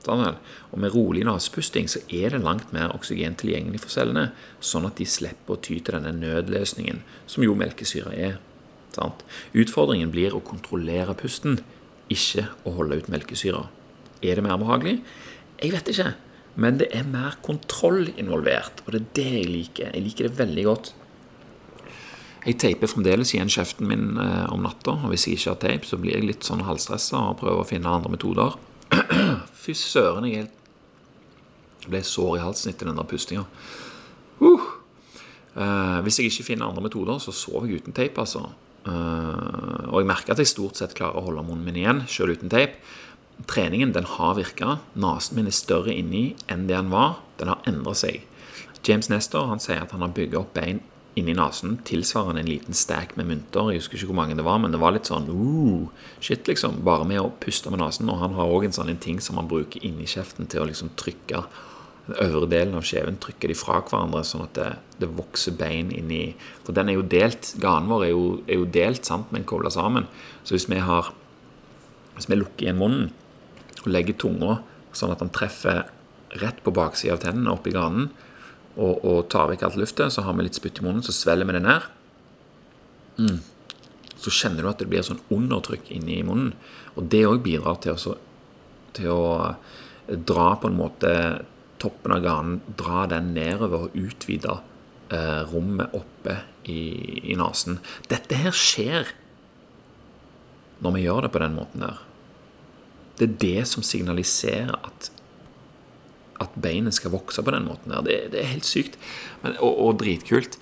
Sånn 0.00 0.22
og 0.24 0.78
med 0.80 0.94
rolig 0.94 1.26
nesepusting 1.28 1.90
så 1.92 2.00
er 2.08 2.32
det 2.32 2.40
langt 2.40 2.70
mer 2.72 2.94
oksygen 2.94 3.34
tilgjengelig 3.36 3.82
for 3.82 3.92
cellene, 3.92 4.30
sånn 4.64 4.86
at 4.88 4.96
de 4.96 5.04
slipper 5.04 5.58
å 5.58 5.60
ty 5.60 5.76
til 5.76 5.98
denne 5.98 6.14
nødløsningen 6.16 7.02
som 7.28 7.44
jo 7.44 7.56
melkesyre 7.58 8.14
er. 8.16 8.38
Sant? 8.96 9.22
Utfordringen 9.54 10.10
blir 10.14 10.34
å 10.34 10.42
kontrollere 10.44 11.14
pusten, 11.18 11.60
ikke 12.10 12.48
å 12.66 12.74
holde 12.80 13.00
ut 13.00 13.10
melkesyra. 13.12 13.68
Er 14.20 14.38
det 14.38 14.44
mer 14.44 14.58
behagelig? 14.60 14.98
Jeg 15.60 15.74
vet 15.76 15.92
ikke. 15.92 16.14
Men 16.60 16.80
det 16.80 16.90
er 16.96 17.06
mer 17.06 17.36
kontroll 17.44 18.10
involvert, 18.18 18.82
og 18.84 18.94
det 18.94 19.00
er 19.00 19.12
det 19.16 19.28
jeg 19.36 19.50
liker. 19.50 19.92
Jeg 19.94 20.04
liker 20.04 20.26
det 20.26 20.40
veldig 20.40 20.64
godt. 20.66 20.90
Jeg 22.40 22.56
teiper 22.60 22.88
fremdeles 22.88 23.34
igjen 23.34 23.52
kjeften 23.52 23.88
min 23.88 24.16
eh, 24.20 24.46
om 24.52 24.64
natta, 24.64 24.96
og 24.96 25.12
hvis 25.12 25.26
jeg 25.28 25.38
ikke 25.38 25.52
har 25.52 25.60
teip, 25.60 25.86
så 25.86 25.98
blir 26.00 26.16
jeg 26.16 26.26
litt 26.26 26.46
sånn 26.46 26.64
halvstressa 26.64 27.20
og 27.30 27.38
prøver 27.42 27.62
å 27.62 27.68
finne 27.68 27.92
andre 27.92 28.14
metoder. 28.14 28.56
Fy 29.62 29.76
søren, 29.76 30.26
jeg 30.28 30.48
ble 31.86 32.00
sår 32.04 32.38
i 32.38 32.42
halsen 32.44 32.72
etter 32.72 32.88
den 32.88 32.98
der 32.98 33.08
pustinga. 33.08 33.44
Uh. 34.40 34.68
Uh, 35.50 35.98
hvis 36.06 36.20
jeg 36.20 36.30
ikke 36.30 36.46
finner 36.52 36.70
andre 36.70 36.86
metoder, 36.86 37.20
så 37.20 37.34
sover 37.34 37.68
jeg 37.68 37.84
uten 37.84 37.96
teip, 37.96 38.18
altså. 38.22 38.46
Uh, 38.88 39.90
og 39.90 40.00
jeg 40.00 40.08
merker 40.08 40.32
at 40.34 40.40
jeg 40.40 40.48
stort 40.48 40.80
sett 40.80 40.96
klarer 40.96 41.20
å 41.20 41.26
holde 41.26 41.44
munnen 41.44 41.66
min 41.66 41.78
igjen, 41.82 42.04
sjøl 42.08 42.34
uten 42.36 42.52
teip. 42.52 42.78
Treningen 43.50 43.92
den 43.96 44.08
har 44.16 44.36
virka. 44.38 44.78
Nesen 45.00 45.38
min 45.38 45.48
er 45.48 45.56
større 45.56 45.92
inni 45.94 46.30
enn 46.50 46.66
det 46.68 46.76
den 46.76 46.92
var. 46.92 47.20
Den 47.40 47.52
har 47.52 47.64
endra 47.68 47.94
seg. 47.96 48.24
James 48.86 49.10
Nestor 49.12 49.48
han 49.50 49.60
sier 49.60 49.82
at 49.84 49.92
han 49.92 50.04
har 50.04 50.12
bygga 50.16 50.40
opp 50.40 50.54
bein 50.56 50.80
inni 51.18 51.34
nesen 51.34 51.80
tilsvarende 51.84 52.44
en 52.44 52.48
liten 52.48 52.76
stack 52.76 53.16
med 53.18 53.28
mynter. 53.28 53.72
Jeg 53.72 53.82
husker 53.82 53.98
ikke 53.98 54.12
hvor 54.12 54.20
mange 54.20 54.36
det 54.38 54.46
var, 54.46 54.60
men 54.62 54.72
det 54.72 54.80
var 54.80 54.94
litt 54.94 55.10
sånn 55.10 55.26
uh, 55.28 55.88
shit, 56.22 56.46
liksom. 56.48 56.80
Bare 56.86 57.08
med 57.08 57.20
å 57.20 57.32
puste 57.42 57.72
med 57.72 57.82
nesen. 57.82 58.08
Og 58.12 58.20
han 58.22 58.36
har 58.38 58.52
òg 58.52 58.68
en 58.68 58.76
sånn 58.76 58.92
en 58.92 59.02
ting 59.02 59.20
som 59.22 59.40
han 59.40 59.50
bruker 59.50 59.82
inni 59.86 60.08
kjeften 60.08 60.48
til 60.50 60.62
å 60.62 60.68
liksom 60.70 60.94
trykke 61.00 61.44
øvre 62.18 62.48
delen 62.50 62.76
av 62.78 62.84
kjeven 62.86 63.18
trykker 63.22 63.50
de 63.50 63.56
fra 63.58 63.80
hverandre, 63.82 64.22
sånn 64.26 64.46
at 64.46 64.56
det, 64.58 64.68
det 65.02 65.10
vokser 65.16 65.56
bein 65.58 65.92
inni 65.94 66.34
For 66.64 66.76
den 66.76 66.90
er 66.90 66.98
jo 66.98 67.06
delt. 67.06 67.54
Ganen 67.62 67.90
vår 67.90 68.06
er 68.06 68.12
jo, 68.12 68.24
er 68.46 68.60
jo 68.60 68.68
delt, 68.78 69.06
sant, 69.08 69.30
men 69.34 69.46
kobla 69.48 69.72
sammen. 69.74 70.08
Så 70.44 70.56
hvis 70.56 70.68
vi 70.70 70.80
har 70.82 71.12
Hvis 72.16 72.28
vi 72.28 72.36
lukker 72.36 72.66
igjen 72.66 72.80
munnen 72.80 73.12
og 73.80 73.86
legger 73.88 74.18
tunga 74.20 74.58
sånn 74.92 75.12
at 75.14 75.22
den 75.22 75.30
treffer 75.32 75.86
rett 76.42 76.58
på 76.60 76.72
baksida 76.74 77.14
av 77.14 77.22
tennene 77.22 77.54
oppi 77.54 77.72
ganen, 77.72 78.10
og, 78.76 79.00
og 79.06 79.22
tar 79.32 79.48
vekk 79.50 79.64
alt 79.66 79.78
luftet, 79.80 80.12
så 80.12 80.24
har 80.26 80.36
vi 80.36 80.44
litt 80.46 80.58
spytt 80.58 80.82
i 80.82 80.84
munnen, 80.84 81.04
så 81.06 81.14
svelger 81.14 81.48
vi 81.48 81.56
det 81.56 81.62
ned. 81.64 81.86
Mm. 83.20 83.38
Så 84.20 84.32
kjenner 84.34 84.66
du 84.66 84.70
at 84.70 84.82
det 84.82 84.88
blir 84.90 85.06
sånn 85.06 85.22
undertrykk 85.32 85.90
inni 85.96 86.20
munnen. 86.26 86.52
Og 86.98 87.08
det 87.12 87.24
òg 87.28 87.40
bidrar 87.46 87.80
til 87.82 87.96
å, 87.96 88.16
til 88.96 89.10
å 89.14 89.24
dra 90.10 90.50
på 90.60 90.70
en 90.70 90.78
måte 90.78 91.12
toppen 91.80 92.14
av 92.14 92.24
ganen, 92.24 92.60
dra 92.78 93.06
den 93.10 93.32
nedover 93.36 93.88
og 93.88 93.96
utvide 93.98 94.58
eh, 95.12 95.40
rommet 95.50 95.94
oppe 95.96 96.40
i, 96.68 96.82
i 97.32 97.38
nesen. 97.40 97.80
Dette 98.10 98.38
her 98.38 98.54
skjer 98.56 99.14
når 100.80 100.96
vi 100.96 101.04
gjør 101.04 101.26
det 101.26 101.32
på 101.34 101.42
den 101.42 101.56
måten 101.56 101.84
der. 101.84 102.04
Det 103.20 103.26
er 103.26 103.40
det 103.42 103.64
som 103.68 103.84
signaliserer 103.84 104.76
at 104.80 105.10
at 106.40 106.54
beinet 106.56 106.96
skal 106.96 107.12
vokse 107.12 107.42
på 107.44 107.52
den 107.52 107.66
måten. 107.68 107.92
der. 107.92 108.04
Det, 108.06 108.18
det 108.32 108.40
er 108.40 108.54
helt 108.54 108.68
sykt 108.68 108.98
Men, 109.42 109.58
og, 109.60 109.74
og, 109.76 109.98
dritkult. 110.00 110.56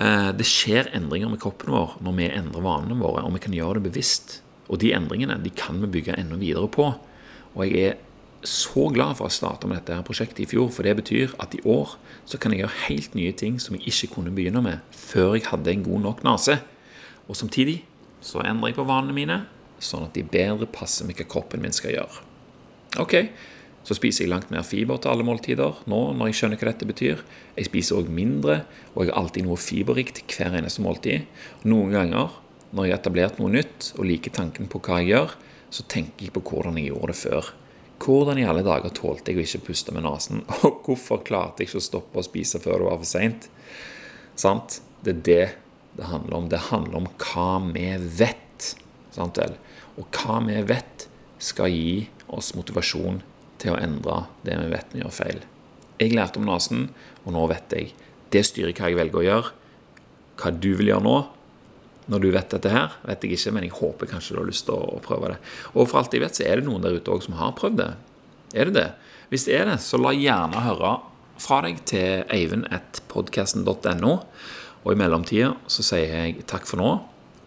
Eh, 0.00 0.30
det 0.36 0.46
skjer 0.48 0.90
endringer 0.96 1.28
med 1.32 1.42
kroppen 1.42 1.72
vår 1.74 1.98
når 2.04 2.16
vi 2.16 2.30
endrer 2.30 2.64
vanene 2.64 3.00
våre, 3.00 3.24
og 3.26 3.34
vi 3.36 3.42
kan 3.44 3.56
gjøre 3.56 3.78
det 3.78 3.90
bevisst. 3.90 4.40
Og 4.70 4.80
de 4.80 4.94
endringene 4.96 5.40
de 5.42 5.52
kan 5.52 5.80
vi 5.82 5.90
bygge 5.98 6.16
enda 6.16 6.38
videre 6.40 6.70
på. 6.72 6.92
Og 7.52 7.64
jeg 7.66 7.90
er 7.90 7.98
så 8.46 8.86
glad 8.94 9.18
for 9.18 9.28
å 9.28 9.32
starte 9.32 9.68
med 9.68 9.82
dette 9.82 10.00
prosjektet 10.06 10.44
i 10.44 10.48
fjor, 10.48 10.70
for 10.72 10.86
det 10.86 10.94
betyr 11.00 11.34
at 11.42 11.54
i 11.56 11.60
år 11.68 11.96
så 12.28 12.40
kan 12.40 12.54
jeg 12.54 12.62
gjøre 12.62 12.84
helt 12.86 13.16
nye 13.18 13.34
ting 13.36 13.58
som 13.60 13.76
jeg 13.76 13.92
ikke 13.92 14.14
kunne 14.16 14.32
begynne 14.34 14.62
med 14.64 14.96
før 14.96 15.36
jeg 15.36 15.48
hadde 15.50 15.74
en 15.74 15.84
god 15.84 16.04
nok 16.06 16.24
nese. 16.24 16.56
Og 17.28 17.36
samtidig 17.36 17.82
så 18.24 18.42
endrer 18.44 18.72
jeg 18.72 18.80
på 18.80 18.88
vanene 18.88 19.16
mine, 19.16 19.38
sånn 19.80 20.06
at 20.08 20.16
de 20.16 20.24
bedre 20.24 20.68
passer 20.68 21.08
med 21.08 21.20
hva 21.20 21.28
kroppen 21.28 21.62
min 21.64 21.76
skal 21.76 21.94
gjøre. 21.94 22.24
Ok, 23.00 23.14
så 23.84 23.96
spiser 23.96 24.24
jeg 24.24 24.32
langt 24.32 24.50
mer 24.52 24.64
fiber 24.66 24.98
til 25.00 25.12
alle 25.12 25.24
måltider 25.24 25.84
nå 25.88 26.00
når 26.16 26.30
jeg 26.30 26.40
skjønner 26.40 26.60
hva 26.60 26.72
dette 26.72 26.88
betyr. 26.88 27.22
Jeg 27.56 27.68
spiser 27.70 28.00
òg 28.00 28.10
mindre, 28.12 28.62
og 28.94 29.04
jeg 29.04 29.12
har 29.12 29.22
alltid 29.22 29.46
noe 29.46 29.60
fiberrikt 29.60 30.24
hver 30.36 30.56
eneste 30.58 30.84
måltid. 30.84 31.28
Noen 31.68 31.94
ganger 31.96 32.36
når 32.70 32.86
jeg 32.86 32.94
har 32.94 33.00
etablert 33.00 33.40
noe 33.40 33.52
nytt 33.52 33.92
og 33.96 34.06
liker 34.08 34.34
tanken 34.36 34.68
på 34.70 34.82
hva 34.84 35.00
jeg 35.00 35.14
gjør, 35.14 35.32
så 35.70 35.86
tenker 35.90 36.26
jeg 36.26 36.34
på 36.34 36.42
hvordan 36.50 36.78
jeg 36.78 36.90
gjorde 36.90 37.12
det 37.12 37.20
før. 37.20 37.50
Hvordan 38.00 38.38
i 38.40 38.46
alle 38.48 38.64
dager 38.64 38.92
tålte 38.96 39.32
jeg 39.32 39.40
å 39.40 39.44
ikke 39.44 39.66
puste 39.70 39.92
med 39.92 40.06
nesen? 40.06 40.44
Og 40.64 40.80
hvorfor 40.86 41.20
klarte 41.26 41.60
jeg 41.60 41.70
ikke 41.70 41.82
å 41.82 41.88
stoppe 41.88 42.20
å 42.20 42.24
spise 42.24 42.60
før 42.62 42.80
det 42.80 42.88
var 42.88 43.00
for 43.02 43.10
seint? 43.10 43.50
Sant? 44.40 44.80
Det 45.04 45.12
er 45.12 45.24
det 45.26 45.42
det 45.98 46.08
handler 46.08 46.36
om. 46.38 46.48
Det 46.48 46.62
handler 46.70 47.02
om 47.02 47.08
hva 47.20 47.50
vi 47.74 47.86
vet. 48.20 48.70
Sant 49.12 49.40
vel? 49.40 49.56
Og 50.00 50.08
hva 50.16 50.38
vi 50.46 50.56
vet, 50.64 51.06
skal 51.40 51.72
gi 51.72 52.06
oss 52.30 52.52
motivasjon 52.56 53.22
til 53.60 53.74
å 53.74 53.80
endre 53.80 54.22
det 54.44 54.56
vi 54.60 54.68
vet 54.72 54.94
vi 54.94 55.02
gjør 55.02 55.14
feil. 55.14 55.42
Jeg 56.00 56.14
lærte 56.16 56.40
om 56.40 56.48
nesen, 56.48 56.88
og 57.24 57.34
nå 57.36 57.44
vet 57.50 57.74
jeg. 57.76 57.92
Det 58.32 58.44
styrer 58.46 58.72
hva 58.76 58.88
jeg 58.88 58.96
velger 59.00 59.20
å 59.20 59.26
gjøre. 59.26 59.52
Hva 60.40 60.52
du 60.56 60.70
vil 60.78 60.92
gjøre 60.92 61.04
nå, 61.04 61.16
når 62.10 62.22
du 62.24 62.30
vet 62.34 62.54
dette 62.56 62.72
her, 62.72 62.96
vet 63.06 63.24
jeg 63.24 63.36
ikke, 63.36 63.52
men 63.54 63.66
jeg 63.66 63.76
håper 63.78 64.10
kanskje 64.10 64.34
du 64.34 64.40
har 64.40 64.48
lyst 64.48 64.66
til 64.66 64.74
å 64.74 64.98
prøve 65.04 65.34
det. 65.34 65.36
Og 65.76 65.86
for 65.86 66.00
alt 66.00 66.14
jeg 66.14 66.24
vet, 66.24 66.36
så 66.36 66.46
er 66.46 66.58
det 66.58 66.66
noen 66.66 66.82
der 66.82 66.96
ute 66.98 67.12
òg 67.14 67.22
som 67.26 67.38
har 67.38 67.54
prøvd 67.58 67.78
det. 67.78 67.92
Er 68.58 68.70
det 68.70 68.74
det? 68.76 68.88
Hvis 69.30 69.46
det 69.46 69.60
er 69.60 69.70
det, 69.70 69.78
så 69.84 70.00
la 70.00 70.10
gjerne 70.16 70.64
høre 70.64 70.96
fra 71.40 71.60
deg 71.64 71.78
til 71.88 72.24
eivind.podkasten.no. 72.34 74.16
Og 74.80 74.90
i 74.90 74.98
mellomtida 74.98 75.52
så 75.70 75.84
sier 75.86 76.10
jeg 76.10 76.48
takk 76.50 76.66
for 76.68 76.82
nå. 76.82 76.90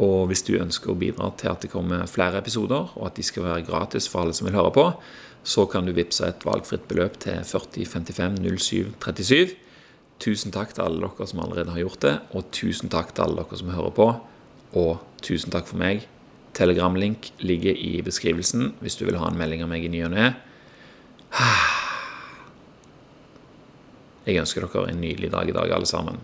Og 0.03 0.29
hvis 0.29 0.45
du 0.47 0.55
ønsker 0.57 0.93
å 0.93 0.97
bidra 0.97 1.29
til 1.37 1.51
at 1.51 1.65
det 1.65 1.71
kommer 1.73 2.07
flere 2.09 2.39
episoder, 2.41 2.89
og 2.95 3.09
at 3.09 3.19
de 3.19 3.25
skal 3.25 3.45
være 3.45 3.67
gratis 3.67 4.07
for 4.09 4.23
alle 4.23 4.37
som 4.37 4.47
vil 4.47 4.57
høre 4.57 4.73
på, 4.73 4.87
så 5.43 5.67
kan 5.67 5.85
du 5.85 5.91
vippse 5.93 6.25
et 6.25 6.45
valgfritt 6.47 6.87
beløp 6.87 7.19
til 7.21 7.43
40 7.45 7.89
55 7.91 8.39
07 8.39 8.93
37. 9.03 9.57
Tusen 10.23 10.53
takk 10.55 10.71
til 10.71 10.85
alle 10.85 11.03
dere 11.03 11.27
som 11.27 11.41
allerede 11.43 11.73
har 11.75 11.83
gjort 11.83 12.05
det, 12.05 12.13
og 12.31 12.47
tusen 12.55 12.91
takk 12.93 13.11
til 13.11 13.25
alle 13.25 13.43
dere 13.43 13.59
som 13.59 13.73
hører 13.75 13.95
på. 13.97 14.07
Og 14.73 14.99
tusen 15.23 15.53
takk 15.53 15.67
for 15.69 15.77
meg. 15.81 16.07
Telegramlink 16.57 17.31
ligger 17.41 17.73
i 17.77 18.01
beskrivelsen 18.05 18.73
hvis 18.81 18.97
du 18.99 19.05
vil 19.07 19.17
ha 19.21 19.29
en 19.29 19.37
melding 19.37 19.63
av 19.65 19.69
meg 19.71 19.85
i 19.85 19.91
ny 19.93 20.03
og 20.05 20.13
ne. 20.13 20.33
Jeg 24.27 24.39
ønsker 24.39 24.63
dere 24.63 24.91
en 24.91 25.01
nydelig 25.03 25.31
dag 25.33 25.49
i 25.49 25.55
dag, 25.55 25.71
alle 25.75 25.89
sammen. 25.89 26.17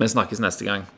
Vi 0.00 0.08
snakkes 0.10 0.40
neste 0.42 0.66
gang. 0.66 0.88